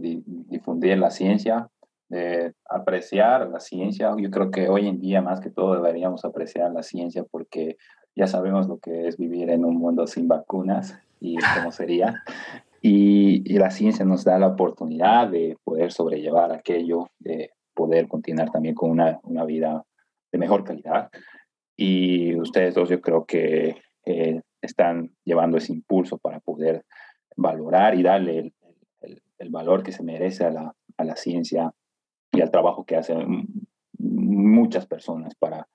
difundir 0.49 0.97
la 0.97 1.11
ciencia, 1.11 1.69
de 2.09 2.55
apreciar 2.69 3.49
la 3.49 3.61
ciencia. 3.61 4.15
Yo 4.17 4.31
creo 4.31 4.51
que 4.51 4.69
hoy 4.69 4.89
en 4.89 5.01
día 5.01 5.23
más 5.23 5.41
que 5.41 5.51
todo 5.51 5.75
deberíamos 5.75 6.25
apreciar 6.25 6.73
la 6.73 6.83
ciencia 6.83 7.25
porque 7.31 7.77
ya 8.17 8.27
sabemos 8.27 8.67
lo 8.67 8.79
que 8.79 9.07
es 9.07 9.17
vivir 9.17 9.51
en 9.51 9.65
un 9.65 9.77
mundo 9.77 10.07
sin 10.07 10.29
vacunas 10.29 10.99
y 11.21 11.37
cómo 11.57 11.73
sería. 11.73 12.23
Y, 12.81 13.43
y 13.53 13.59
la 13.59 13.71
ciencia 13.71 14.05
nos 14.05 14.25
da 14.25 14.39
la 14.39 14.49
oportunidad 14.49 15.29
de 15.29 15.57
poder 15.65 15.93
sobrellevar 15.93 16.53
aquello, 16.53 17.09
de 17.19 17.51
poder 17.75 18.09
continuar 18.09 18.51
también 18.51 18.75
con 18.75 18.91
una, 18.91 19.21
una 19.23 19.45
vida 19.45 19.85
de 20.33 20.39
mejor 20.39 20.65
calidad. 20.65 21.11
Y 21.77 22.35
ustedes 22.37 22.75
dos 22.75 22.89
yo 22.89 23.01
creo 23.01 23.25
que 23.25 23.77
eh, 24.05 24.41
están 24.61 25.13
llevando 25.25 25.59
ese 25.59 25.73
impulso 25.73 26.19
para 26.19 26.41
poder 26.41 26.85
valorar 27.37 27.95
y 27.95 28.03
darle 28.03 28.53
el, 29.01 29.23
el, 29.39 29.51
valor 29.51 29.85
que 29.85 29.93
se 29.93 30.03
merece 30.03 30.45
a 30.45 30.51
la, 30.51 30.75
a 30.97 31.05
la, 31.05 31.15
ciencia 31.15 31.73
y 32.39 32.41
al 32.41 32.53
trabajo 32.53 32.85
que 32.85 32.95
hacen 32.95 33.49
muchas 33.99 34.87
personas 34.87 35.35
para, 35.35 35.67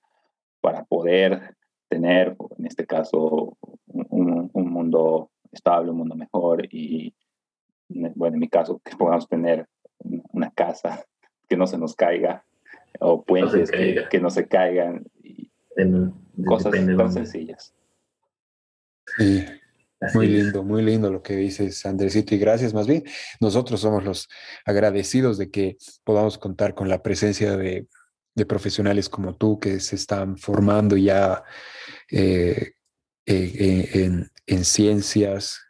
para 0.61 0.85
poder 0.85 1.57
tener, 1.89 2.37
en 2.57 2.65
este 2.65 2.85
caso, 2.85 3.57
un, 3.87 4.49
un, 4.53 4.71
mundo 4.71 5.29
estable, 5.51 5.91
un 5.91 5.97
mundo 5.97 6.15
mejor 6.15 6.65
y, 6.73 7.13
bueno, 7.89 8.35
en 8.35 8.39
mi 8.39 8.47
caso, 8.47 8.79
que 8.83 8.95
podamos 8.95 9.27
tener 9.27 9.67
una 10.31 10.51
casa 10.51 11.03
que 11.49 11.57
no 11.57 11.67
se 11.67 11.77
nos 11.77 11.95
caiga, 11.95 12.45
o 13.01 13.23
puentes 13.23 13.69
que, 13.69 14.19
no 14.21 14.29
se 14.29 14.47
caigan, 14.47 15.03
y 15.21 15.51
cosas 16.45 16.71
tan 16.71 17.11
sencillas. 17.11 17.75
Sí. 19.17 19.43
Muy 20.13 20.27
lindo, 20.27 20.63
muy 20.63 20.83
lindo 20.83 21.11
lo 21.11 21.21
que 21.21 21.35
dices, 21.35 21.85
Andresito, 21.85 22.35
y 22.35 22.37
gracias. 22.37 22.73
Más 22.73 22.87
bien, 22.87 23.03
nosotros 23.39 23.81
somos 23.81 24.03
los 24.03 24.29
agradecidos 24.65 25.37
de 25.37 25.49
que 25.49 25.77
podamos 26.03 26.37
contar 26.37 26.75
con 26.75 26.89
la 26.89 27.01
presencia 27.01 27.57
de, 27.57 27.87
profesionales 28.47 29.09
como 29.09 29.35
tú 29.35 29.59
que 29.59 29.79
se 29.79 29.95
están 29.95 30.37
formando 30.37 30.97
ya 30.97 31.43
eh, 32.09 32.71
eh, 33.27 33.89
en, 33.93 34.31
en, 34.47 34.65
ciencias 34.65 35.61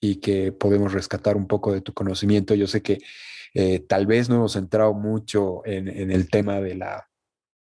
y 0.00 0.16
que 0.16 0.52
podemos 0.52 0.94
rescatar 0.94 1.36
un 1.36 1.46
poco 1.46 1.72
de 1.72 1.82
tu 1.82 1.92
conocimiento. 1.92 2.54
Yo 2.54 2.66
sé 2.66 2.80
que 2.80 2.98
eh, 3.54 3.80
tal 3.80 4.06
vez 4.06 4.28
no 4.28 4.36
hemos 4.36 4.56
entrado 4.56 4.94
mucho 4.94 5.62
en, 5.64 5.88
el 5.88 6.28
tema 6.28 6.60
de 6.60 6.74
la, 6.74 7.08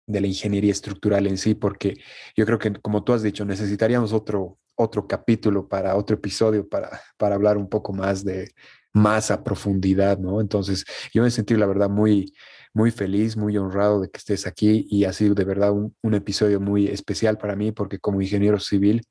de 0.06 0.20
la 0.20 0.26
ingeniería 0.26 0.72
estructural 0.72 1.26
en 1.26 1.38
sí, 1.38 1.54
porque 1.54 1.94
yo 2.36 2.46
creo 2.46 2.58
que, 2.58 2.72
como 2.74 3.04
tú 3.04 3.12
has 3.12 3.22
dicho, 3.22 3.44
necesitaríamos 3.44 4.12
otro, 4.12 4.58
otro 4.78 5.06
capítulo 5.06 5.68
para 5.68 5.96
otro 5.96 6.16
episodio 6.16 6.68
para, 6.68 7.00
para 7.16 7.34
hablar 7.34 7.58
un 7.58 7.68
poco 7.68 7.92
más 7.92 8.24
de 8.24 8.52
más 8.92 9.30
a 9.30 9.44
profundidad, 9.44 10.18
¿no? 10.18 10.40
Entonces, 10.40 10.84
yo 11.12 11.22
me 11.22 11.30
sentí, 11.30 11.54
la 11.54 11.66
verdad, 11.66 11.90
muy, 11.90 12.32
muy 12.72 12.90
feliz, 12.90 13.36
muy 13.36 13.56
honrado 13.58 14.00
de 14.00 14.10
que 14.10 14.18
estés 14.18 14.46
aquí 14.46 14.86
y 14.88 15.04
ha 15.04 15.12
sido 15.12 15.34
de 15.34 15.44
verdad 15.44 15.72
un, 15.72 15.94
un 16.02 16.14
episodio 16.14 16.60
muy 16.60 16.86
especial 16.88 17.38
para 17.38 17.56
mí 17.56 17.72
porque 17.72 17.98
como 17.98 18.22
ingeniero 18.22 18.58
civil, 18.60 19.02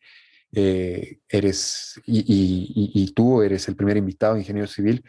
eh, 0.54 1.20
eres, 1.28 2.02
y, 2.06 3.12
tú 3.14 3.42
eres 3.42 3.68
el 3.68 3.76
primer 3.76 3.98
invitado, 3.98 4.38
ingeniero 4.38 4.68
civil, 4.68 5.04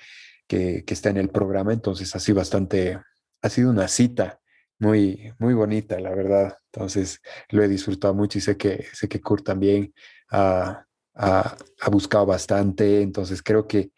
que, 0.46 0.84
que, 0.84 0.94
está 0.94 1.11
en 1.11 1.18
el 1.18 1.30
programa, 1.30 1.72
entonces 1.72 2.14
ha 2.16 2.20
sido 2.20 2.38
bastante, 2.38 2.98
ha 3.42 3.48
sido 3.48 3.70
una 3.70 3.86
cita 3.88 4.40
muy, 4.78 5.32
muy 5.38 5.54
bonita, 5.54 5.98
la 6.00 6.14
verdad. 6.14 6.56
Entonces 6.72 7.20
lo 7.50 7.62
he 7.62 7.68
disfrutado 7.68 8.14
mucho 8.14 8.38
y 8.38 8.40
sé 8.40 8.56
que, 8.56 8.86
sé 8.92 9.09
que 9.09 9.20
Kurt 9.20 9.44
también 9.44 9.92
ha, 10.31 10.87
ha, 11.14 11.57
buscado 11.91 12.26
bastante, 12.26 13.03
entonces 13.03 13.43
creo 13.43 13.66
que, 13.66 13.91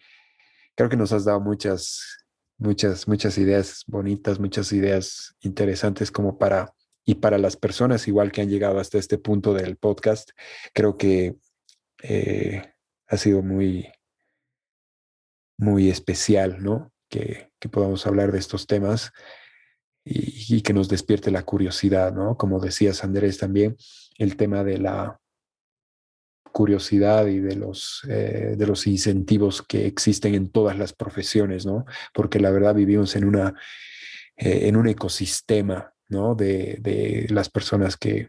creo 0.74 0.88
que 0.88 0.96
nos 0.96 1.12
has 1.12 1.24
dado 1.24 1.40
muchas, 1.40 2.24
muchas, 2.58 3.06
muchas 3.06 3.36
ideas 3.38 3.84
bonitas, 3.86 4.38
muchas 4.40 4.72
ideas 4.72 5.36
interesantes 5.40 6.10
como 6.10 6.38
para 6.38 6.72
y 7.04 7.16
para 7.16 7.38
las 7.38 7.56
personas 7.56 8.06
igual 8.08 8.30
que 8.30 8.40
han 8.42 8.50
llegado 8.50 8.78
hasta 8.78 8.98
este 8.98 9.18
punto 9.18 9.52
del 9.54 9.76
podcast, 9.76 10.30
creo 10.72 10.96
que 10.96 11.36
eh, 12.02 12.62
ha 13.08 13.16
sido 13.16 13.42
muy, 13.42 13.88
muy 15.58 15.90
especial, 15.90 16.62
¿no? 16.62 16.92
Que, 17.08 17.50
que 17.58 17.68
podamos 17.68 18.06
hablar 18.06 18.30
de 18.32 18.38
estos 18.38 18.66
temas 18.66 19.10
y, 20.04 20.56
y, 20.56 20.62
que 20.62 20.72
nos 20.72 20.88
despierte 20.88 21.30
la 21.30 21.42
curiosidad, 21.42 22.12
¿no? 22.12 22.36
Como 22.36 22.60
decías, 22.60 23.02
Andrés, 23.02 23.38
también 23.38 23.76
el 24.16 24.36
tema 24.36 24.62
de 24.62 24.78
la 24.78 25.19
curiosidad 26.52 27.26
y 27.26 27.40
de 27.40 27.56
los, 27.56 28.02
eh, 28.08 28.54
de 28.56 28.66
los 28.66 28.86
incentivos 28.86 29.62
que 29.62 29.86
existen 29.86 30.34
en 30.34 30.50
todas 30.50 30.78
las 30.78 30.92
profesiones, 30.92 31.66
¿no? 31.66 31.84
Porque 32.12 32.40
la 32.40 32.50
verdad 32.50 32.74
vivimos 32.74 33.16
en, 33.16 33.24
una, 33.24 33.54
eh, 34.36 34.68
en 34.68 34.76
un 34.76 34.88
ecosistema 34.88 35.92
¿no? 36.10 36.34
De, 36.34 36.78
de 36.80 37.26
las 37.30 37.48
personas 37.48 37.96
que, 37.96 38.28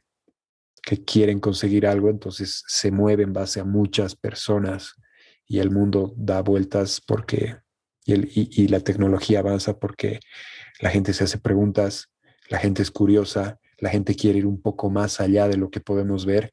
que, 0.83 1.03
quieren 1.03 1.39
conseguir 1.39 1.87
algo, 1.87 2.09
entonces 2.09 2.63
se 2.67 2.91
mueve 2.91 3.23
en 3.23 3.33
base 3.33 3.59
a 3.59 3.65
muchas 3.65 4.15
personas 4.15 4.93
y 5.47 5.59
el 5.59 5.71
mundo 5.71 6.13
da 6.15 6.41
vueltas 6.41 7.01
porque, 7.05 7.57
y, 8.05 8.13
el, 8.13 8.25
y, 8.33 8.49
y 8.51 8.67
la 8.67 8.81
tecnología 8.81 9.39
avanza 9.39 9.79
porque 9.79 10.19
la 10.79 10.91
gente 10.91 11.13
se 11.13 11.23
hace 11.23 11.39
preguntas, 11.39 12.09
la 12.49 12.59
gente 12.59 12.83
es 12.83 12.91
curiosa, 12.91 13.59
la 13.81 13.89
gente 13.89 14.15
quiere 14.15 14.39
ir 14.39 14.45
un 14.45 14.61
poco 14.61 14.89
más 14.89 15.19
allá 15.19 15.49
de 15.49 15.57
lo 15.57 15.69
que 15.69 15.81
podemos 15.81 16.25
ver 16.25 16.51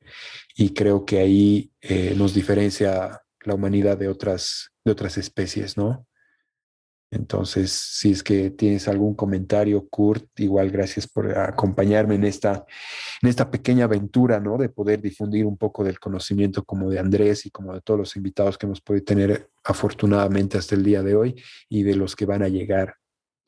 y 0.56 0.70
creo 0.74 1.04
que 1.04 1.20
ahí 1.20 1.70
eh, 1.80 2.14
nos 2.16 2.34
diferencia 2.34 3.22
la 3.44 3.54
humanidad 3.54 3.96
de 3.96 4.08
otras, 4.08 4.70
de 4.84 4.92
otras 4.92 5.16
especies, 5.18 5.76
¿no? 5.76 6.06
Entonces, 7.10 7.72
si 7.72 8.10
es 8.10 8.22
que 8.22 8.50
tienes 8.50 8.86
algún 8.86 9.14
comentario, 9.14 9.88
Kurt, 9.88 10.26
igual 10.40 10.70
gracias 10.70 11.06
por 11.06 11.38
acompañarme 11.38 12.16
en 12.16 12.24
esta, 12.24 12.66
en 13.22 13.28
esta 13.30 13.50
pequeña 13.50 13.84
aventura, 13.84 14.40
¿no? 14.40 14.58
De 14.58 14.68
poder 14.68 15.00
difundir 15.00 15.46
un 15.46 15.56
poco 15.56 15.84
del 15.84 15.98
conocimiento 15.98 16.64
como 16.64 16.90
de 16.90 16.98
Andrés 16.98 17.46
y 17.46 17.50
como 17.50 17.72
de 17.72 17.80
todos 17.80 17.98
los 17.98 18.16
invitados 18.16 18.58
que 18.58 18.66
hemos 18.66 18.82
podido 18.82 19.04
tener 19.04 19.48
afortunadamente 19.64 20.58
hasta 20.58 20.74
el 20.74 20.84
día 20.84 21.02
de 21.02 21.14
hoy 21.14 21.42
y 21.70 21.82
de 21.82 21.96
los 21.96 22.14
que 22.14 22.26
van 22.26 22.42
a 22.42 22.48
llegar. 22.48 22.97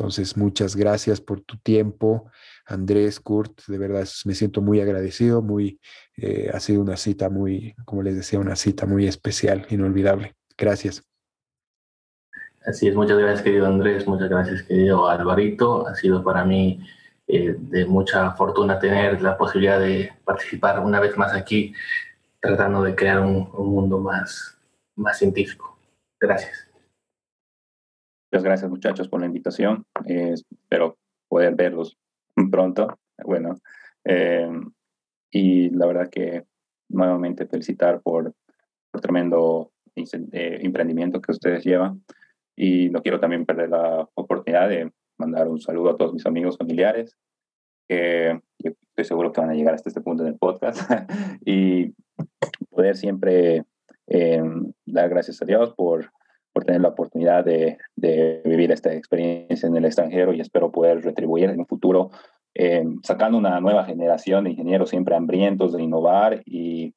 Entonces, 0.01 0.35
muchas 0.39 0.77
gracias 0.77 1.21
por 1.21 1.43
tu 1.43 1.59
tiempo, 1.59 2.31
Andrés, 2.65 3.21
Kurt, 3.21 3.67
de 3.67 3.77
verdad 3.77 4.09
me 4.25 4.35
siento 4.35 4.63
muy 4.63 4.81
agradecido, 4.81 5.43
muy, 5.43 5.79
eh, 6.17 6.51
ha 6.55 6.59
sido 6.59 6.81
una 6.81 6.97
cita 6.97 7.29
muy, 7.29 7.75
como 7.85 8.03
les 8.03 8.17
decía, 8.17 8.39
una 8.39 8.57
cita 8.57 8.87
muy 8.87 9.07
especial, 9.07 9.67
inolvidable. 9.69 10.37
Gracias. 10.57 11.03
Así 12.65 12.89
es, 12.89 12.95
muchas 12.95 13.19
gracias 13.19 13.43
querido 13.43 13.67
Andrés, 13.67 14.07
muchas 14.07 14.31
gracias 14.31 14.63
querido 14.63 15.07
Alvarito. 15.07 15.87
Ha 15.87 15.95
sido 15.95 16.25
para 16.25 16.47
mí 16.47 16.81
eh, 17.27 17.55
de 17.59 17.85
mucha 17.85 18.31
fortuna 18.31 18.79
tener 18.79 19.21
la 19.21 19.37
posibilidad 19.37 19.79
de 19.79 20.15
participar 20.25 20.81
una 20.81 20.99
vez 20.99 21.15
más 21.19 21.35
aquí, 21.35 21.75
tratando 22.41 22.83
de 22.83 22.95
crear 22.95 23.21
un, 23.21 23.51
un 23.53 23.69
mundo 23.69 23.99
más, 23.99 24.57
más 24.97 25.19
científico. 25.19 25.79
Gracias. 26.19 26.70
Muchas 28.33 28.45
gracias 28.45 28.71
muchachos 28.71 29.09
por 29.09 29.21
la 29.21 29.27
invitación. 29.27 29.87
Eh, 30.07 30.35
espero 30.35 30.97
poder 31.29 31.57
verlos 31.57 31.99
pronto. 32.51 32.97
Bueno, 33.25 33.57
eh, 34.05 34.49
y 35.33 35.71
la 35.71 35.87
verdad 35.87 36.09
que 36.09 36.45
nuevamente 36.89 37.47
felicitar 37.47 38.01
por, 38.03 38.33
por 38.93 39.01
tremendo 39.01 39.73
eh, 39.97 40.59
emprendimiento 40.63 41.21
que 41.21 41.33
ustedes 41.33 41.65
llevan. 41.65 42.05
Y 42.55 42.91
no 42.91 43.03
quiero 43.03 43.19
también 43.19 43.47
perder 43.47 43.71
la 43.71 44.09
oportunidad 44.15 44.69
de 44.69 44.93
mandar 45.19 45.49
un 45.49 45.61
saludo 45.61 45.91
a 45.91 45.97
todos 45.97 46.13
mis 46.13 46.27
amigos 46.27 46.57
familiares, 46.57 47.17
que 47.89 48.41
estoy 48.59 49.05
seguro 49.05 49.33
que 49.33 49.41
van 49.41 49.51
a 49.51 49.55
llegar 49.55 49.75
hasta 49.75 49.89
este 49.89 50.01
punto 50.03 50.23
en 50.23 50.29
el 50.29 50.39
podcast, 50.39 50.81
y 51.45 51.95
poder 52.71 52.97
siempre 52.97 53.65
eh, 54.07 54.43
dar 54.87 55.09
gracias 55.09 55.43
a 55.43 55.47
Dios 55.47 55.75
por, 55.75 56.13
por 56.53 56.65
tener 56.65 56.81
la 56.81 56.89
oportunidad 56.89 57.45
de, 57.45 57.79
de, 57.97 58.43
vivir 58.45 58.73
esta 58.73 58.93
experiencia 58.93 59.67
en 59.67 59.77
el 59.77 59.85
extranjero 59.85 60.33
y 60.33 60.41
espero 60.41 60.73
poder 60.73 61.03
retribuir 61.03 61.51
en 61.51 61.61
un 61.61 61.67
futuro 61.67 62.11
eh, 62.55 62.85
sacando 63.03 63.39
una 63.39 63.61
nueva 63.61 63.85
generación 63.85 64.45
de 64.45 64.51
ingenieros 64.51 64.91
siempre 64.91 65.15
hambrientos 65.15 65.73
de 65.73 65.83
innovar 65.83 66.43
y, 66.45 66.95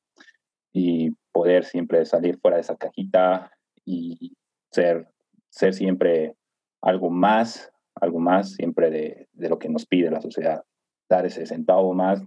y 0.71 1.11
poder 1.31 1.65
siempre 1.65 2.05
salir 2.05 2.39
fuera 2.39 2.57
de 2.57 2.61
esa 2.61 2.75
cajita 2.75 3.51
y 3.85 4.35
ser 4.71 5.07
ser 5.53 5.73
siempre 5.73 6.35
algo 6.81 7.11
más, 7.11 7.71
algo 7.95 8.19
más 8.19 8.53
siempre 8.53 8.89
de, 8.89 9.29
de, 9.33 9.49
lo 9.49 9.59
que 9.59 9.69
nos 9.69 9.85
pide 9.85 10.09
la 10.09 10.19
sociedad, 10.19 10.63
dar 11.07 11.25
ese 11.25 11.45
centavo 11.45 11.93
más 11.93 12.23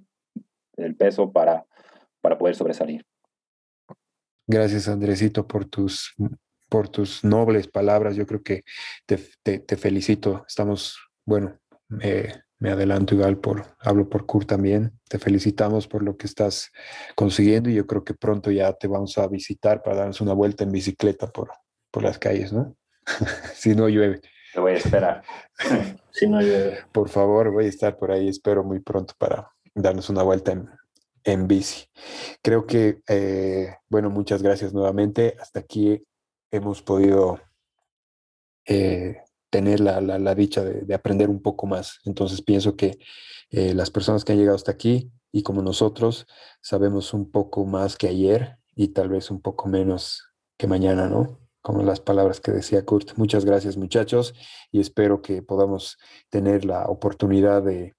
del 0.77 0.95
peso 0.95 1.33
para, 1.33 1.66
para 2.20 2.39
poder 2.39 2.55
sobresalir. 2.55 3.05
Gracias, 4.47 4.87
Andresito, 4.89 5.47
por 5.47 5.64
tus, 5.64 6.14
por 6.68 6.88
tus 6.88 7.24
nobles 7.24 7.68
palabras. 7.68 8.16
Yo 8.16 8.26
creo 8.26 8.42
que 8.42 8.62
te, 9.06 9.18
te, 9.42 9.58
te 9.60 9.76
felicito. 9.76 10.44
Estamos, 10.46 10.98
bueno, 11.24 11.58
eh, 12.00 12.32
me 12.58 12.70
adelanto 12.70 13.14
igual 13.14 13.38
por, 13.38 13.64
hablo 13.80 14.08
por 14.08 14.26
Kurt 14.26 14.48
también. 14.48 14.98
Te 15.08 15.18
felicitamos 15.18 15.86
por 15.86 16.02
lo 16.02 16.16
que 16.16 16.26
estás 16.26 16.72
consiguiendo 17.14 17.68
y 17.68 17.74
yo 17.74 17.86
creo 17.86 18.04
que 18.04 18.14
pronto 18.14 18.50
ya 18.50 18.72
te 18.72 18.88
vamos 18.88 19.18
a 19.18 19.26
visitar 19.28 19.82
para 19.82 19.96
darnos 19.96 20.20
una 20.20 20.32
vuelta 20.32 20.64
en 20.64 20.72
bicicleta 20.72 21.26
por, 21.26 21.50
por 21.90 22.02
las 22.02 22.18
calles, 22.18 22.52
¿no? 22.52 22.76
si 23.54 23.74
no 23.74 23.88
llueve. 23.88 24.20
Te 24.54 24.60
voy 24.60 24.72
a 24.72 24.76
esperar. 24.76 25.22
si 26.10 26.26
no 26.26 26.40
llueve. 26.40 26.78
Por 26.92 27.08
favor, 27.08 27.50
voy 27.50 27.66
a 27.66 27.68
estar 27.68 27.98
por 27.98 28.10
ahí, 28.10 28.28
espero 28.28 28.64
muy 28.64 28.80
pronto 28.80 29.14
para 29.18 29.50
darnos 29.74 30.08
una 30.08 30.22
vuelta 30.22 30.52
en, 30.52 30.70
en 31.24 31.46
bici. 31.46 31.84
Creo 32.42 32.66
que, 32.66 33.00
eh, 33.06 33.74
bueno, 33.90 34.08
muchas 34.08 34.42
gracias 34.42 34.72
nuevamente. 34.72 35.36
Hasta 35.38 35.60
aquí 35.60 36.02
hemos 36.51 36.82
podido 36.82 37.40
eh, 38.66 39.18
tener 39.51 39.80
la, 39.80 40.01
la, 40.01 40.34
dicha 40.34 40.64
de, 40.64 40.82
de, 40.82 40.94
aprender 40.94 41.30
un 41.30 41.40
poco 41.40 41.66
más. 41.66 42.01
Entonces 42.05 42.42
pienso 42.42 42.76
que 42.76 42.99
eh, 43.51 43.74
las 43.74 43.90
personas 43.90 44.24
que 44.24 44.32
han 44.32 44.38
llegado 44.38 44.57
hasta 44.57 44.72
aquí 44.72 45.11
y 45.32 45.42
como 45.42 45.62
nosotros 45.62 46.26
sabemos 46.61 47.14
un 47.14 47.30
poco 47.30 47.64
más 47.64 47.97
que 47.97 48.09
ayer 48.09 48.59
y 48.74 48.88
tal 48.88 49.09
vez 49.09 49.30
un 49.30 49.40
poco 49.40 49.68
menos 49.68 50.24
que 50.59 50.66
mañana, 50.66 51.09
¿no? 51.09 51.40
como 51.66 51.82
las 51.82 51.99
palabras 51.99 52.40
que 52.40 52.53
decía 52.53 52.84
Kurt. 52.84 53.16
Muchas 53.16 53.44
gracias 53.44 53.76
muchachos 53.76 54.34
y 54.70 54.78
espero 54.78 55.20
que 55.20 55.42
podamos 55.42 55.99
tener 56.30 56.64
la 56.64 56.86
oportunidad 56.86 57.61
de, 57.62 57.97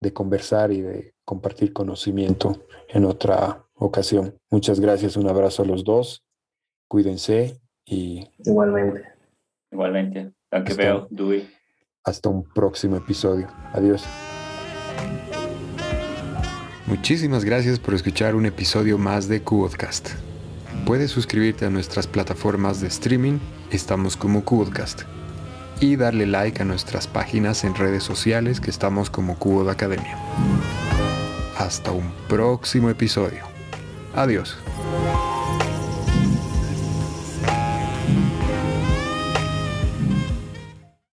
de 0.00 0.12
conversar 0.12 0.72
y 0.72 0.82
de 0.82 1.14
compartir 1.24 1.72
conocimiento 1.72 2.66
en 2.88 3.04
otra 3.04 3.64
ocasión. 3.74 4.36
Muchas 4.50 4.80
gracias, 4.80 5.16
un 5.16 5.28
abrazo 5.28 5.62
a 5.62 5.66
los 5.66 5.84
dos, 5.84 6.24
cuídense 6.88 7.60
y... 7.86 8.28
Igualmente. 8.44 9.04
Igualmente. 9.70 10.32
Danke 10.50 10.72
hasta, 10.72 11.06
Dewey. 11.10 11.48
Hasta 12.04 12.28
un 12.28 12.44
próximo 12.44 12.96
episodio. 12.96 13.48
Adiós. 13.72 14.04
Muchísimas 16.86 17.44
gracias 17.44 17.78
por 17.78 17.94
escuchar 17.94 18.34
un 18.34 18.46
episodio 18.46 18.98
más 18.98 19.28
de 19.28 19.42
Qodcast. 19.42 20.10
Puedes 20.84 21.10
suscribirte 21.10 21.64
a 21.64 21.70
nuestras 21.70 22.06
plataformas 22.06 22.80
de 22.80 22.86
streaming, 22.88 23.38
estamos 23.72 24.16
como 24.16 24.44
Qodcast, 24.44 25.02
y 25.80 25.96
darle 25.96 26.26
like 26.26 26.62
a 26.62 26.64
nuestras 26.64 27.08
páginas 27.08 27.64
en 27.64 27.74
redes 27.74 28.04
sociales 28.04 28.60
que 28.60 28.70
estamos 28.70 29.10
como 29.10 29.38
Qod 29.38 29.68
Academia. 29.68 30.16
Hasta 31.58 31.90
un 31.90 32.12
próximo 32.28 32.88
episodio. 32.88 33.42
Adiós. 34.14 34.56